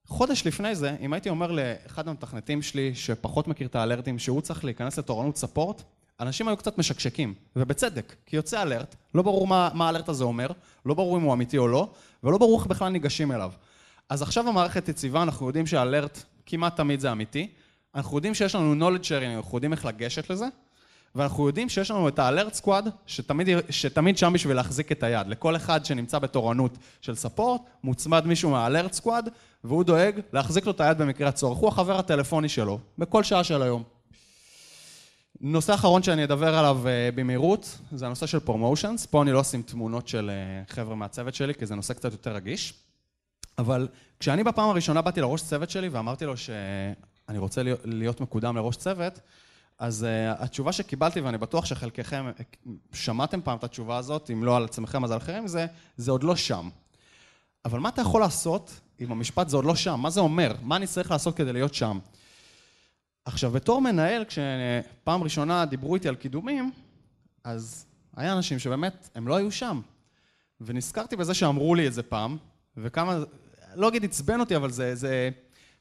חודש 0.07 0.47
לפני 0.47 0.75
זה, 0.75 0.97
אם 1.01 1.13
הייתי 1.13 1.29
אומר 1.29 1.53
לאחד 1.53 2.09
המתכנתים 2.09 2.63
שלי 2.63 2.95
שפחות 2.95 3.49
מכיר 3.49 3.67
את 3.67 3.75
האלרטים, 3.75 4.19
שהוא 4.19 4.41
צריך 4.41 4.65
להיכנס 4.65 4.99
לתורנות 4.99 5.37
ספורט, 5.37 5.83
אנשים 6.21 6.49
היו 6.49 6.57
קצת 6.57 6.79
משקשקים, 6.79 7.35
ובצדק, 7.57 8.15
כי 8.27 8.37
יוצא 8.37 8.63
אלרט, 8.63 8.95
לא 9.15 9.23
ברור 9.23 9.47
מה 9.47 9.71
האלרט 9.81 10.09
הזה 10.09 10.25
אומר, 10.25 10.49
לא 10.87 10.95
ברור 10.95 11.17
אם 11.17 11.23
הוא 11.23 11.33
אמיתי 11.33 11.59
או 11.59 11.69
לא, 11.69 11.91
ולא 12.25 12.39
ברור 12.39 12.59
איך 12.59 12.67
בכלל 12.67 12.89
ניגשים 12.89 13.33
אליו. 13.33 13.53
אז 14.09 14.23
עכשיו 14.23 14.49
המערכת 14.49 14.89
יציבה, 14.89 15.23
אנחנו 15.23 15.47
יודעים 15.47 15.67
שה 15.67 15.88
alert 15.88 16.23
כמעט 16.47 16.77
תמיד 16.77 17.01
זה 17.01 17.13
אמיתי, 17.13 17.49
אנחנו 17.95 18.17
יודעים 18.17 18.35
שיש 18.35 18.55
לנו 18.55 18.89
knowledge 18.89 19.05
sharing, 19.05 19.37
אנחנו 19.37 19.57
יודעים 19.57 19.73
איך 19.73 19.85
לגשת 19.85 20.31
לזה, 20.31 20.47
ואנחנו 21.15 21.47
יודעים 21.47 21.69
שיש 21.69 21.91
לנו 21.91 22.09
את 22.09 22.19
ה 22.19 22.25
alert 22.25 22.55
squad, 22.55 22.89
שתמיד, 23.07 23.49
שתמיד 23.71 24.19
שם 24.19 24.33
בשביל 24.33 24.57
להחזיק 24.57 24.93
את 24.93 25.03
היד. 25.03 25.27
לכל 25.27 25.57
אחד 25.57 25.85
שנמצא 25.85 26.19
בתורנות 26.19 26.79
של 27.01 27.15
support, 27.15 27.63
מוצמד 27.85 28.27
מישהו 28.27 28.51
מה 28.51 28.63
alert 28.63 28.93
squad, 28.93 29.29
והוא 29.65 29.85
דואג 29.85 30.21
להחזיק 30.33 30.67
לו 30.67 30.73
את 30.73 30.81
היד 30.81 30.99
במקרה 30.99 31.29
הצורך. 31.29 31.59
הוא 31.59 31.69
החבר 31.69 31.99
הטלפוני 31.99 32.49
שלו, 32.49 32.79
בכל 32.99 33.25
שעה 33.25 33.45
של 33.45 33.63
היום. 33.63 33.83
נושא 35.41 35.75
אחרון 35.75 36.03
שאני 36.03 36.25
אדבר 36.25 36.55
עליו 36.55 36.81
אה, 36.85 37.15
במהירות, 37.15 37.79
זה 37.93 38.07
הנושא 38.07 38.27
של 38.27 38.41
promotions. 38.41 39.07
פה 39.07 39.23
אני 39.23 39.33
לא 39.33 39.41
אשים 39.41 39.63
תמונות 39.63 40.09
של 40.09 40.31
אה, 40.31 40.73
חבר'ה 40.73 40.97
מהצוות 40.97 41.35
שלי, 41.35 41.55
כי 41.55 41.67
זה 41.67 41.75
נושא 41.75 41.95
קצת 41.95 42.13
יותר 42.13 42.35
רגיש. 42.35 42.75
אבל 43.59 43.89
כשאני 44.21 44.45
בפעם 44.45 44.71
הראשונה 44.71 45.03
באתי 45.03 45.21
לראש 45.21 45.43
צוות 45.43 45.71
שלי 45.71 45.89
ואמרתי 45.89 46.25
לו 46.25 46.37
שאני 46.37 47.39
רוצה 47.39 47.63
להיות, 47.85 48.21
מקודם 48.21 48.57
לראש 48.57 48.77
צוות, 48.77 49.21
אז 49.79 50.07
uh, 50.07 50.43
התשובה 50.43 50.73
שקיבלתי, 50.73 51.21
ואני 51.21 51.39
בטוח 51.39 51.65
שחלקכם 51.65 52.31
שמעתם 52.93 53.41
פעם 53.43 53.59
את 53.59 53.65
התשובה 53.65 53.97
הזאת, 53.97 54.31
אם 54.31 54.45
לא 54.45 54.57
על 54.57 54.65
עצמכם 54.65 55.05
אז 55.05 55.11
על 55.11 55.19
אחרים, 55.19 55.47
זה, 55.47 55.67
זה 55.97 56.11
עוד 56.11 56.23
לא 56.23 56.37
שם. 56.37 56.69
אבל 57.65 57.79
מה 57.79 57.89
אתה 57.89 58.03
יכול 58.03 58.21
לעשות 58.21 58.81
אם 59.01 59.13
המשפט 59.13 59.49
זה 59.49 59.57
עוד 59.57 59.65
לא 59.65 59.77
שם? 59.77 60.01
מה 60.01 60.11
זה 60.11 60.21
אומר? 60.21 60.55
מה 60.63 60.77
אני 60.77 60.87
צריך 60.87 61.11
לעשות 61.11 61.37
כדי 61.37 61.53
להיות 61.53 61.75
שם? 61.75 61.99
עכשיו, 63.25 63.51
בתור 63.51 63.81
מנהל, 63.81 64.25
כשפעם 64.25 65.23
ראשונה 65.23 65.65
דיברו 65.65 65.95
איתי 65.95 66.09
על 66.09 66.15
קידומים, 66.15 66.73
אז 67.45 67.87
היה 68.17 68.33
אנשים 68.33 68.59
שבאמת, 68.59 69.09
הם 69.15 69.29
לא 69.29 69.37
היו 69.37 69.51
שם. 69.53 69.81
ונזכרתי 70.61 71.17
בזה 71.17 71.35
שאמרו 71.35 71.75
לי 71.75 71.87
את 71.87 71.93
זה 71.95 72.03
פעם, 72.03 72.37
וכמה, 72.77 73.19
לא 73.75 73.89
אגיד 73.89 74.05
עצבן 74.05 74.41
אותי, 74.41 74.57
אבל 74.57 74.71
זה, 74.71 74.95
זה 74.95 75.31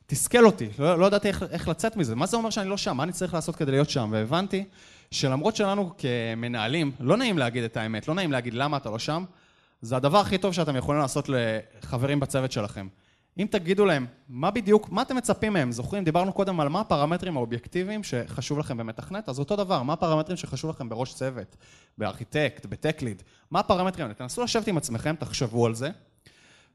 תסכל 0.05 0.45
אותי, 0.45 0.69
לא, 0.79 0.99
לא 0.99 1.05
ידעתי 1.05 1.27
איך, 1.27 1.43
איך 1.51 1.67
לצאת 1.67 1.95
מזה. 1.95 2.15
מה 2.15 2.25
זה 2.25 2.37
אומר 2.37 2.49
שאני 2.49 2.69
לא 2.69 2.77
שם? 2.77 2.97
מה 2.97 3.03
אני 3.03 3.11
צריך 3.11 3.33
לעשות 3.33 3.55
כדי 3.55 3.71
להיות 3.71 3.89
שם? 3.89 4.09
והבנתי 4.13 4.65
שלמרות 5.11 5.55
שלנו 5.55 5.91
כמנהלים, 5.97 6.91
לא 6.99 7.17
נעים 7.17 7.37
להגיד 7.37 7.63
את 7.63 7.77
האמת, 7.77 8.07
לא 8.07 8.15
נעים 8.15 8.31
להגיד 8.31 8.53
למה 8.53 8.77
אתה 8.77 8.89
לא 8.89 8.99
שם, 8.99 9.23
זה 9.81 9.95
הדבר 9.95 10.17
הכי 10.17 10.37
טוב 10.37 10.53
שאתם 10.53 10.75
יכולים 10.75 11.01
לעשות 11.01 11.29
לחברים 11.29 12.19
בצוות 12.19 12.51
שלכם. 12.51 12.87
אם 13.39 13.47
תגידו 13.51 13.85
להם 13.85 14.05
מה 14.29 14.51
בדיוק, 14.51 14.89
מה 14.89 15.01
אתם 15.01 15.15
מצפים 15.15 15.53
מהם, 15.53 15.71
זוכרים, 15.71 16.03
דיברנו 16.03 16.33
קודם 16.33 16.59
על 16.59 16.69
מה 16.69 16.79
הפרמטרים 16.79 17.37
האובייקטיביים 17.37 18.03
שחשוב 18.03 18.59
לכם 18.59 18.77
במתכנת, 18.77 19.29
אז 19.29 19.39
אותו 19.39 19.55
דבר, 19.55 19.83
מה 19.83 19.93
הפרמטרים 19.93 20.37
שחשוב 20.37 20.69
לכם 20.69 20.89
בראש 20.89 21.13
צוות, 21.13 21.55
בארכיטקט, 21.97 22.65
בטק 22.65 23.01
ליד, 23.01 23.23
מה 23.51 23.59
הפרמטרים, 23.59 24.13
תנסו 24.13 24.43
לשבת 24.43 24.67
עם 24.67 24.77
עצמכם, 24.77 25.15
תחשבו 25.19 25.65
על 25.65 25.75
זה, 25.75 25.89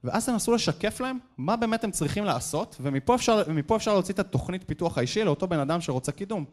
ואז 0.04 0.26
תנסו 0.26 0.54
לשקף 0.54 1.00
להם 1.00 1.18
מה 1.38 1.56
באמת 1.56 1.84
הם 1.84 1.90
צריכים 1.90 2.24
לעשות, 2.24 2.76
ומפה 2.80 3.14
אפשר, 3.14 3.42
ומפה 3.46 3.76
אפשר 3.76 3.92
להוציא 3.92 4.14
את 4.14 4.18
התוכנית 4.18 4.62
פיתוח 4.66 4.98
האישי 4.98 5.24
לאותו 5.24 5.46
בן 5.46 5.58
אדם 5.58 5.80
שרוצה 5.80 6.12
קידום. 6.12 6.44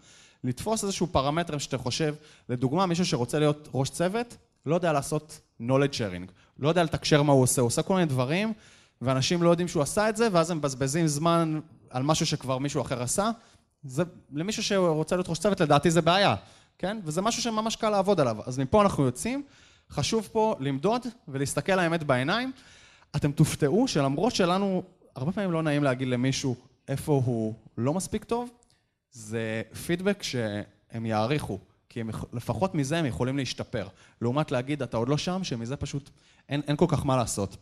לתפוס 0.43 0.83
איזשהו 0.83 1.07
פרמטר 1.07 1.57
שאתה 1.57 1.77
חושב, 1.77 2.15
לדוגמה, 2.49 2.85
מישהו 2.85 3.05
שרוצה 3.05 3.39
להיות 3.39 3.69
ראש 3.73 3.89
צוות, 3.89 4.37
לא 4.65 4.75
יודע 4.75 4.93
לעשות 4.93 5.39
knowledge 5.61 5.93
sharing, 5.93 6.31
לא 6.59 6.69
יודע 6.69 6.83
לתקשר 6.83 7.23
מה 7.23 7.33
הוא 7.33 7.41
עושה, 7.43 7.61
הוא 7.61 7.67
עושה 7.67 7.81
כל 7.81 7.93
מיני 7.93 8.05
דברים, 8.05 8.53
ואנשים 9.01 9.43
לא 9.43 9.49
יודעים 9.49 9.67
שהוא 9.67 9.83
עשה 9.83 10.09
את 10.09 10.17
זה, 10.17 10.27
ואז 10.31 10.51
הם 10.51 10.57
מבזבזים 10.57 11.07
זמן 11.07 11.59
על 11.89 12.03
משהו 12.03 12.25
שכבר 12.25 12.57
מישהו 12.57 12.81
אחר 12.81 13.03
עשה. 13.03 13.31
זה, 13.83 14.03
למישהו 14.33 14.63
שרוצה 14.63 15.15
להיות 15.15 15.29
ראש 15.29 15.39
צוות, 15.39 15.61
לדעתי 15.61 15.91
זה 15.91 16.01
בעיה, 16.01 16.35
כן? 16.77 16.99
וזה 17.03 17.21
משהו 17.21 17.41
שממש 17.41 17.75
קל 17.75 17.89
לעבוד 17.89 18.19
עליו. 18.19 18.37
אז 18.45 18.59
מפה 18.59 18.81
אנחנו 18.81 19.05
יוצאים, 19.05 19.43
חשוב 19.91 20.29
פה 20.31 20.55
למדוד 20.59 21.01
ולהסתכל 21.27 21.75
לאמת 21.75 22.03
בעיניים. 22.03 22.51
אתם 23.15 23.31
תופתעו 23.31 23.87
שלמרות 23.87 24.35
שלנו, 24.35 24.83
הרבה 25.15 25.31
פעמים 25.31 25.51
לא 25.51 25.63
נעים 25.63 25.83
להגיד 25.83 26.07
למישהו 26.07 26.55
איפה 26.87 27.21
הוא 27.25 27.53
לא 27.77 27.93
מספיק 27.93 28.23
טוב, 28.23 28.49
זה 29.11 29.61
פידבק 29.85 30.23
שהם 30.23 31.05
יעריכו, 31.05 31.59
כי 31.89 32.01
הם, 32.01 32.09
לפחות 32.33 32.75
מזה 32.75 32.97
הם 32.97 33.05
יכולים 33.05 33.37
להשתפר. 33.37 33.87
לעומת 34.21 34.51
להגיד, 34.51 34.81
אתה 34.81 34.97
עוד 34.97 35.09
לא 35.09 35.17
שם, 35.17 35.43
שמזה 35.43 35.75
פשוט 35.75 36.09
אין, 36.49 36.61
אין 36.67 36.75
כל 36.75 36.85
כך 36.87 37.05
מה 37.05 37.17
לעשות. 37.17 37.57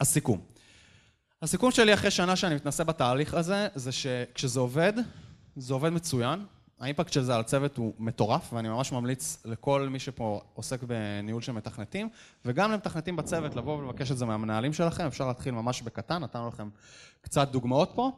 הסיכום. 0.00 0.40
הסיכום 1.42 1.70
שלי 1.70 1.94
אחרי 1.94 2.10
שנה 2.10 2.36
שאני 2.36 2.54
מתנסה 2.54 2.84
בתהליך 2.84 3.34
הזה, 3.34 3.68
זה 3.74 3.92
שכשזה 3.92 4.60
עובד, 4.60 4.92
זה 5.56 5.74
עובד 5.74 5.90
מצוין. 5.90 6.44
האימפקט 6.80 7.12
של 7.12 7.22
זה 7.22 7.34
על 7.34 7.40
הצוות 7.40 7.76
הוא 7.76 7.94
מטורף, 7.98 8.52
ואני 8.52 8.68
ממש 8.68 8.92
ממליץ 8.92 9.42
לכל 9.44 9.88
מי 9.88 9.98
שפה 9.98 10.40
עוסק 10.54 10.82
בניהול 10.82 11.42
של 11.42 11.52
מתכנתים, 11.52 12.08
וגם 12.44 12.72
למתכנתים 12.72 13.16
בצוות 13.16 13.56
לבוא 13.56 13.78
ולבקש 13.78 14.10
את 14.10 14.18
זה 14.18 14.26
מהמנהלים 14.26 14.72
שלכם, 14.72 15.06
אפשר 15.06 15.26
להתחיל 15.26 15.54
ממש 15.54 15.82
בקטן, 15.82 16.22
נתנו 16.22 16.48
לכם 16.48 16.68
קצת 17.20 17.50
דוגמאות 17.50 17.92
פה, 17.94 18.10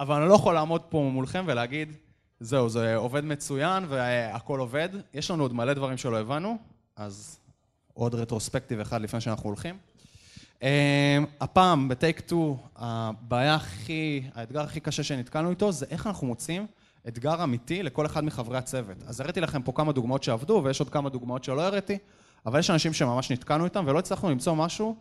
אבל 0.00 0.20
אני 0.20 0.28
לא 0.28 0.34
יכול 0.34 0.54
לעמוד 0.54 0.82
פה 0.82 1.10
מולכם 1.12 1.44
ולהגיד, 1.46 1.92
זהו, 2.40 2.68
זה 2.68 2.96
עובד 2.96 3.24
מצוין 3.24 3.84
והכל 3.88 4.60
עובד. 4.60 4.88
יש 5.14 5.30
לנו 5.30 5.42
עוד 5.42 5.52
מלא 5.52 5.74
דברים 5.74 5.96
שלא 5.96 6.20
הבנו, 6.20 6.58
אז 6.96 7.38
עוד 7.94 8.14
retrospective 8.14 8.80
אחד 8.80 9.00
לפני 9.00 9.20
שאנחנו 9.20 9.48
הולכים. 9.48 9.78
אמ, 10.58 10.62
הפעם, 11.40 11.88
ב 11.88 11.94
take 11.94 12.20
2, 12.26 12.54
הבעיה 12.76 13.54
הכי, 13.54 14.22
האתגר 14.34 14.60
הכי 14.60 14.80
קשה 14.80 15.02
שנתקלנו 15.02 15.50
איתו, 15.50 15.72
זה 15.72 15.86
איך 15.90 16.06
אנחנו 16.06 16.26
מוצאים 16.26 16.66
אתגר 17.08 17.44
אמיתי 17.44 17.82
לכל 17.82 18.06
אחד 18.06 18.24
מחברי 18.24 18.58
הצוות. 18.58 18.96
אז 19.06 19.20
הראיתי 19.20 19.40
לכם 19.40 19.62
פה 19.62 19.72
כמה 19.72 19.92
דוגמאות 19.92 20.22
שעבדו, 20.22 20.60
ויש 20.64 20.80
עוד 20.80 20.88
כמה 20.90 21.10
דוגמאות 21.10 21.44
שלא 21.44 21.62
הראיתי, 21.62 21.98
אבל 22.46 22.58
יש 22.58 22.70
אנשים 22.70 22.92
שממש 22.92 23.32
נתקענו 23.32 23.64
איתם, 23.64 23.84
ולא 23.86 23.98
הצלחנו 23.98 24.30
למצוא 24.30 24.54
משהו 24.54 24.96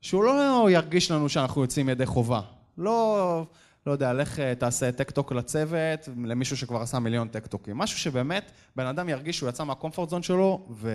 שהוא 0.00 0.24
לא 0.24 0.70
ירגיש 0.70 1.10
לנו 1.10 1.28
שאנחנו 1.28 1.62
יוצאים 1.62 1.88
ידי 1.88 2.06
חובה. 2.06 2.40
לא, 2.78 3.44
לא 3.86 3.92
יודע, 3.92 4.12
לך 4.12 4.38
אה, 4.38 4.54
תעשה 4.54 4.92
tech 4.92 5.12
talk 5.12 5.32
לצוות, 5.32 6.08
למישהו 6.24 6.56
שכבר 6.56 6.82
עשה 6.82 6.98
מיליון 6.98 7.28
tech 7.28 7.46
talkים. 7.46 7.78
משהו 7.78 7.98
שבאמת 7.98 8.50
בן 8.76 8.86
אדם 8.86 9.08
ירגיש 9.08 9.38
שהוא 9.38 9.48
יצא 9.48 9.64
מה 9.64 9.74
comfort 9.74 10.08
zone 10.08 10.22
שלו 10.22 10.66
ו... 10.70 10.90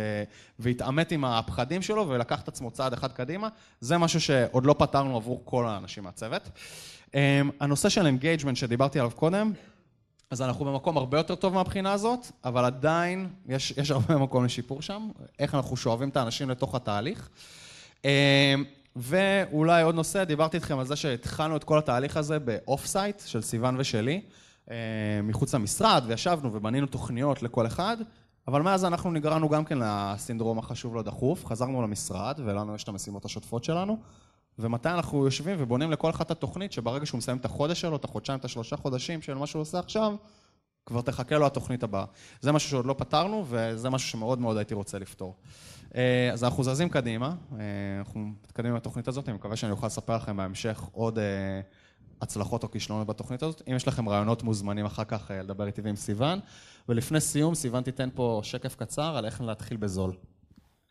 והתעמת 0.59 1.11
עם 1.11 1.25
הפחדים 1.25 1.81
שלו 1.81 2.09
ולקח 2.09 2.41
את 2.41 2.47
עצמו 2.47 2.71
צעד 2.71 2.93
אחד 2.93 3.11
קדימה. 3.11 3.49
זה 3.79 3.97
משהו 3.97 4.21
שעוד 4.21 4.65
לא 4.65 4.75
פתרנו 4.79 5.15
עבור 5.15 5.41
כל 5.45 5.65
האנשים 5.65 6.03
מהצוות. 6.03 6.49
אמ, 7.13 7.49
הנושא 7.59 7.89
של 7.89 8.05
engagement 8.05 8.57
שדיברתי 8.57 8.99
עליו 8.99 9.11
קודם, 9.11 9.51
אז 10.31 10.41
אנחנו 10.41 10.65
במקום 10.65 10.97
הרבה 10.97 11.17
יותר 11.17 11.35
טוב 11.35 11.53
מהבחינה 11.53 11.93
הזאת, 11.93 12.27
אבל 12.43 12.65
עדיין 12.65 13.29
יש, 13.47 13.73
יש 13.77 13.91
הרבה 13.91 14.17
מקום 14.17 14.45
לשיפור 14.45 14.81
שם, 14.81 15.09
איך 15.39 15.55
אנחנו 15.55 15.77
שואבים 15.77 16.09
את 16.09 16.17
האנשים 16.17 16.49
לתוך 16.49 16.75
התהליך. 16.75 17.29
אמ, 18.05 18.09
ואולי 18.95 19.83
עוד 19.83 19.95
נושא, 19.95 20.23
דיברתי 20.23 20.57
איתכם 20.57 20.79
על 20.79 20.85
זה 20.85 20.95
שהתחלנו 20.95 21.55
את 21.55 21.63
כל 21.63 21.77
התהליך 21.77 22.17
הזה 22.17 22.39
ב 22.39 22.85
off-site 22.85 23.21
של 23.25 23.41
סיוון 23.41 23.75
ושלי, 23.79 24.21
אמ, 24.69 24.75
מחוץ 25.23 25.55
למשרד, 25.55 26.03
וישבנו 26.07 26.53
ובנינו 26.53 26.87
תוכניות 26.87 27.43
לכל 27.43 27.67
אחד, 27.67 27.97
אבל 28.47 28.61
מאז 28.61 28.85
אנחנו 28.85 29.11
נגררנו 29.11 29.49
גם 29.49 29.65
כן 29.65 29.77
לסינדרום 29.81 30.59
החשוב 30.59 30.95
לא 30.95 31.01
דחוף, 31.01 31.45
חזרנו 31.45 31.81
למשרד, 31.81 32.39
ולנו 32.45 32.75
יש 32.75 32.83
את 32.83 32.89
המשימות 32.89 33.25
השוטפות 33.25 33.63
שלנו, 33.63 33.97
ומתי 34.59 34.89
אנחנו 34.89 35.25
יושבים 35.25 35.55
ובונים 35.59 35.91
לכל 35.91 36.09
אחד 36.09 36.25
את 36.25 36.31
התוכנית, 36.31 36.71
שברגע 36.71 37.05
שהוא 37.05 37.17
מסיים 37.17 37.37
את 37.37 37.45
החודש 37.45 37.81
שלו, 37.81 37.95
את 37.95 38.03
החודשיים, 38.03 38.39
את 38.39 38.45
השלושה 38.45 38.77
חודשים 38.77 39.21
של 39.21 39.33
מה 39.33 39.47
שהוא 39.47 39.61
עושה 39.61 39.79
עכשיו, 39.79 40.15
כבר 40.85 41.01
תחכה 41.01 41.37
לו 41.37 41.45
התוכנית 41.45 41.83
הבאה. 41.83 42.05
זה 42.41 42.51
משהו 42.51 42.69
שעוד 42.69 42.85
לא 42.85 42.95
פתרנו, 42.97 43.45
וזה 43.47 43.89
משהו 43.89 44.09
שמאוד 44.09 44.39
מאוד 44.39 44.57
הייתי 44.57 44.73
רוצה 44.73 44.99
לפתור. 44.99 45.35
אה, 45.95 46.29
אז 46.33 46.43
אנחנו 46.43 46.63
זזים 46.63 46.89
קדימה, 46.89 47.27
אה, 47.27 47.65
אנחנו 47.99 48.19
מתקדמים 48.19 48.71
עם 48.71 48.77
התוכנית 48.77 49.07
הזאת, 49.07 49.29
אני 49.29 49.35
מקווה 49.35 49.55
שאני 49.55 49.71
אוכל 49.71 49.87
לספר 49.87 50.15
לכם 50.15 50.37
בהמשך 50.37 50.81
עוד 50.91 51.19
אה, 51.19 51.61
הצלחות 52.21 52.63
או 52.63 52.71
כישלונות 52.71 53.07
בתוכנית 53.07 53.43
הזאת. 53.43 53.61
אם 53.67 53.75
יש 53.75 53.87
לכם 53.87 54.09
רעיונות 54.09 54.43
מוזמנים 54.43 54.85
אחר 54.85 55.03
כך 55.03 55.31
לדבר 55.33 55.67
איתי 55.67 55.81
ועם 55.81 55.95
סיוון. 55.95 56.39
ולפני 56.89 57.21
סיום, 57.21 57.55
סיוון 57.55 57.83
תיתן 57.83 58.09
פה 58.13 58.41
שקף 58.43 58.75
קצר 58.75 59.17
על 59.17 59.25
איך 59.25 59.41
להתחיל 59.41 59.77
בזול. 59.77 60.13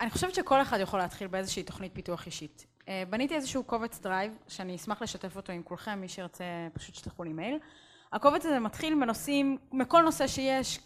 אני 0.01 0.11
חושבת 0.11 0.35
שכל 0.35 0.63
אחד 0.63 0.79
יכול 0.81 0.99
להתחיל 0.99 1.27
באיזושהי 1.27 1.63
תוכנית 1.63 1.95
פיתוח 1.95 2.27
אישית. 2.27 2.67
אה, 2.89 3.03
בניתי 3.11 3.35
איזשהו 3.35 3.65
קובץ 3.65 4.01
Drive, 4.01 4.39
שאני 4.49 4.77
אשמח 4.77 5.03
לשתף 5.03 5.37
אותו 5.37 5.53
עם 5.53 5.63
כולכם, 5.63 6.01
מי 6.01 6.09
שירצה 6.09 6.45
פשוט 6.73 6.95
תשלחו 6.95 7.25
לי 7.25 7.33
מייל. 7.33 7.59
הקובץ 8.13 8.47
הזה 8.47 8.59
מתחיל 8.59 8.95
מנושאים, 8.95 9.59
מכל 9.73 10.03
נושא 10.03 10.27
שיש, 10.27 10.81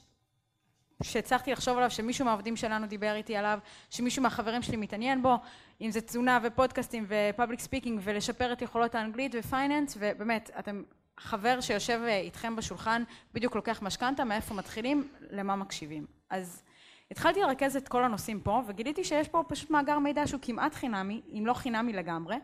שהצלחתי 1.02 1.52
לחשוב 1.52 1.76
עליו, 1.76 1.90
שמישהו 1.90 2.24
מהעובדים 2.24 2.56
שלנו 2.56 2.86
דיבר 2.86 3.14
איתי 3.14 3.36
עליו, 3.36 3.58
שמישהו 3.90 4.22
מהחברים 4.22 4.62
שלי 4.62 4.76
מתעניין 4.76 5.22
בו, 5.22 5.36
אם 5.80 5.90
זה 5.90 6.00
תזונה 6.00 6.38
ופודקאסטים 6.42 7.06
ו 7.08 7.16
public 7.16 7.60
speaking 7.60 8.00
ולשפר 8.04 8.52
את 8.52 8.62
יכולות 8.62 8.94
האנגלית 8.94 9.34
ו 9.38 9.45
finance, 9.45 9.96
ובאמת, 10.00 10.50
אתם 10.58 10.82
חבר 11.18 11.60
שיושב 11.60 12.00
איתכם 12.06 12.56
בשולחן, 12.56 13.02
בדיוק 13.34 13.56
לוקח 13.56 13.82
משכנתה, 13.82 14.24
מאיפה 14.24 14.54
מתחילים, 14.54 15.08
למה 15.30 15.56
מקשיבים. 15.56 16.06
אז 16.30 16.62
התחלתי 17.10 17.40
לרכז 17.40 17.76
את 17.76 17.88
כל 17.88 18.04
הנושאים 18.04 18.40
פה, 18.40 18.62
וגיליתי 18.66 19.04
שיש 19.04 19.28
פה 19.28 19.42
פשוט 19.48 19.70
מאגר 19.70 19.98
מידע 19.98 20.26
שהוא 20.26 20.40
כמעט 20.42 20.74
חינמי, 20.74 21.22
אם 21.38 21.46
לא 21.46 21.54
חינמי 21.54 21.92
לגמרי. 21.92 22.36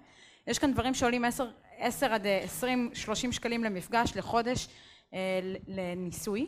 יש 0.47 0.59
כאן 0.59 0.73
דברים 0.73 0.95
שעולים 0.95 1.25
10, 1.25 1.47
10 1.79 2.15
עד 2.15 2.27
20, 2.27 2.91
30 2.95 3.33
שקלים 3.33 3.65
למפגש, 3.65 4.17
לחודש, 4.17 4.69
אה, 5.15 5.41
לניסוי. 5.67 6.47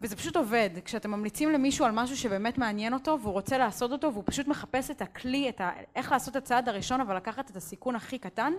וזה 0.00 0.16
פשוט 0.16 0.36
עובד. 0.36 0.70
כשאתם 0.84 1.10
ממליצים 1.10 1.52
למישהו 1.52 1.84
על 1.84 1.92
משהו 1.92 2.16
שבאמת 2.16 2.58
מעניין 2.58 2.94
אותו, 2.94 3.18
והוא 3.22 3.32
רוצה 3.32 3.58
לעשות 3.58 3.92
אותו, 3.92 4.12
והוא 4.12 4.24
פשוט 4.26 4.48
מחפש 4.48 4.90
את 4.90 5.02
הכלי, 5.02 5.48
את 5.48 5.60
ה... 5.60 5.70
איך 5.96 6.12
לעשות 6.12 6.36
את 6.36 6.42
הצעד 6.42 6.68
הראשון, 6.68 7.00
אבל 7.00 7.16
לקחת 7.16 7.50
את 7.50 7.56
הסיכון 7.56 7.96
הכי 7.96 8.18
קטן, 8.18 8.52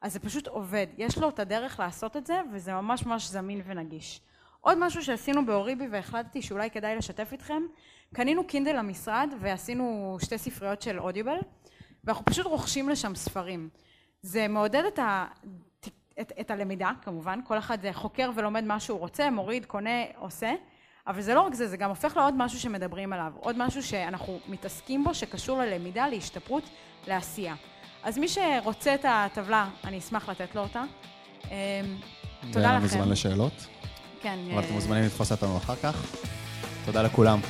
אז 0.00 0.12
זה 0.12 0.20
פשוט 0.20 0.46
עובד. 0.46 0.86
יש 0.98 1.18
לו 1.18 1.28
את 1.28 1.38
הדרך 1.38 1.80
לעשות 1.80 2.16
את 2.16 2.26
זה, 2.26 2.40
וזה 2.52 2.72
ממש 2.72 3.06
ממש 3.06 3.26
זמין 3.26 3.62
ונגיש. 3.66 4.20
עוד 4.60 4.78
משהו 4.78 5.02
שעשינו 5.02 5.46
באוריבי 5.46 5.88
והחלטתי 5.88 6.42
שאולי 6.42 6.70
כדאי 6.70 6.96
לשתף 6.96 7.32
איתכם, 7.32 7.62
קנינו 8.14 8.46
קינדל 8.46 8.76
למשרד 8.78 9.30
ועשינו 9.40 10.16
שתי 10.20 10.38
ספריות 10.38 10.82
של 10.82 10.98
אודיובל 10.98 11.38
ואנחנו 12.04 12.24
פשוט 12.24 12.46
רוכשים 12.46 12.88
לשם 12.88 13.14
ספרים. 13.14 13.68
זה 14.22 14.48
מעודד 14.48 14.82
את, 14.88 14.98
ה... 14.98 15.26
את, 16.20 16.32
את 16.40 16.50
הלמידה 16.50 16.90
כמובן, 17.02 17.40
כל 17.44 17.58
אחד 17.58 17.78
חוקר 17.92 18.30
ולומד 18.34 18.64
מה 18.64 18.80
שהוא 18.80 18.98
רוצה, 18.98 19.30
מוריד, 19.30 19.64
קונה, 19.64 20.04
עושה, 20.16 20.52
אבל 21.06 21.20
זה 21.20 21.34
לא 21.34 21.40
רק 21.40 21.54
זה, 21.54 21.68
זה 21.68 21.76
גם 21.76 21.88
הופך 21.88 22.16
לעוד 22.16 22.34
משהו 22.36 22.60
שמדברים 22.60 23.12
עליו, 23.12 23.32
עוד 23.40 23.56
משהו 23.58 23.82
שאנחנו 23.82 24.38
מתעסקים 24.48 25.04
בו 25.04 25.14
שקשור 25.14 25.58
ללמידה, 25.58 26.08
להשתפרות, 26.08 26.70
לעשייה. 27.06 27.54
אז 28.02 28.18
מי 28.18 28.28
שרוצה 28.28 28.94
את 28.94 29.04
הטבלה, 29.08 29.68
אני 29.84 29.98
אשמח 29.98 30.28
לתת 30.28 30.54
לו 30.54 30.62
אותה. 30.62 30.82
אמ, 31.44 31.50
תודה 32.52 32.60
ואין 32.60 32.74
לנו 32.74 32.86
לכם. 32.86 32.98
זמן 32.98 33.08
לשאלות, 33.08 33.66
כן. 34.20 34.38
אבל 34.52 34.60
אתם 34.60 34.68
אה, 34.68 34.74
מוזמנים 34.74 35.04
לתפוס 35.04 35.32
אותנו 35.32 35.56
אחר 35.56 35.76
כך. 35.76 36.16
תודה 36.84 37.02
לכולם. 37.02 37.40